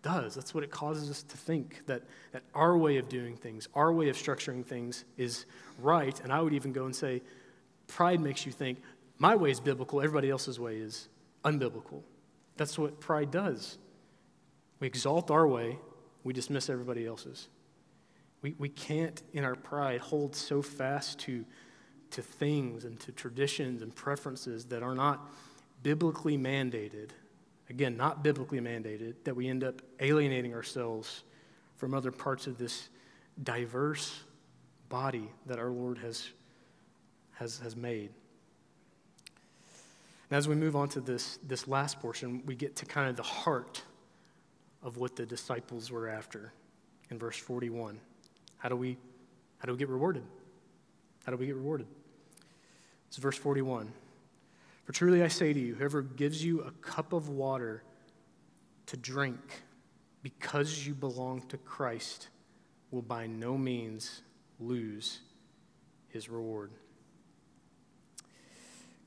does. 0.00 0.34
That's 0.34 0.54
what 0.54 0.64
it 0.64 0.70
causes 0.70 1.10
us 1.10 1.22
to 1.24 1.36
think 1.36 1.82
that, 1.88 2.04
that 2.32 2.44
our 2.54 2.78
way 2.78 2.96
of 2.96 3.10
doing 3.10 3.36
things, 3.36 3.68
our 3.74 3.92
way 3.92 4.08
of 4.08 4.16
structuring 4.16 4.64
things 4.64 5.04
is 5.18 5.44
right. 5.78 6.18
And 6.22 6.32
I 6.32 6.40
would 6.40 6.54
even 6.54 6.72
go 6.72 6.86
and 6.86 6.96
say, 6.96 7.20
pride 7.86 8.22
makes 8.22 8.46
you 8.46 8.52
think, 8.52 8.78
my 9.18 9.36
way 9.36 9.50
is 9.50 9.60
biblical, 9.60 10.00
everybody 10.00 10.30
else's 10.30 10.58
way 10.58 10.76
is 10.76 11.10
unbiblical. 11.44 12.00
That's 12.58 12.78
what 12.78 13.00
pride 13.00 13.30
does. 13.30 13.78
We 14.80 14.86
exalt 14.86 15.30
our 15.30 15.48
way, 15.48 15.78
we 16.22 16.34
dismiss 16.34 16.68
everybody 16.68 17.06
else's. 17.06 17.48
We, 18.42 18.54
we 18.58 18.68
can't, 18.68 19.20
in 19.32 19.44
our 19.44 19.56
pride, 19.56 20.00
hold 20.00 20.36
so 20.36 20.60
fast 20.60 21.18
to, 21.20 21.44
to 22.10 22.22
things 22.22 22.84
and 22.84 23.00
to 23.00 23.12
traditions 23.12 23.82
and 23.82 23.94
preferences 23.94 24.66
that 24.66 24.82
are 24.82 24.94
not 24.94 25.30
biblically 25.82 26.36
mandated 26.36 27.10
again, 27.70 27.96
not 27.96 28.22
biblically 28.22 28.60
mandated, 28.60 29.14
that 29.24 29.34
we 29.34 29.48
end 29.48 29.62
up 29.62 29.82
alienating 30.00 30.54
ourselves 30.54 31.24
from 31.76 31.94
other 31.94 32.10
parts 32.10 32.46
of 32.46 32.58
this 32.58 32.88
diverse 33.42 34.20
body 34.88 35.30
that 35.46 35.58
our 35.58 35.70
Lord 35.70 35.98
has, 35.98 36.30
has, 37.34 37.58
has 37.58 37.76
made. 37.76 38.10
And 40.30 40.36
as 40.36 40.46
we 40.46 40.54
move 40.54 40.76
on 40.76 40.88
to 40.90 41.00
this, 41.00 41.38
this 41.42 41.66
last 41.66 42.00
portion, 42.00 42.42
we 42.44 42.54
get 42.54 42.76
to 42.76 42.86
kind 42.86 43.08
of 43.08 43.16
the 43.16 43.22
heart 43.22 43.82
of 44.82 44.96
what 44.96 45.16
the 45.16 45.24
disciples 45.24 45.90
were 45.90 46.08
after 46.08 46.52
in 47.10 47.18
verse 47.18 47.36
41. 47.36 47.98
How 48.58 48.68
do 48.68 48.76
we, 48.76 48.98
how 49.58 49.66
do 49.66 49.72
we 49.72 49.78
get 49.78 49.88
rewarded? 49.88 50.24
How 51.24 51.32
do 51.32 51.38
we 51.38 51.46
get 51.46 51.56
rewarded? 51.56 51.86
It's 53.08 53.16
verse 53.16 53.38
41. 53.38 53.90
For 54.84 54.92
truly 54.92 55.22
I 55.22 55.28
say 55.28 55.52
to 55.52 55.58
you, 55.58 55.74
whoever 55.74 56.02
gives 56.02 56.44
you 56.44 56.62
a 56.62 56.70
cup 56.82 57.12
of 57.12 57.28
water 57.28 57.82
to 58.86 58.96
drink 58.96 59.62
because 60.22 60.86
you 60.86 60.94
belong 60.94 61.42
to 61.48 61.56
Christ 61.58 62.28
will 62.90 63.02
by 63.02 63.26
no 63.26 63.56
means 63.56 64.22
lose 64.58 65.20
his 66.08 66.28
reward. 66.28 66.70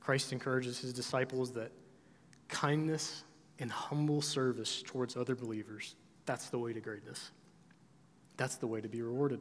Christ 0.01 0.33
encourages 0.33 0.79
his 0.79 0.91
disciples 0.91 1.51
that 1.53 1.71
kindness 2.49 3.23
and 3.59 3.71
humble 3.71 4.21
service 4.21 4.83
towards 4.85 5.15
other 5.15 5.35
believers, 5.35 5.95
that's 6.25 6.49
the 6.49 6.59
way 6.59 6.73
to 6.73 6.79
greatness. 6.79 7.31
That's 8.37 8.55
the 8.55 8.67
way 8.67 8.81
to 8.81 8.89
be 8.89 9.01
rewarded. 9.01 9.39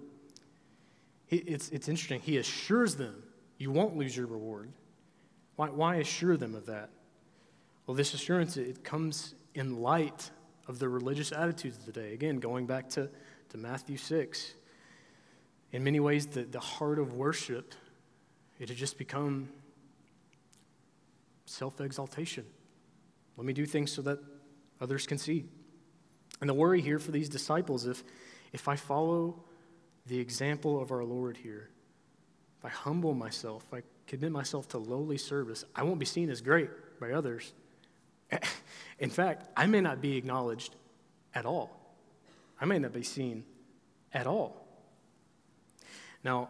It's, 1.31 1.71
it's 1.71 1.89
interesting. 1.89 2.21
He 2.21 2.39
assures 2.39 2.97
them 2.97 3.23
you 3.59 3.71
won't 3.71 3.97
lose 3.97 4.17
your 4.17 4.27
reward. 4.27 4.73
Why, 5.57 5.69
why 5.69 5.97
assure 5.97 6.37
them 6.37 6.55
of 6.55 6.67
that? 6.67 6.91
Well, 7.87 7.95
this 7.95 8.15
assurance, 8.15 8.57
it 8.57 8.83
comes 8.83 9.35
in 9.55 9.81
light 9.81 10.31
of 10.67 10.79
the 10.79 10.89
religious 10.89 11.31
attitudes 11.31 11.77
of 11.77 11.87
the 11.87 11.93
day. 11.93 12.15
Again, 12.15 12.37
going 12.37 12.67
back 12.67 12.89
to, 12.91 13.11
to 13.51 13.59
Matthew 13.59 13.97
6. 13.97 14.55
In 15.73 15.85
many 15.85 16.01
ways, 16.01 16.27
the, 16.27 16.43
the 16.43 16.61
heart 16.61 16.99
of 16.99 17.15
worship, 17.15 17.75
it 18.59 18.69
had 18.69 18.79
just 18.79 18.97
become 18.97 19.51
self 21.51 21.81
exaltation. 21.81 22.45
Let 23.37 23.47
me 23.47 23.53
do 23.53 23.67
things 23.67 23.91
so 23.91 24.03
that 24.03 24.19
others 24.81 25.07
can 25.07 25.19
see. 25.19 25.47
And 26.41 26.49
the 26.49 26.55
worry 26.55 26.81
here 26.81 26.99
for 26.99 27.11
these 27.11 27.29
disciples, 27.29 27.87
if, 27.87 28.03
if 28.53 28.69
I 28.69 28.77
follow 28.77 29.43
the 30.07 30.19
example 30.19 30.81
of 30.81 30.93
our 30.93 31.05
Lord 31.05 31.37
here, 31.37 31.69
if 32.59 32.65
I 32.65 32.69
humble 32.69 33.15
myself, 33.15 33.65
if 33.69 33.75
I 33.75 33.83
commit 34.07 34.33
myself 34.33 34.69
to 34.69 34.79
lowly 34.79 35.19
service, 35.19 35.65
I 35.75 35.83
won't 35.83 35.99
be 35.99 36.07
seen 36.07 36.31
as 36.31 36.41
great 36.41 36.71
by 37.01 37.13
others. 37.13 37.53
In 38.99 39.11
fact, 39.11 39.49
I 39.57 39.67
may 39.67 39.81
not 39.81 40.01
be 40.01 40.17
acknowledged 40.17 40.77
at 41.35 41.47
all. 41.47 41.95
I 42.61 42.65
may 42.65 42.79
not 42.79 42.93
be 42.93 43.03
seen 43.03 43.45
at 44.13 44.27
all. 44.27 44.67
Now, 46.23 46.49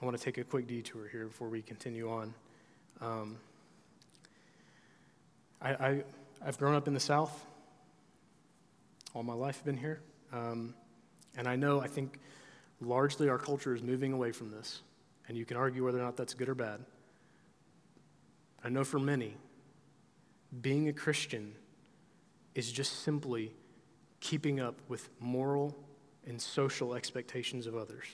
I 0.00 0.04
want 0.04 0.16
to 0.16 0.22
take 0.22 0.38
a 0.38 0.44
quick 0.44 0.66
detour 0.66 1.08
here 1.08 1.26
before 1.26 1.48
we 1.48 1.62
continue 1.62 2.10
on. 2.10 2.34
Um, 3.00 3.36
I, 5.60 5.70
I, 5.72 6.02
have 6.44 6.58
grown 6.58 6.74
up 6.74 6.86
in 6.88 6.94
the 6.94 7.00
South. 7.00 7.44
All 9.14 9.22
my 9.22 9.32
life 9.32 9.64
been 9.64 9.76
here. 9.76 10.00
Um, 10.32 10.74
and 11.36 11.48
I 11.48 11.56
know, 11.56 11.80
I 11.80 11.86
think 11.86 12.18
largely 12.80 13.28
our 13.28 13.38
culture 13.38 13.74
is 13.74 13.82
moving 13.82 14.12
away 14.12 14.32
from 14.32 14.50
this. 14.50 14.82
And 15.26 15.38
you 15.38 15.44
can 15.44 15.56
argue 15.56 15.84
whether 15.84 15.98
or 15.98 16.02
not 16.02 16.16
that's 16.16 16.34
good 16.34 16.48
or 16.48 16.54
bad. 16.54 16.80
I 18.62 18.68
know 18.68 18.84
for 18.84 18.98
many, 18.98 19.36
being 20.60 20.88
a 20.88 20.92
Christian 20.92 21.54
is 22.54 22.70
just 22.70 23.02
simply 23.02 23.52
keeping 24.20 24.60
up 24.60 24.80
with 24.88 25.08
moral 25.20 25.76
and 26.26 26.40
social 26.40 26.94
expectations 26.94 27.66
of 27.66 27.76
others. 27.76 28.06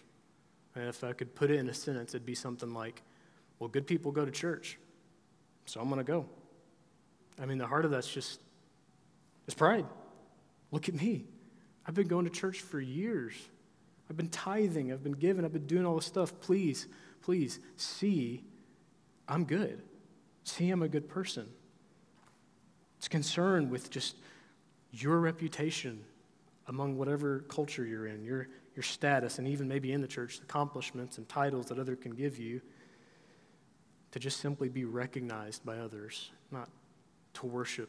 And 0.75 0.89
if 0.89 1.05
I 1.05 1.13
could 1.13 1.35
put 1.35 1.51
it 1.51 1.59
in 1.59 1.69
a 1.69 1.75
sentence, 1.75 2.15
it'd 2.15 2.27
be 2.27 2.35
something 2.35 2.73
like, 2.73 3.03
well, 3.61 3.69
good 3.69 3.87
people 3.87 4.11
go 4.11 4.25
to 4.25 4.33
church, 4.33 4.79
so 5.67 5.81
I'm 5.81 5.89
going 5.89 6.05
to 6.05 6.05
go. 6.05 6.27
I 7.41 7.47
mean, 7.47 7.59
the 7.59 7.67
heart 7.67 7.85
of 7.85 7.93
that's 7.93 8.13
just, 8.13 8.41
it's 9.47 9.55
pride. 9.55 9.87
Look 10.73 10.89
at 10.89 10.95
me. 11.01 11.27
I've 11.87 11.95
been 11.95 12.09
going 12.09 12.25
to 12.25 12.31
church 12.31 12.61
for 12.61 12.81
years. 12.81 13.35
I've 14.09 14.17
been 14.17 14.29
tithing, 14.29 14.93
I've 14.93 15.05
been 15.05 15.13
giving, 15.13 15.45
I've 15.45 15.53
been 15.53 15.67
doing 15.67 15.87
all 15.87 15.95
this 15.95 16.07
stuff. 16.07 16.33
Please, 16.41 16.89
please 17.23 17.61
see 17.77 18.43
I'm 19.29 19.45
good. 19.45 19.81
See 20.43 20.71
I'm 20.71 20.83
a 20.83 20.89
good 20.89 21.09
person. 21.09 21.47
It's 22.99 23.07
concerned 23.07 23.71
with 23.71 23.89
just 23.91 24.17
your 24.91 25.21
reputation 25.21 26.05
among 26.67 26.99
whatever 26.99 27.45
culture 27.49 27.87
you're 27.87 28.09
in, 28.09 28.25
your, 28.25 28.49
your 28.75 28.83
status, 28.83 29.39
and 29.39 29.47
even 29.47 29.69
maybe 29.69 29.93
in 29.93 30.01
the 30.01 30.09
church, 30.09 30.41
accomplishments 30.43 31.19
and 31.19 31.29
titles 31.29 31.67
that 31.67 31.79
other 31.79 31.95
can 31.95 32.13
give 32.13 32.39
you, 32.39 32.61
to 34.13 34.19
just 34.19 34.41
simply 34.41 34.69
be 34.69 34.85
recognized 34.85 35.65
by 35.65 35.79
others, 35.79 36.31
not 36.51 36.69
to 37.35 37.47
worship 37.47 37.89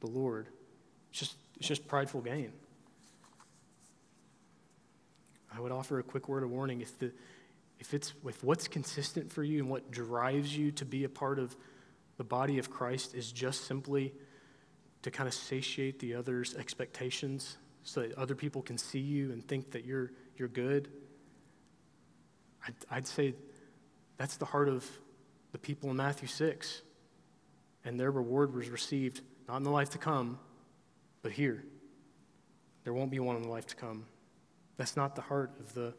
the 0.00 0.06
Lord. 0.06 0.48
It's 1.10 1.20
just, 1.20 1.36
it's 1.56 1.68
just 1.68 1.86
prideful 1.86 2.20
gain. 2.20 2.52
I 5.54 5.60
would 5.60 5.72
offer 5.72 5.98
a 5.98 6.02
quick 6.02 6.28
word 6.28 6.42
of 6.42 6.50
warning. 6.50 6.80
If, 6.80 6.98
the, 6.98 7.12
if 7.78 7.94
it's 7.94 8.12
with 8.22 8.42
what's 8.44 8.68
consistent 8.68 9.32
for 9.32 9.42
you 9.42 9.60
and 9.60 9.70
what 9.70 9.90
drives 9.90 10.56
you 10.56 10.70
to 10.72 10.84
be 10.84 11.04
a 11.04 11.08
part 11.08 11.38
of 11.38 11.56
the 12.16 12.24
body 12.24 12.58
of 12.58 12.70
Christ 12.70 13.14
is 13.14 13.32
just 13.32 13.64
simply 13.64 14.12
to 15.02 15.10
kind 15.10 15.28
of 15.28 15.34
satiate 15.34 15.98
the 16.00 16.14
other's 16.14 16.54
expectations 16.54 17.56
so 17.84 18.00
that 18.00 18.12
other 18.18 18.34
people 18.34 18.60
can 18.60 18.76
see 18.76 18.98
you 18.98 19.32
and 19.32 19.46
think 19.46 19.70
that 19.70 19.84
you're, 19.84 20.10
you're 20.36 20.48
good, 20.48 20.88
I'd, 22.66 22.74
I'd 22.90 23.06
say 23.06 23.34
that's 24.16 24.36
the 24.36 24.44
heart 24.44 24.68
of 24.68 24.86
the 25.52 25.58
people 25.58 25.90
in 25.90 25.96
Matthew 25.96 26.28
6. 26.28 26.82
And 27.84 27.98
their 27.98 28.10
reward 28.10 28.54
was 28.54 28.68
received 28.68 29.22
not 29.48 29.56
in 29.56 29.62
the 29.62 29.70
life 29.70 29.90
to 29.90 29.98
come, 29.98 30.38
but 31.22 31.32
here. 31.32 31.64
There 32.84 32.92
won't 32.92 33.10
be 33.10 33.18
one 33.18 33.36
in 33.36 33.42
the 33.42 33.48
life 33.48 33.66
to 33.68 33.76
come. 33.76 34.04
That's 34.76 34.96
not 34.96 35.14
the 35.14 35.22
heart 35.22 35.52
of 35.58 35.74
the, 35.74 35.94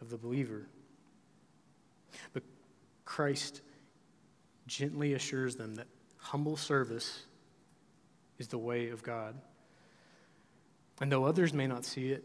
of 0.00 0.10
the 0.10 0.16
believer. 0.16 0.68
But 2.32 2.42
Christ 3.04 3.62
gently 4.66 5.14
assures 5.14 5.56
them 5.56 5.74
that 5.76 5.86
humble 6.18 6.56
service 6.56 7.24
is 8.38 8.48
the 8.48 8.58
way 8.58 8.90
of 8.90 9.02
God. 9.02 9.34
And 11.00 11.10
though 11.10 11.24
others 11.24 11.52
may 11.52 11.66
not 11.66 11.84
see 11.84 12.10
it, 12.10 12.24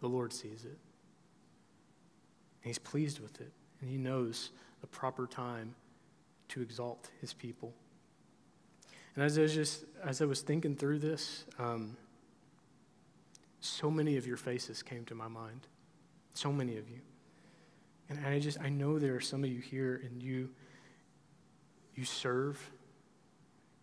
the 0.00 0.08
Lord 0.08 0.32
sees 0.32 0.64
it. 0.64 0.78
And 2.62 2.64
He's 2.64 2.78
pleased 2.78 3.20
with 3.20 3.40
it. 3.40 3.52
And 3.80 3.90
He 3.90 3.96
knows 3.96 4.50
the 4.80 4.86
proper 4.86 5.26
time 5.26 5.74
to 6.48 6.62
exalt 6.62 7.10
His 7.20 7.32
people. 7.32 7.72
And 9.14 9.24
as 9.24 9.38
I 9.38 9.42
was 9.42 9.54
just 9.54 9.84
as 10.04 10.22
I 10.22 10.24
was 10.24 10.42
thinking 10.42 10.76
through 10.76 11.00
this, 11.00 11.44
um, 11.58 11.96
so 13.60 13.90
many 13.90 14.16
of 14.16 14.26
your 14.26 14.36
faces 14.36 14.82
came 14.82 15.04
to 15.06 15.14
my 15.14 15.28
mind. 15.28 15.66
So 16.34 16.52
many 16.52 16.76
of 16.76 16.88
you. 16.88 17.00
And 18.08 18.24
I 18.24 18.38
just, 18.38 18.60
I 18.60 18.68
know 18.68 18.98
there 18.98 19.14
are 19.14 19.20
some 19.20 19.44
of 19.44 19.50
you 19.50 19.60
here 19.60 20.00
and 20.04 20.22
you, 20.22 20.50
you 21.94 22.04
serve, 22.04 22.58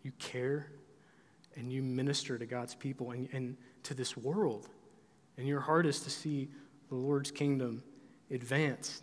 you 0.04 0.12
care, 0.18 0.72
and 1.56 1.72
you 1.72 1.84
minister 1.84 2.38
to 2.38 2.46
God's 2.46 2.74
people 2.74 3.12
and, 3.12 3.30
and 3.32 3.58
to 3.84 3.94
this 3.94 4.18
world. 4.18 4.68
And 5.38 5.48
your 5.48 5.60
heart 5.60 5.86
is 5.86 6.00
to 6.02 6.10
see 6.10 6.50
the 6.90 6.96
Lord's 6.96 7.30
kingdom 7.30 7.84
advance. 8.32 9.02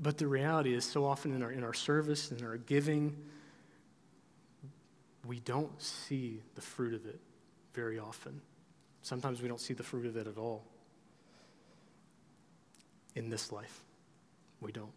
But, 0.00 0.18
the 0.18 0.26
reality 0.26 0.74
is, 0.74 0.84
so 0.84 1.04
often 1.04 1.32
in 1.32 1.42
our, 1.42 1.52
in 1.52 1.62
our 1.62 1.72
service 1.72 2.30
and 2.30 2.42
our 2.42 2.56
giving, 2.56 3.16
we 5.24 5.40
don't 5.40 5.80
see 5.80 6.42
the 6.54 6.60
fruit 6.60 6.92
of 6.94 7.06
it 7.06 7.20
very 7.72 7.98
often. 7.98 8.40
Sometimes 9.02 9.40
we 9.40 9.48
don't 9.48 9.60
see 9.60 9.74
the 9.74 9.82
fruit 9.82 10.06
of 10.06 10.16
it 10.16 10.26
at 10.26 10.36
all. 10.36 10.64
In 13.14 13.30
this 13.30 13.52
life, 13.52 13.80
we 14.60 14.72
don't. 14.72 14.92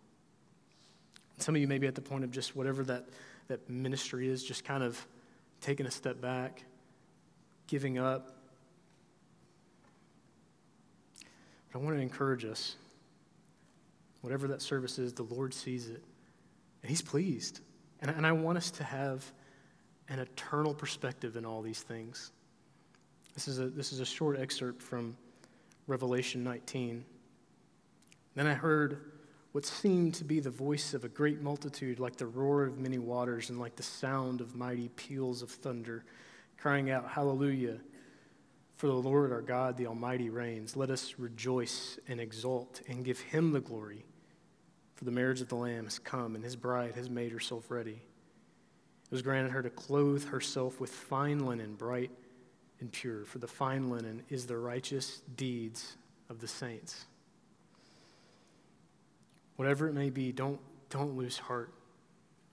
Some 1.38 1.56
of 1.56 1.62
you 1.62 1.68
may 1.68 1.78
be 1.78 1.88
at 1.88 1.96
the 1.96 2.02
point 2.02 2.24
of 2.24 2.32
just 2.32 2.56
whatever 2.56 2.84
that, 2.86 3.06
that 3.48 3.70
ministry 3.70 4.28
is, 4.28 4.44
just 4.44 4.64
kind 4.64 4.84
of 4.84 5.06
taking 5.62 5.86
a 5.86 5.92
step 5.92 6.22
back, 6.22 6.64
giving 7.68 7.98
up. 7.98 8.36
But 11.72 11.80
I 11.80 11.82
want 11.84 11.96
to 11.96 12.02
encourage 12.02 12.46
us. 12.46 12.76
Whatever 14.24 14.48
that 14.48 14.62
service 14.62 15.00
is, 15.00 15.12
the 15.12 15.24
Lord 15.24 15.54
sees 15.54 15.90
it, 15.90 16.02
and 16.82 16.90
He's 16.90 17.02
pleased. 17.02 17.60
And, 18.00 18.10
and 18.10 18.26
I 18.26 18.32
want 18.32 18.58
us 18.58 18.72
to 18.72 18.84
have 18.86 19.30
an 20.08 20.20
eternal 20.20 20.74
perspective 20.74 21.36
in 21.36 21.46
all 21.46 21.62
these 21.62 21.82
things. 21.82 22.32
This 23.34 23.50
is 23.50 23.60
a, 23.60 23.66
this 23.66 23.92
is 23.92 24.00
a 24.00 24.06
short 24.06 24.40
excerpt 24.40 24.82
from 24.82 25.18
Revelation 25.88 26.42
19. 26.42 27.04
Then 28.36 28.48
I 28.48 28.54
heard 28.54 29.12
what 29.52 29.66
seemed 29.66 30.14
to 30.16 30.24
be 30.24 30.40
the 30.40 30.50
voice 30.50 30.94
of 30.94 31.04
a 31.04 31.10
great 31.10 31.42
multitude, 31.42 32.00
like 32.00 32.16
the 32.16 32.26
roar 32.26 32.64
of 32.64 32.80
many 32.80 33.00
waters 33.00 33.50
and 33.50 33.60
like 33.60 33.76
the 33.76 33.84
sound 33.84 34.40
of 34.40 34.56
mighty 34.56 34.88
peals 34.96 35.42
of 35.42 35.50
thunder, 35.50 36.06
crying 36.58 36.92
out, 36.92 37.10
Hallelujah! 37.10 37.78
For 38.78 38.88
the 38.88 38.94
Lord 38.94 39.34
our 39.34 39.42
God, 39.42 39.76
the 39.76 39.88
Almighty, 39.88 40.30
reigns. 40.30 40.78
Let 40.78 40.90
us 40.90 41.16
rejoice 41.18 42.00
and 42.08 42.22
exult 42.22 42.82
and 42.88 43.04
give 43.04 43.20
him 43.20 43.52
the 43.52 43.60
glory. 43.60 44.06
For 45.04 45.10
the 45.10 45.16
marriage 45.16 45.42
of 45.42 45.50
the 45.50 45.56
Lamb 45.56 45.84
has 45.84 46.00
come, 46.00 46.34
and 46.34 46.42
his 46.42 46.56
bride 46.56 46.96
has 46.96 47.10
made 47.10 47.34
herself 47.34 47.70
ready. 47.70 47.92
It 47.92 49.12
was 49.12 49.22
granted 49.22 49.52
her 49.52 49.62
to 49.62 49.70
clothe 49.70 50.24
herself 50.24 50.80
with 50.80 50.92
fine 50.92 51.46
linen, 51.46 51.76
bright 51.76 52.10
and 52.80 52.90
pure, 52.90 53.26
for 53.26 53.40
the 53.40 53.48
fine 53.48 53.90
linen 53.90 54.24
is 54.30 54.48
the 54.48 54.56
righteous 54.56 55.22
deeds 55.36 55.98
of 56.30 56.40
the 56.40 56.48
saints. 56.48 57.04
Whatever 59.58 59.90
it 59.90 59.94
may 59.94 60.10
be, 60.10 60.32
don't, 60.32 60.62
don't 60.90 61.18
lose 61.18 61.38
heart 61.38 61.74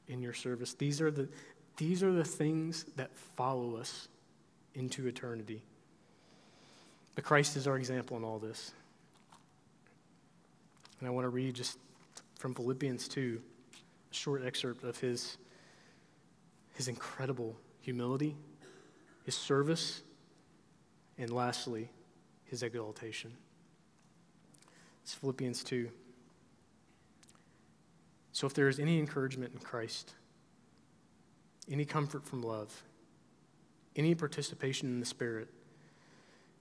in 0.09 0.21
your 0.21 0.35
service. 0.35 0.75
These 0.75 1.01
are, 1.01 1.13
the, 1.13 1.29
these 1.77 2.03
are 2.03 2.13
the 2.13 2.25
things 2.25 2.85
that 2.97 3.17
follow 3.37 3.77
us 3.77 4.09
into 4.75 5.07
eternity. 5.07 5.63
But 7.15 7.23
Christ 7.23 7.57
is 7.57 7.69
our 7.69 7.77
example 7.77 8.17
in 8.17 8.25
all 8.25 8.41
this. 8.41 8.73
And 10.99 11.07
I 11.07 11.13
want 11.13 11.27
to 11.27 11.31
read 11.31 11.55
just 11.55 11.79
from 12.41 12.55
Philippians 12.55 13.07
2, 13.07 13.39
a 14.11 14.15
short 14.15 14.43
excerpt 14.47 14.83
of 14.83 14.99
his, 14.99 15.37
his 16.73 16.89
incredible 16.89 17.55
humility, 17.83 18.35
his 19.25 19.35
service, 19.35 20.01
and 21.19 21.31
lastly, 21.31 21.91
his 22.45 22.63
exaltation. 22.63 23.31
It's 25.03 25.13
Philippians 25.13 25.63
2. 25.65 25.91
So 28.33 28.47
if 28.47 28.55
there 28.55 28.69
is 28.69 28.81
any 28.81 28.99
encouragement 28.99 29.53
in 29.53 29.59
Christ, 29.59 30.15
any 31.71 31.85
comfort 31.85 32.25
from 32.25 32.43
love, 32.43 32.85
any 33.97 34.15
participation 34.15 34.89
in 34.89 34.99
the 34.99 35.05
Spirit, 35.05 35.49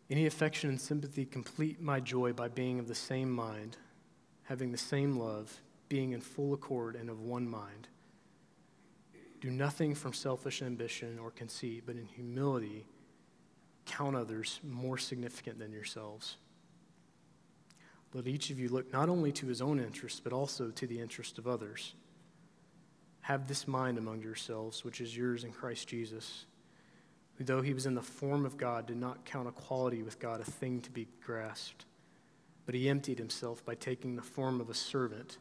any 0.10 0.26
affection 0.26 0.72
and 0.72 0.82
sympathy, 0.82 1.24
complete 1.24 1.82
my 1.82 2.02
joy 2.02 2.34
by 2.34 2.50
being 2.50 2.80
of 2.80 2.90
the 2.90 2.96
same 2.96 3.32
mind, 3.32 3.78
having 4.44 4.74
the 4.74 4.78
same 4.78 5.18
love, 5.18 5.62
being 5.90 6.14
in 6.14 6.22
full 6.22 6.54
accord 6.54 6.96
and 6.96 7.10
of 7.10 7.20
one 7.20 7.50
mind. 7.50 7.88
Do 9.42 9.50
nothing 9.50 9.96
from 9.96 10.14
selfish 10.14 10.62
ambition 10.62 11.18
or 11.20 11.32
conceit, 11.32 11.84
but 11.86 11.96
in 11.96 12.06
humility 12.06 12.86
count 13.86 14.16
others 14.16 14.60
more 14.64 14.98
significant 14.98 15.58
than 15.60 15.72
yourselves. 15.72 16.38
Let 18.14 18.28
each 18.28 18.50
of 18.50 18.60
you 18.60 18.70
look 18.70 18.92
not 18.92 19.10
only 19.10 19.32
to 19.34 19.48
his 19.48 19.62
own 19.62 19.80
interests, 19.80 20.20
but 20.20 20.34
also 20.34 20.70
to 20.72 20.88
the 20.88 21.00
interest 21.00 21.38
of 21.38 21.48
others. 21.48 21.94
Have 23.22 23.48
this 23.48 23.68
mind 23.68 23.98
among 23.98 24.22
yourselves, 24.22 24.84
which 24.84 25.02
is 25.02 25.16
yours 25.16 25.44
in 25.44 25.52
Christ 25.52 25.88
Jesus, 25.88 26.46
who, 27.36 27.44
though 27.44 27.62
he 27.62 27.74
was 27.74 27.86
in 27.86 27.94
the 27.94 28.02
form 28.02 28.46
of 28.46 28.58
God, 28.58 28.88
did 28.88 28.98
not 28.98 29.26
count 29.26 29.48
equality 29.48 30.02
with 30.02 30.20
God 30.20 30.42
a 30.42 30.46
thing 30.46 30.82
to 30.82 30.92
be 30.92 31.08
grasped, 31.24 31.86
but 32.66 32.76
he 32.76 32.90
emptied 32.90 33.20
himself 33.20 33.64
by 33.64 33.76
taking 33.76 34.16
the 34.16 34.22
form 34.22 34.60
of 34.60 34.70
a 34.70 34.74
servant, 34.74 35.38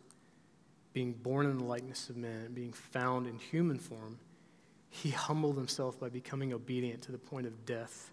being 0.99 1.13
born 1.13 1.47
in 1.47 1.59
the 1.59 1.65
likeness 1.65 2.11
of 2.11 2.17
men, 2.17 2.51
being 2.53 2.73
found 2.73 3.29
in 3.29 3.39
human 3.39 3.79
form. 3.79 4.19
He 4.91 5.11
humbled 5.11 5.57
himself 5.57 6.01
by 6.01 6.09
becoming 6.09 6.53
obedient 6.53 7.03
to 7.03 7.13
the 7.13 7.19
point 7.19 7.47
of 7.47 7.65
death, 7.65 8.11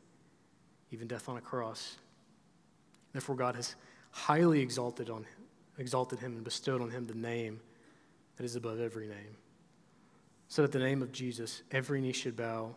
even 0.91 1.07
death 1.07 1.27
on 1.27 1.36
a 1.36 1.41
cross. 1.41 1.97
Therefore, 3.11 3.38
God 3.38 3.55
has 3.55 3.75
highly 4.11 4.61
exalted, 4.61 5.09
on, 5.09 5.25
exalted 5.79 6.19
him 6.19 6.36
and 6.36 6.43
bestowed 6.43 6.79
on 6.79 6.91
him 6.91 7.07
the 7.07 7.15
name 7.15 7.59
that 8.38 8.43
is 8.43 8.55
above 8.55 8.79
every 8.79 9.07
name. 9.07 9.36
So 10.47 10.61
that 10.61 10.71
the 10.71 10.77
name 10.77 11.01
of 11.01 11.11
Jesus, 11.11 11.63
every 11.71 12.01
knee 12.01 12.13
should 12.13 12.36
bow 12.36 12.75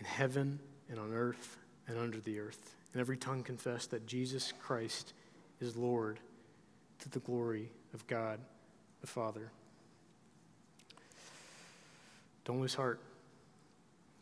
in 0.00 0.04
heaven 0.04 0.58
and 0.90 0.98
on 0.98 1.12
earth 1.12 1.58
and 1.86 1.96
under 1.96 2.18
the 2.18 2.40
earth, 2.40 2.74
and 2.92 3.00
every 3.00 3.18
tongue 3.18 3.44
confess 3.44 3.86
that 3.86 4.04
Jesus 4.04 4.52
Christ 4.60 5.12
is 5.60 5.76
Lord 5.76 6.18
to 6.98 7.08
the 7.08 7.20
glory 7.20 7.70
of 7.92 8.04
God 8.08 8.40
the 9.04 9.10
Father. 9.10 9.50
Don't 12.46 12.58
lose 12.58 12.74
heart. 12.74 13.00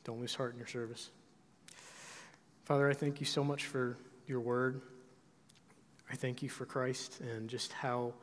Don't 0.03 0.21
lose 0.21 0.35
heart 0.35 0.55
in 0.55 0.59
your 0.59 0.67
service. 0.67 1.11
Father, 2.65 2.91
I 2.91 2.93
thank 2.93 3.21
you 3.21 3.27
so 3.27 3.45
much 3.45 3.67
for 3.67 3.97
your 4.27 4.41
word. 4.41 4.81
I 6.11 6.17
thank 6.17 6.43
you 6.43 6.49
for 6.49 6.65
Christ 6.65 7.21
and 7.21 7.49
just 7.49 7.73
how 7.73 8.15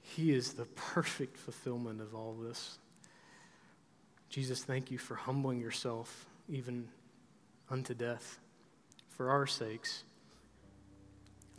he 0.00 0.32
is 0.32 0.54
the 0.54 0.64
perfect 0.74 1.36
fulfillment 1.36 2.00
of 2.00 2.16
all 2.16 2.34
this. 2.34 2.76
Jesus, 4.30 4.64
thank 4.64 4.90
you 4.90 4.98
for 4.98 5.14
humbling 5.14 5.60
yourself 5.60 6.26
even 6.48 6.88
unto 7.70 7.94
death 7.94 8.40
for 9.10 9.30
our 9.30 9.46
sakes. 9.46 10.02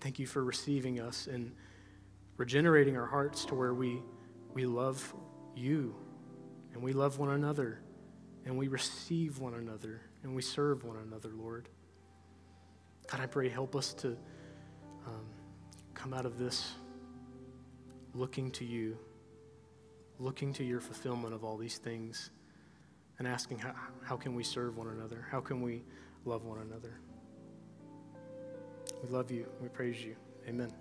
Thank 0.02 0.20
you 0.20 0.28
for 0.28 0.44
receiving 0.44 1.00
us 1.00 1.28
and 1.28 1.54
regenerating 2.40 2.96
our 2.96 3.06
hearts 3.06 3.44
to 3.44 3.54
where 3.54 3.74
we, 3.74 4.02
we 4.54 4.66
love 4.66 5.14
you 5.56 5.94
and 6.74 6.82
we 6.82 6.94
love 6.94 7.20
one 7.20 7.32
another 7.32 7.82
and 8.46 8.58
we 8.58 8.70
receive 8.70 9.40
one 9.40 9.56
another 9.56 10.00
and 10.24 10.34
we 10.34 10.42
serve 10.42 10.86
one 10.86 10.96
another, 11.06 11.32
Lord. 11.36 11.68
God, 13.12 13.20
I 13.20 13.26
pray, 13.26 13.50
help 13.50 13.76
us 13.76 13.94
to 13.96 14.16
um, 15.06 15.26
come 15.94 16.14
out 16.14 16.26
of 16.26 16.40
this 16.40 16.76
looking 18.14 18.52
to 18.52 18.64
you, 18.64 18.98
looking 20.18 20.54
to 20.54 20.64
your 20.64 20.80
fulfillment 20.80 21.34
of 21.34 21.44
all 21.44 21.58
these 21.58 21.78
things, 21.78 22.32
and 23.18 23.28
asking 23.28 23.60
how, 23.60 23.74
how 24.02 24.16
can 24.16 24.34
we 24.34 24.46
serve 24.46 24.78
one 24.78 24.88
another? 24.88 25.28
How 25.30 25.42
can 25.42 25.62
we 25.62 25.84
love 26.24 26.46
one 26.46 26.60
another? 26.60 27.02
We 29.04 29.10
love 29.10 29.30
you. 29.30 29.46
We 29.62 29.68
praise 29.68 30.02
you. 30.02 30.16
Amen. 30.48 30.72